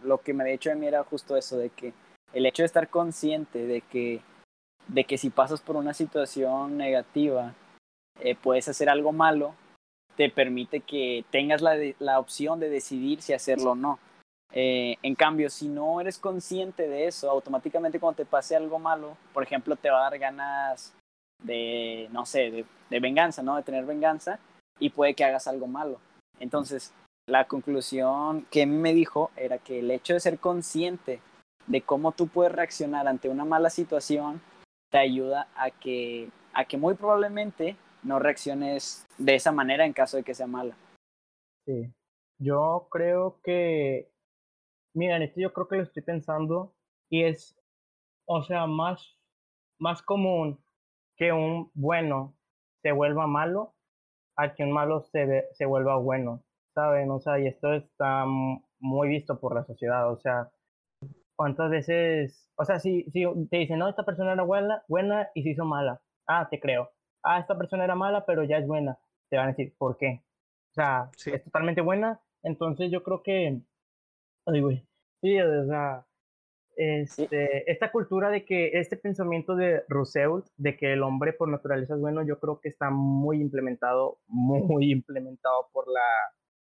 lo 0.03 0.19
que 0.19 0.33
me 0.33 0.45
ha 0.45 0.47
dicho 0.47 0.71
de 0.71 0.77
mí 0.77 0.87
era 0.87 1.05
justo 1.05 1.37
eso, 1.37 1.59
de 1.59 1.71
que 1.71 1.93
el 2.33 2.47
hecho 2.47 2.63
de 2.63 2.67
estar 2.67 2.89
consciente 2.89 3.67
de 3.67 3.83
que, 3.83 4.23
de 4.89 5.05
que 5.05 5.19
si 5.19 5.29
pasas 5.29 5.61
por 5.61 5.77
una 5.77 5.93
situación 5.93 6.79
negativa, 6.79 7.55
puedes 8.43 8.69
hacer 8.69 8.89
algo 8.89 9.13
malo, 9.13 9.55
te 10.17 10.31
permite 10.31 10.81
que 10.81 11.25
tengas 11.31 11.63
la, 11.63 11.77
la 11.99 12.19
opción 12.19 12.59
de 12.59 12.71
decidir 12.71 13.23
si 13.23 13.33
hacerlo 13.33 13.73
o 13.73 13.75
no. 13.75 13.99
Eh, 14.53 14.97
en 15.03 15.15
cambio, 15.15 15.51
si 15.51 15.69
no 15.69 16.01
eres 16.01 16.19
consciente 16.19 16.89
de 16.89 17.07
eso, 17.07 17.31
automáticamente 17.31 18.01
cuando 18.01 18.17
te 18.17 18.25
pase 18.25 18.57
algo 18.57 18.79
malo, 18.79 19.17
por 19.33 19.43
ejemplo, 19.43 19.77
te 19.77 19.91
va 19.91 19.99
a 19.99 20.11
dar 20.11 20.19
ganas 20.19 20.95
de, 21.43 22.09
no 22.13 22.25
sé, 22.25 22.51
de, 22.51 22.65
de 22.89 23.01
venganza, 23.01 23.43
¿no? 23.43 23.57
De 23.57 23.63
tener 23.63 23.85
venganza 23.85 24.39
y 24.79 24.91
puede 24.91 25.15
que 25.15 25.25
hagas 25.25 25.47
algo 25.47 25.67
malo. 25.67 26.01
Entonces, 26.41 26.93
la 27.29 27.47
conclusión 27.47 28.47
que 28.51 28.67
me 28.67 28.95
dijo 28.95 29.31
era 29.37 29.59
que 29.59 29.81
el 29.81 29.91
hecho 29.91 30.15
de 30.15 30.21
ser 30.21 30.39
consciente 30.39 31.21
de 31.67 31.83
cómo 31.83 32.13
tú 32.13 32.29
puedes 32.29 32.53
reaccionar 32.53 33.09
ante 33.09 33.29
una 33.29 33.45
mala 33.45 33.71
situación 33.71 34.41
te 34.91 34.99
ayuda 34.99 35.49
a 35.57 35.71
que, 35.71 36.31
a 36.53 36.65
que 36.65 36.77
muy 36.77 36.95
probablemente 36.95 37.77
no 38.07 38.19
reacciones 38.19 39.07
de 39.19 39.35
esa 39.35 39.53
manera 39.53 39.85
en 39.85 39.93
caso 39.93 40.17
de 40.17 40.23
que 40.23 40.35
sea 40.35 40.47
mala. 40.47 40.77
Sí, 41.67 41.93
yo 42.39 42.89
creo 42.91 43.41
que, 43.43 44.11
mira, 44.95 45.17
en 45.17 45.23
esto 45.23 45.41
yo 45.41 45.53
creo 45.53 45.69
que 45.69 45.77
lo 45.77 45.83
estoy 45.83 46.03
pensando 46.03 46.75
y 47.11 47.25
es, 47.25 47.59
o 48.27 48.43
sea, 48.43 48.67
más, 48.67 49.19
más 49.79 50.03
común 50.03 50.59
que 51.17 51.33
un 51.33 51.71
bueno 51.75 52.37
se 52.83 52.93
vuelva 52.93 53.27
malo 53.27 53.75
a 54.37 54.55
que 54.55 54.63
un 54.63 54.73
malo 54.73 55.03
se, 55.03 55.49
se 55.53 55.65
vuelva 55.65 55.97
bueno, 55.97 56.45
¿saben? 56.75 57.11
O 57.11 57.19
sea, 57.19 57.39
y 57.39 57.47
esto 57.47 57.73
está 57.73 58.25
muy 58.79 59.09
visto 59.09 59.41
por 59.41 59.55
la 59.55 59.65
sociedad, 59.65 60.11
o 60.11 60.19
sea, 60.19 60.51
¿cuántas 61.35 61.71
veces, 61.71 62.53
o 62.57 62.65
sea, 62.65 62.79
si, 62.79 63.05
si 63.11 63.25
te 63.51 63.57
dicen, 63.57 63.79
no, 63.79 63.89
esta 63.89 64.05
persona 64.05 64.35
era 64.35 64.43
buena, 64.43 64.85
buena 64.87 65.31
y 65.35 65.43
se 65.43 65.51
hizo 65.51 65.65
mala, 65.65 66.01
ah, 66.29 66.49
te 66.51 66.61
creo, 66.61 66.91
ah, 67.27 67.41
esta 67.41 67.59
persona 67.59 67.85
era 67.85 67.95
mala, 67.95 68.25
pero 68.25 68.45
ya 68.45 68.59
es 68.59 68.67
buena. 68.67 68.99
Te 69.29 69.37
van 69.37 69.47
a 69.47 69.51
decir, 69.51 69.75
¿por 69.77 69.97
qué? 69.99 70.23
O 70.71 70.75
sea, 70.75 71.11
es 71.27 71.45
totalmente 71.45 71.81
buena. 71.81 72.21
Entonces 72.43 72.91
yo 72.91 73.03
creo 73.03 73.23
que, 73.23 73.61
ay, 74.47 74.61
güey, 74.61 74.87
sí, 75.21 75.41
o 75.41 75.67
sea, 75.67 76.07
este, 76.77 77.71
esta 77.71 77.91
cultura 77.91 78.31
de 78.31 78.45
que 78.45 78.79
este 78.79 78.97
pensamiento 78.97 79.57
de 79.57 79.83
Rousseau, 79.89 80.45
de 80.57 80.77
que 80.77 80.93
el 80.93 81.03
hombre 81.03 81.33
por 81.33 81.49
naturaleza 81.49 81.95
es 81.95 82.01
bueno, 82.01 82.23
yo 82.23 82.39
creo 82.39 82.61
que 82.61 82.69
está 82.69 82.91
muy 82.91 83.41
implementado, 83.41 84.19
muy 84.29 84.91
implementado 84.93 85.69
por 85.73 85.89
la, 85.89 86.01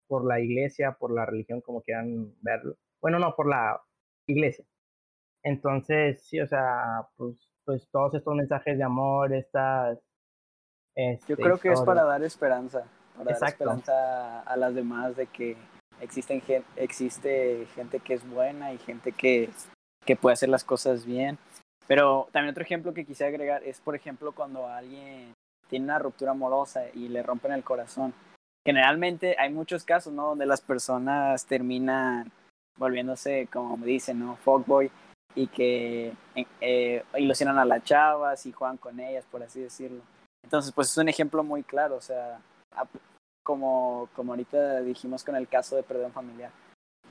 por 0.07 0.25
la 0.27 0.41
iglesia, 0.41 0.93
por 0.99 1.13
la 1.13 1.27
religión, 1.27 1.61
como 1.61 1.83
quieran 1.83 2.35
verlo. 2.41 2.77
Bueno, 3.01 3.19
no, 3.19 3.35
por 3.37 3.49
la 3.49 3.83
iglesia. 4.27 4.65
Entonces, 5.43 6.23
sí, 6.23 6.41
o 6.41 6.47
sea, 6.47 7.09
pues, 7.17 7.51
pues 7.65 7.89
todos 7.91 8.15
estos 8.15 8.35
mensajes 8.35 8.79
de 8.79 8.85
amor, 8.85 9.33
estas 9.35 10.08
yo 11.29 11.37
creo 11.37 11.59
que 11.59 11.73
es 11.73 11.81
para 11.83 12.05
dar 12.05 12.23
esperanza, 12.25 12.85
para 13.17 13.39
dar 13.39 13.49
esperanza 13.49 14.41
a 14.41 14.57
las 14.57 14.75
demás 14.75 15.17
de 15.17 15.27
que 15.27 15.57
existen 16.01 16.43
existe 16.77 17.67
gente 17.75 18.01
que 18.01 18.15
es 18.15 18.29
buena 18.29 18.73
y 18.73 18.79
gente 18.79 19.13
que, 19.13 19.51
que 20.05 20.17
puede 20.17 20.35
hacer 20.35 20.49
las 20.49 20.65
cosas 20.65 21.05
bien. 21.05 21.39
Pero 21.87 22.29
también 22.33 22.53
otro 22.53 22.65
ejemplo 22.65 22.93
que 22.93 23.05
quise 23.05 23.25
agregar 23.25 23.63
es, 23.65 23.81
por 23.81 23.95
ejemplo, 23.95 24.33
cuando 24.33 24.67
alguien 24.67 25.33
tiene 25.69 25.87
una 25.87 25.99
ruptura 25.99 26.33
amorosa 26.33 26.83
y 26.93 27.09
le 27.09 27.23
rompen 27.23 27.53
el 27.53 27.65
corazón. 27.65 28.13
Generalmente 28.67 29.37
hay 29.39 29.51
muchos 29.51 29.85
casos, 29.85 30.13
¿no? 30.13 30.29
Donde 30.29 30.47
las 30.47 30.61
personas 30.61 31.47
terminan 31.47 32.31
volviéndose, 32.77 33.49
como 33.53 33.77
me 33.77 33.87
dicen, 33.87 34.19
¿no? 34.19 34.37
Fuckboy 34.37 34.91
y 35.35 35.47
que 35.47 36.13
eh, 36.61 37.05
ilusionan 37.17 37.59
a 37.59 37.65
las 37.65 37.85
chavas 37.85 38.45
y 38.47 38.53
juegan 38.53 38.77
con 38.77 38.99
ellas, 38.99 39.25
por 39.31 39.43
así 39.43 39.61
decirlo. 39.61 40.03
Entonces, 40.49 40.73
pues 40.73 40.91
es 40.91 40.97
un 40.97 41.11
ejemplo 41.11 41.45
muy 41.45 41.63
claro, 41.63 41.97
o 41.97 42.01
sea, 42.01 42.41
como, 43.45 44.09
como 44.17 44.33
ahorita 44.33 44.81
dijimos 44.81 45.23
con 45.23 45.37
el 45.37 45.47
caso 45.47 45.77
de 45.77 45.83
perdón 45.83 46.11
familiar. 46.11 46.51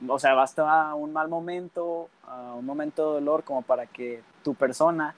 O 0.08 0.18
sea, 0.18 0.34
basta 0.34 0.92
un 0.96 1.12
mal 1.12 1.28
momento, 1.28 2.08
un 2.56 2.66
momento 2.66 3.06
de 3.06 3.20
dolor 3.20 3.44
como 3.44 3.62
para 3.62 3.86
que 3.86 4.24
tu 4.42 4.56
persona, 4.56 5.14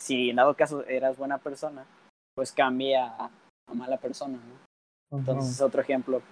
si 0.00 0.30
en 0.30 0.36
dado 0.36 0.54
caso 0.54 0.86
eras 0.86 1.18
buena 1.18 1.38
persona, 1.38 1.84
pues 2.36 2.52
cambie 2.52 2.96
a, 2.96 3.28
mala 3.74 3.96
persona, 3.96 4.38
¿no? 4.38 5.18
Entonces, 5.18 5.60
otro 5.60 5.80
ejemplo, 5.80 6.22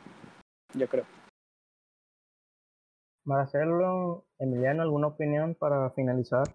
yo 0.75 0.87
creo. 0.87 1.07
Marcelo, 3.25 4.27
Emiliano, 4.39 4.83
¿alguna 4.83 5.09
opinión 5.09 5.57
para 5.57 5.91
finalizar? 5.91 6.55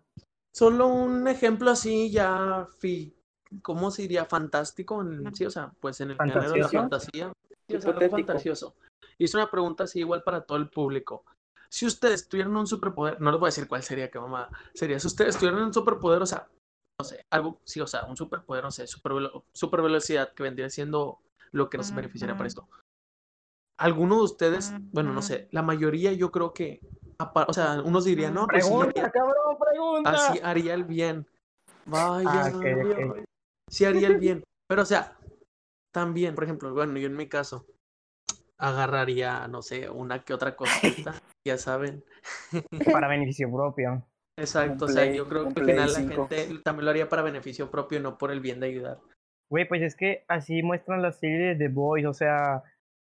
Solo 0.55 0.87
un 0.87 1.27
ejemplo 1.27 1.71
así 1.71 2.09
ya 2.09 2.65
fi 2.79 3.16
¿cómo 3.61 3.91
se 3.91 4.03
diría? 4.03 4.25
Fantástico, 4.25 5.01
en, 5.01 5.33
sí, 5.35 5.45
o 5.45 5.51
sea, 5.51 5.71
pues 5.79 6.01
en 6.01 6.11
el 6.11 6.17
género 6.17 6.51
de 6.51 6.59
la 6.59 6.69
fantasía. 6.69 7.33
Sí, 7.67 7.77
fantasioso. 7.79 8.75
Y 9.17 9.25
es 9.25 9.33
una 9.33 9.49
pregunta 9.49 9.83
así 9.83 9.99
igual 9.99 10.23
para 10.23 10.41
todo 10.41 10.57
el 10.57 10.69
público. 10.69 11.25
Si 11.69 11.85
ustedes 11.85 12.29
tuvieran 12.29 12.55
un 12.55 12.67
superpoder, 12.67 13.19
no 13.19 13.31
les 13.31 13.39
voy 13.39 13.47
a 13.47 13.49
decir 13.49 13.67
cuál 13.67 13.83
sería, 13.83 14.09
que 14.09 14.19
mamá 14.19 14.49
sería, 14.73 14.99
si 14.99 15.07
ustedes 15.07 15.37
tuvieran 15.37 15.61
un 15.61 15.73
superpoder, 15.73 16.21
o 16.21 16.25
sea, 16.25 16.47
no 16.99 17.05
sé, 17.05 17.25
algo, 17.29 17.59
sí, 17.65 17.81
o 17.81 17.87
sea, 17.87 18.05
un 18.05 18.15
superpoder, 18.15 18.63
no 18.63 18.71
sé, 18.71 18.87
super, 18.87 19.11
super 19.53 19.81
velocidad 19.81 20.33
que 20.33 20.43
vendría 20.43 20.69
siendo 20.69 21.19
lo 21.51 21.69
que 21.69 21.77
nos 21.77 21.93
beneficiaría 21.93 22.37
para 22.37 22.47
esto. 22.47 22.67
¿Alguno 23.79 24.17
de 24.17 24.23
ustedes, 24.23 24.73
bueno, 24.91 25.13
no 25.13 25.21
sé, 25.21 25.49
la 25.51 25.61
mayoría 25.61 26.13
yo 26.13 26.31
creo 26.31 26.53
que, 26.53 26.79
o 27.47 27.53
sea, 27.53 27.81
unos 27.83 28.05
dirían, 28.05 28.33
no, 28.33 28.47
pues 28.47 28.65
pregunta, 28.65 29.11
cabrón, 29.11 29.57
pregunta. 29.59 30.09
Así 30.09 30.39
haría 30.41 30.73
el 30.73 30.85
bien. 30.85 31.27
Vaya, 31.85 32.45
ah, 32.45 32.51
sí 33.69 33.85
haría 33.85 34.07
el 34.07 34.17
bien. 34.17 34.43
Pero, 34.67 34.81
o 34.81 34.85
sea, 34.85 35.17
también, 35.93 36.35
por 36.35 36.43
ejemplo, 36.43 36.73
bueno, 36.73 36.97
yo 36.97 37.07
en 37.07 37.15
mi 37.15 37.27
caso, 37.27 37.65
agarraría, 38.57 39.47
no 39.47 39.61
sé, 39.61 39.89
una 39.89 40.23
que 40.23 40.33
otra 40.33 40.55
cosita, 40.55 41.13
ya 41.47 41.57
saben. 41.57 42.03
Para 42.91 43.07
beneficio 43.07 43.51
propio. 43.51 44.05
Exacto, 44.39 44.85
o 44.85 44.87
sea, 44.87 45.11
yo 45.11 45.27
creo 45.27 45.49
que 45.49 45.61
al 45.61 45.65
final 45.65 45.93
la 45.93 45.99
gente 45.99 46.59
también 46.63 46.85
lo 46.85 46.91
haría 46.91 47.09
para 47.09 47.23
beneficio 47.23 47.71
propio, 47.71 47.99
no 47.99 48.17
por 48.17 48.31
el 48.31 48.39
bien 48.39 48.59
de 48.59 48.67
ayudar. 48.67 48.99
Güey, 49.49 49.67
pues 49.67 49.81
es 49.81 49.95
que 49.95 50.25
así 50.27 50.61
muestran 50.61 51.01
la 51.01 51.11
serie 51.11 51.37
de 51.37 51.55
The 51.55 51.69
Boys, 51.69 52.05
o 52.05 52.13
sea, 52.13 52.63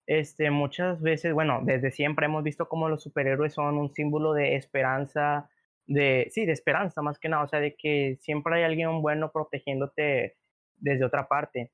este, 0.07 0.51
muchas 0.51 1.03
veces, 1.03 1.35
bueno, 1.35 1.61
desde 1.65 1.91
siempre 1.91 2.27
hemos 2.27 2.43
visto 2.45 2.67
como 2.67 2.89
los 2.89 3.03
superhéroes 3.03 3.53
son 3.53 3.77
un 3.77 3.93
símbolo 3.93 4.33
de 4.33 4.57
esperanza, 4.57 5.51
de, 5.87 6.29
sí, 6.31 6.47
de 6.47 6.53
esperanza 6.53 7.03
más 7.03 7.19
que 7.19 7.29
nada, 7.29 7.45
o 7.45 7.49
sea, 7.49 7.61
de 7.61 7.77
que 7.77 8.17
siempre 8.21 8.57
hay 8.57 8.63
alguien 8.63 9.03
bueno 9.03 9.31
protegiéndote 9.31 10.37
desde 10.79 11.05
otra 11.05 11.29
parte. 11.29 11.73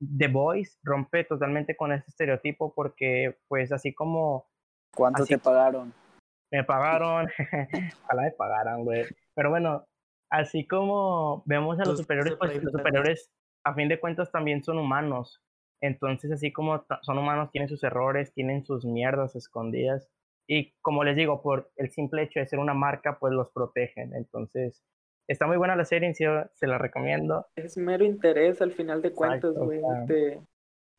The 0.00 0.28
Voice 0.28 0.78
rompe 0.82 1.24
totalmente 1.24 1.76
con 1.76 1.92
ese 1.92 2.04
estereotipo 2.08 2.74
porque, 2.74 3.38
pues, 3.48 3.72
así 3.72 3.94
como... 3.94 4.46
¿Cuánto 4.94 5.24
te 5.24 5.38
pagaron? 5.38 5.92
Me 6.50 6.62
pagaron, 6.62 7.28
ojalá 8.04 8.22
me 8.22 8.30
pagaran, 8.32 8.84
güey. 8.84 9.04
Pero 9.34 9.50
bueno, 9.50 9.86
así 10.30 10.66
como 10.66 11.42
vemos 11.46 11.80
a 11.80 11.84
los 11.84 11.98
superiores, 11.98 12.34
pues 12.38 12.62
los 12.62 12.72
superiores, 12.72 13.30
a 13.64 13.74
fin 13.74 13.88
de 13.88 13.98
cuentas, 13.98 14.30
también 14.30 14.62
son 14.62 14.78
humanos. 14.78 15.42
Entonces, 15.80 16.30
así 16.30 16.52
como 16.52 16.84
son 17.02 17.18
humanos, 17.18 17.50
tienen 17.50 17.68
sus 17.68 17.82
errores, 17.82 18.32
tienen 18.32 18.64
sus 18.64 18.84
mierdas 18.84 19.36
escondidas. 19.36 20.08
Y 20.46 20.74
como 20.80 21.04
les 21.04 21.16
digo, 21.16 21.42
por 21.42 21.70
el 21.76 21.90
simple 21.90 22.22
hecho 22.22 22.40
de 22.40 22.46
ser 22.46 22.58
una 22.58 22.74
marca, 22.74 23.18
pues 23.18 23.32
los 23.32 23.50
protegen. 23.50 24.14
Entonces, 24.14 24.82
Está 25.26 25.46
muy 25.46 25.56
buena 25.56 25.74
la 25.74 25.84
serie, 25.84 26.12
se 26.14 26.66
la 26.66 26.78
recomiendo. 26.78 27.46
Es 27.56 27.78
mero 27.78 28.04
interés 28.04 28.60
al 28.60 28.72
final 28.72 29.00
de 29.00 29.12
cuentas, 29.12 29.54
güey, 29.54 29.80
de, 30.06 30.40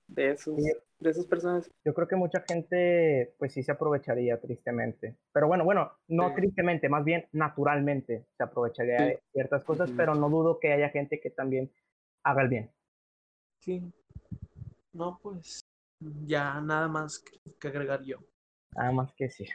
de, 0.08 0.32
esos, 0.32 0.56
de 0.56 1.10
esas 1.10 1.26
personas. 1.28 1.70
Yo 1.84 1.94
creo 1.94 2.08
que 2.08 2.16
mucha 2.16 2.42
gente, 2.42 3.36
pues 3.38 3.54
sí 3.54 3.62
se 3.62 3.72
aprovecharía 3.72 4.40
tristemente. 4.42 5.16
Pero 5.32 5.48
bueno, 5.48 5.64
bueno, 5.64 5.92
no 6.08 6.34
tristemente, 6.34 6.90
más 6.90 7.06
bien 7.06 7.28
naturalmente 7.34 8.26
se 8.36 8.44
aprovecharía 8.44 9.02
de 9.02 9.20
ciertas 9.32 9.64
cosas, 9.64 9.92
pero 9.96 10.16
no 10.16 10.28
dudo 10.30 10.60
que 10.60 10.74
haya 10.74 10.90
gente 10.90 11.20
que 11.20 11.30
también 11.30 11.72
haga 12.24 12.42
el 12.42 12.50
bien. 12.50 12.72
Sí. 13.60 13.94
No, 14.92 15.20
pues 15.22 15.62
ya 16.26 16.62
nada 16.62 16.88
más 16.88 17.24
que 17.60 17.68
agregar 17.68 18.02
yo. 18.02 18.18
Nada 18.76 18.92
más 18.92 19.14
que 19.14 19.30
sí. 19.30 19.46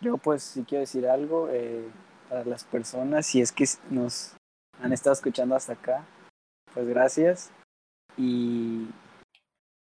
Yo 0.00 0.18
pues 0.18 0.42
sí 0.42 0.64
quiero 0.64 0.80
decir 0.80 1.06
algo 1.06 1.48
eh, 1.50 1.88
para 2.28 2.44
las 2.44 2.64
personas, 2.64 3.26
si 3.26 3.40
es 3.40 3.52
que 3.52 3.64
nos 3.90 4.36
han 4.82 4.92
estado 4.92 5.14
escuchando 5.14 5.54
hasta 5.54 5.74
acá, 5.74 6.04
pues 6.74 6.86
gracias. 6.86 7.50
Y 8.16 8.88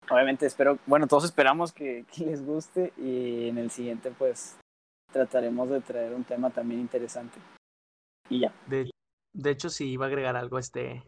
obviamente 0.09 0.45
espero, 0.45 0.77
bueno, 0.85 1.07
todos 1.07 1.25
esperamos 1.25 1.71
que, 1.71 2.05
que 2.15 2.25
les 2.25 2.45
guste 2.45 2.93
y 2.97 3.49
en 3.49 3.57
el 3.57 3.71
siguiente 3.71 4.11
pues 4.17 4.57
trataremos 5.11 5.69
de 5.69 5.81
traer 5.81 6.13
un 6.13 6.23
tema 6.23 6.49
también 6.49 6.81
interesante. 6.81 7.39
Y 8.29 8.41
ya. 8.41 8.53
De, 8.67 8.89
de 9.33 9.49
hecho, 9.49 9.69
sí 9.69 9.91
iba 9.91 10.05
a 10.05 10.07
agregar 10.07 10.35
algo, 10.35 10.59
este. 10.59 11.03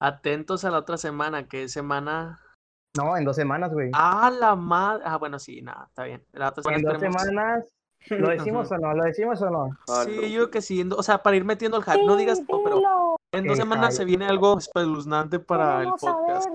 Atentos 0.00 0.64
a 0.64 0.70
la 0.70 0.78
otra 0.78 0.96
semana, 0.96 1.46
que 1.46 1.62
es 1.62 1.72
semana. 1.72 2.40
No, 2.96 3.16
en 3.16 3.24
dos 3.24 3.36
semanas, 3.36 3.72
güey. 3.72 3.90
Ah, 3.94 4.30
la 4.36 4.56
madre. 4.56 5.04
Ah, 5.06 5.16
bueno, 5.18 5.38
sí, 5.38 5.62
nada, 5.62 5.86
está 5.88 6.04
bien. 6.04 6.24
La 6.32 6.48
otra 6.48 6.62
semana 6.64 6.78
en 6.78 6.84
dos 6.84 6.94
esperemos- 6.94 7.22
semanas. 7.22 7.64
¿Lo 8.10 8.28
decimos 8.30 8.70
o 8.72 8.78
no? 8.78 8.94
¿Lo 8.94 9.04
decimos 9.04 9.40
o 9.42 9.50
no? 9.50 9.70
Sí, 10.04 10.32
yo 10.32 10.40
creo 10.40 10.50
que 10.50 10.62
sí. 10.62 10.88
O 10.96 11.02
sea, 11.02 11.22
para 11.22 11.36
ir 11.36 11.44
metiendo 11.44 11.76
el 11.78 11.84
hype. 11.84 12.04
No 12.04 12.16
digas 12.16 12.42
todo, 12.46 12.62
pero 12.64 13.16
en 13.32 13.46
dos 13.46 13.56
Sí, 13.56 13.62
semanas 13.62 13.96
se 13.96 14.04
viene 14.04 14.26
algo 14.26 14.58
espeluznante 14.58 15.38
para 15.38 15.82
el 15.82 15.90
podcast. 15.90 16.48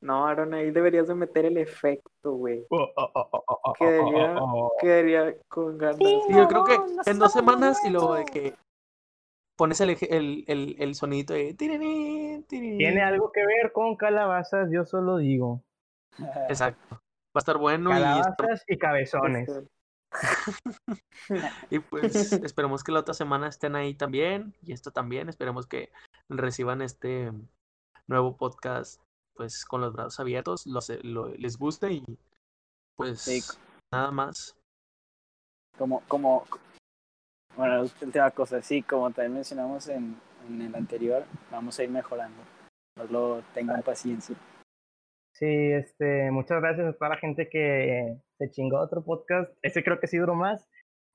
No, 0.00 0.26
Aaron, 0.28 0.54
ahí 0.54 0.70
deberías 0.70 1.08
de 1.08 1.14
meter 1.16 1.44
el 1.46 1.56
efecto, 1.58 2.32
güey. 2.32 2.64
Oh, 2.70 2.76
oh, 2.96 3.10
oh, 3.14 3.28
oh, 3.32 3.44
oh, 3.48 3.60
oh, 3.64 3.72
Quedaría, 3.72 4.36
oh, 4.38 4.44
oh, 4.44 4.66
oh. 4.66 4.72
quedaría 4.80 5.34
con 5.48 5.76
ganas. 5.76 5.96
Sí, 5.98 6.20
yo 6.30 6.46
creo 6.46 6.64
que 6.64 6.78
en 7.10 7.18
dos 7.18 7.32
semanas 7.32 7.84
y 7.84 7.90
luego 7.90 8.14
de 8.14 8.24
que 8.24 8.54
pones 9.56 9.80
el, 9.80 9.90
eje- 9.90 10.06
el, 10.10 10.44
el, 10.46 10.76
el 10.78 10.94
sonidito 10.94 11.34
de. 11.34 11.52
Tiene 11.54 13.02
algo 13.02 13.32
que 13.32 13.44
ver 13.44 13.72
con 13.72 13.96
calabazas, 13.96 14.68
yo 14.70 14.84
solo 14.84 15.16
digo. 15.16 15.62
Exacto. 16.48 16.94
Va 16.94 17.00
a 17.34 17.38
estar 17.40 17.58
bueno 17.58 17.90
y, 17.90 17.94
esper- 17.94 18.36
Calabazas 18.36 18.64
y 18.68 18.78
cabezones. 18.78 19.50
Y 21.70 21.78
pues 21.80 22.32
esperemos 22.32 22.82
que 22.84 22.92
la 22.92 23.00
otra 23.00 23.14
semana 23.14 23.48
estén 23.48 23.76
ahí 23.76 23.94
también 23.94 24.54
y 24.62 24.72
esto 24.72 24.90
también. 24.90 25.28
Esperemos 25.28 25.66
que 25.66 25.90
reciban 26.28 26.82
este 26.82 27.32
nuevo 28.06 28.36
podcast 28.36 29.00
pues 29.34 29.64
con 29.64 29.80
los 29.80 29.92
brazos 29.92 30.18
abiertos, 30.20 30.66
los, 30.66 30.88
lo- 31.04 31.28
les 31.28 31.56
guste 31.58 31.92
y 31.92 32.18
pues 32.96 33.20
Sí. 33.20 33.40
nada 33.92 34.10
más. 34.10 34.56
como, 35.76 36.00
como, 36.08 36.44
bueno, 37.56 37.82
última 37.82 38.30
cosa, 38.32 38.60
sí, 38.62 38.82
como 38.82 39.10
también 39.12 39.34
mencionamos 39.34 39.86
en, 39.88 40.20
en 40.48 40.62
el 40.62 40.74
anterior, 40.74 41.24
vamos 41.52 41.78
a 41.78 41.84
ir 41.84 41.90
mejorando. 41.90 42.42
Solo 42.96 43.44
tengan 43.54 43.82
paciencia. 43.82 44.34
Sí, 45.36 45.46
este, 45.46 46.32
muchas 46.32 46.60
gracias 46.60 46.88
a 46.88 46.92
toda 46.98 47.10
la 47.10 47.18
gente 47.18 47.48
que 47.48 48.20
se 48.38 48.50
chingó 48.50 48.78
otro 48.80 49.04
podcast. 49.04 49.52
Ese 49.62 49.82
creo 49.82 49.98
que 50.00 50.06
sí 50.06 50.16
duró 50.16 50.34
más. 50.34 50.66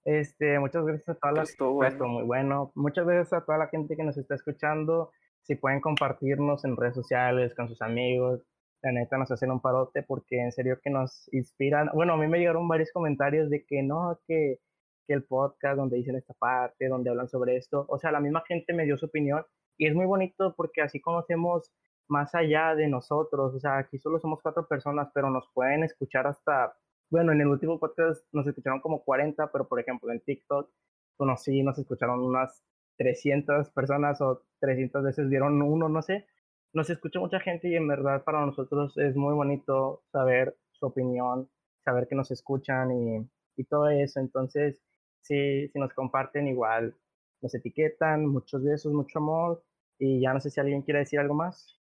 Este, 0.05 0.59
muchas 0.59 0.86
gracias 0.86 1.09
a 1.09 1.15
todas 1.15 1.36
las 1.36 1.57
bueno. 1.57 1.88
estuvo 1.88 2.07
muy 2.09 2.24
bueno. 2.24 2.71
Muchas 2.76 3.05
gracias 3.05 3.34
a 3.34 3.45
toda 3.45 3.57
la 3.57 3.67
gente 3.67 3.95
que 3.95 4.03
nos 4.03 4.17
está 4.17 4.36
escuchando. 4.36 5.11
Si 5.43 5.55
pueden 5.55 5.82
compartirnos 5.82 6.65
en 6.65 6.76
redes 6.76 6.95
sociales 6.95 7.55
con 7.55 7.69
sus 7.69 7.82
amigos, 7.82 8.41
la 8.82 8.91
neta 8.91 9.17
nos 9.17 9.32
hacen 9.32 9.51
un 9.51 9.61
parote 9.61 10.03
porque 10.03 10.41
en 10.41 10.51
serio 10.51 10.80
que 10.84 10.89
nos 10.89 11.30
inspiran. 11.34 11.89
Bueno, 11.93 12.13
a 12.13 12.17
mí 12.17 12.28
me 12.28 12.39
llegaron 12.39 12.67
varios 12.67 12.91
comentarios 12.91 13.49
de 13.49 13.65
que 13.65 13.82
no, 13.82 14.19
que, 14.28 14.59
que 15.07 15.13
el 15.13 15.24
podcast 15.24 15.78
donde 15.78 15.97
dicen 15.97 16.17
esta 16.17 16.34
parte, 16.34 16.89
donde 16.89 17.09
hablan 17.09 17.30
sobre 17.30 17.55
esto, 17.55 17.86
o 17.88 17.97
sea, 17.97 18.11
la 18.11 18.19
misma 18.19 18.43
gente 18.45 18.74
me 18.74 18.84
dio 18.84 18.97
su 18.97 19.05
opinión 19.05 19.45
y 19.78 19.88
es 19.88 19.95
muy 19.95 20.05
bonito 20.05 20.53
porque 20.55 20.82
así 20.82 20.99
conocemos 20.99 21.71
más 22.09 22.36
allá 22.36 22.76
de 22.76 22.88
nosotros. 22.88 23.55
O 23.55 23.59
sea, 23.59 23.78
aquí 23.78 23.97
solo 23.99 24.19
somos 24.19 24.41
cuatro 24.41 24.67
personas, 24.67 25.09
pero 25.13 25.30
nos 25.30 25.49
pueden 25.53 25.84
escuchar 25.84 26.28
hasta, 26.28 26.74
bueno, 27.14 27.32
en 27.32 27.41
el 27.41 27.47
último 27.47 27.80
podcast 27.80 28.26
nos 28.32 28.47
escucharon 28.47 28.82
como 28.82 29.03
40, 29.03 29.51
pero 29.51 29.68
por 29.68 29.80
ejemplo 29.80 30.11
en 30.11 30.20
TikTok 30.20 30.68
conocí, 31.16 31.61
nos 31.61 31.78
escucharon 31.78 32.20
unas 32.22 32.64
300 32.97 33.70
personas 33.70 34.20
o 34.20 34.41
300 34.61 35.03
veces 35.03 35.30
vieron 35.30 35.61
uno, 35.61 35.88
no 35.89 36.01
sé. 36.01 36.26
Nos 36.74 36.89
escucha 36.89 37.20
mucha 37.20 37.39
gente 37.39 37.68
y 37.68 37.76
en 37.76 37.88
verdad 37.88 38.24
para 38.24 38.43
nosotros 38.43 38.97
es 38.97 39.16
muy 39.16 39.36
bonito 39.36 40.01
saber 40.11 40.57
su 40.72 40.88
opinión, 40.88 41.47
saber 41.86 42.07
que 42.07 42.16
nos 42.16 42.32
escuchan 42.32 42.91
y, 42.91 43.30
y 43.57 43.64
todo 43.66 43.89
eso. 43.89 44.20
Entonces, 44.20 44.82
sí, 45.22 45.68
si 45.68 45.78
nos 45.78 45.93
comparten 45.93 46.47
igual, 46.47 46.95
nos 47.43 47.53
etiquetan, 47.53 48.26
muchos 48.26 48.64
besos, 48.64 48.91
mucho 48.91 49.20
amor. 49.20 49.64
Y 49.99 50.20
ya 50.20 50.34
no 50.34 50.39
sé 50.39 50.49
si 50.49 50.59
alguien 50.59 50.82
quiere 50.82 51.01
decir 51.01 51.20
algo 51.20 51.36
más. 51.36 51.80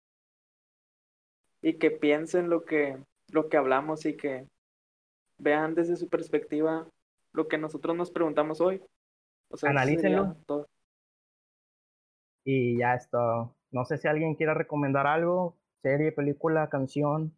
Y 1.61 1.79
que 1.79 1.89
piensen 1.89 2.49
lo 2.49 2.65
que, 2.65 2.97
lo 3.29 3.47
que 3.47 3.55
hablamos 3.55 4.05
y 4.05 4.17
que 4.17 4.45
vean 5.41 5.73
desde 5.75 5.95
su 5.95 6.07
perspectiva 6.07 6.87
lo 7.33 7.47
que 7.47 7.57
nosotros 7.57 7.95
nos 7.95 8.11
preguntamos 8.11 8.61
hoy. 8.61 8.81
O 9.49 9.57
sea, 9.57 9.71
Analícenlo. 9.71 10.35
todo. 10.45 10.67
Y 12.45 12.77
ya 12.79 12.95
esto. 12.95 13.55
No 13.71 13.85
sé 13.85 13.97
si 13.97 14.07
alguien 14.07 14.35
quiera 14.35 14.53
recomendar 14.53 15.07
algo, 15.07 15.57
serie, 15.81 16.11
película, 16.11 16.69
canción, 16.69 17.35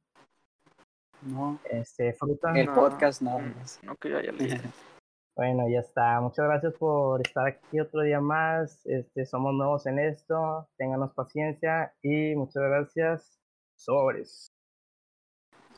No, 1.22 1.60
este, 1.70 2.14
fruta. 2.14 2.52
el 2.60 2.66
No, 2.66 2.74
podcast 2.76 3.22
no. 3.22 3.40
mm, 3.40 3.54
No, 3.84 3.96
que 3.98 4.10
yo 4.10 4.18
haya 4.18 4.32
leído. 4.32 4.56
Bueno, 5.36 5.68
ya 5.68 5.80
está. 5.80 6.22
Muchas 6.22 6.46
gracias 6.46 6.76
por 6.76 7.20
estar 7.26 7.48
aquí 7.48 7.80
otro 7.80 8.02
día 8.02 8.22
más. 8.22 8.86
Este, 8.86 9.26
somos 9.26 9.52
nuevos 9.56 9.88
en 9.88 9.98
esto. 9.98 10.70
Ténganos 10.78 11.12
paciencia 11.14 11.92
y 12.04 12.36
muchas 12.36 12.62
gracias. 12.62 13.40
Sobres. 13.76 14.52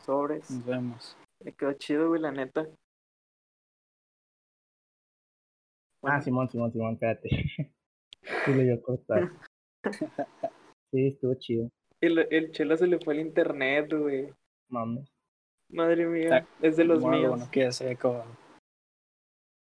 Sobres. 0.05 0.51
Nos 0.51 0.65
vemos. 0.65 1.17
Me 1.45 1.53
quedó 1.53 1.73
chido, 1.73 2.09
güey, 2.09 2.19
la 2.21 2.31
neta. 2.31 2.61
Ah, 2.61 2.75
Bueno, 6.01 6.21
Simón, 6.21 6.49
Simón, 6.49 6.71
Simón, 6.71 6.93
espérate. 6.93 7.29
Sí, 8.43 8.53
le 8.55 8.63
dio 8.63 8.81
cortar. 8.81 9.31
Sí, 10.91 11.07
estuvo 11.07 11.35
chido. 11.35 11.69
el, 12.01 12.19
el 12.31 12.51
chelo 12.51 12.75
se 12.77 12.87
le 12.87 12.97
fue 12.99 13.13
el 13.15 13.19
internet, 13.19 13.91
güey. 13.93 14.33
Mames. 14.69 15.07
Madre 15.69 16.05
mía, 16.07 16.37
Está- 16.39 16.47
es 16.61 16.77
de 16.77 16.85
los 16.85 17.03
míos. 17.05 17.29
Bueno, 17.29 17.51
que 17.51 17.59
ya 17.61 17.71
se 17.71 17.95
como 17.97 18.23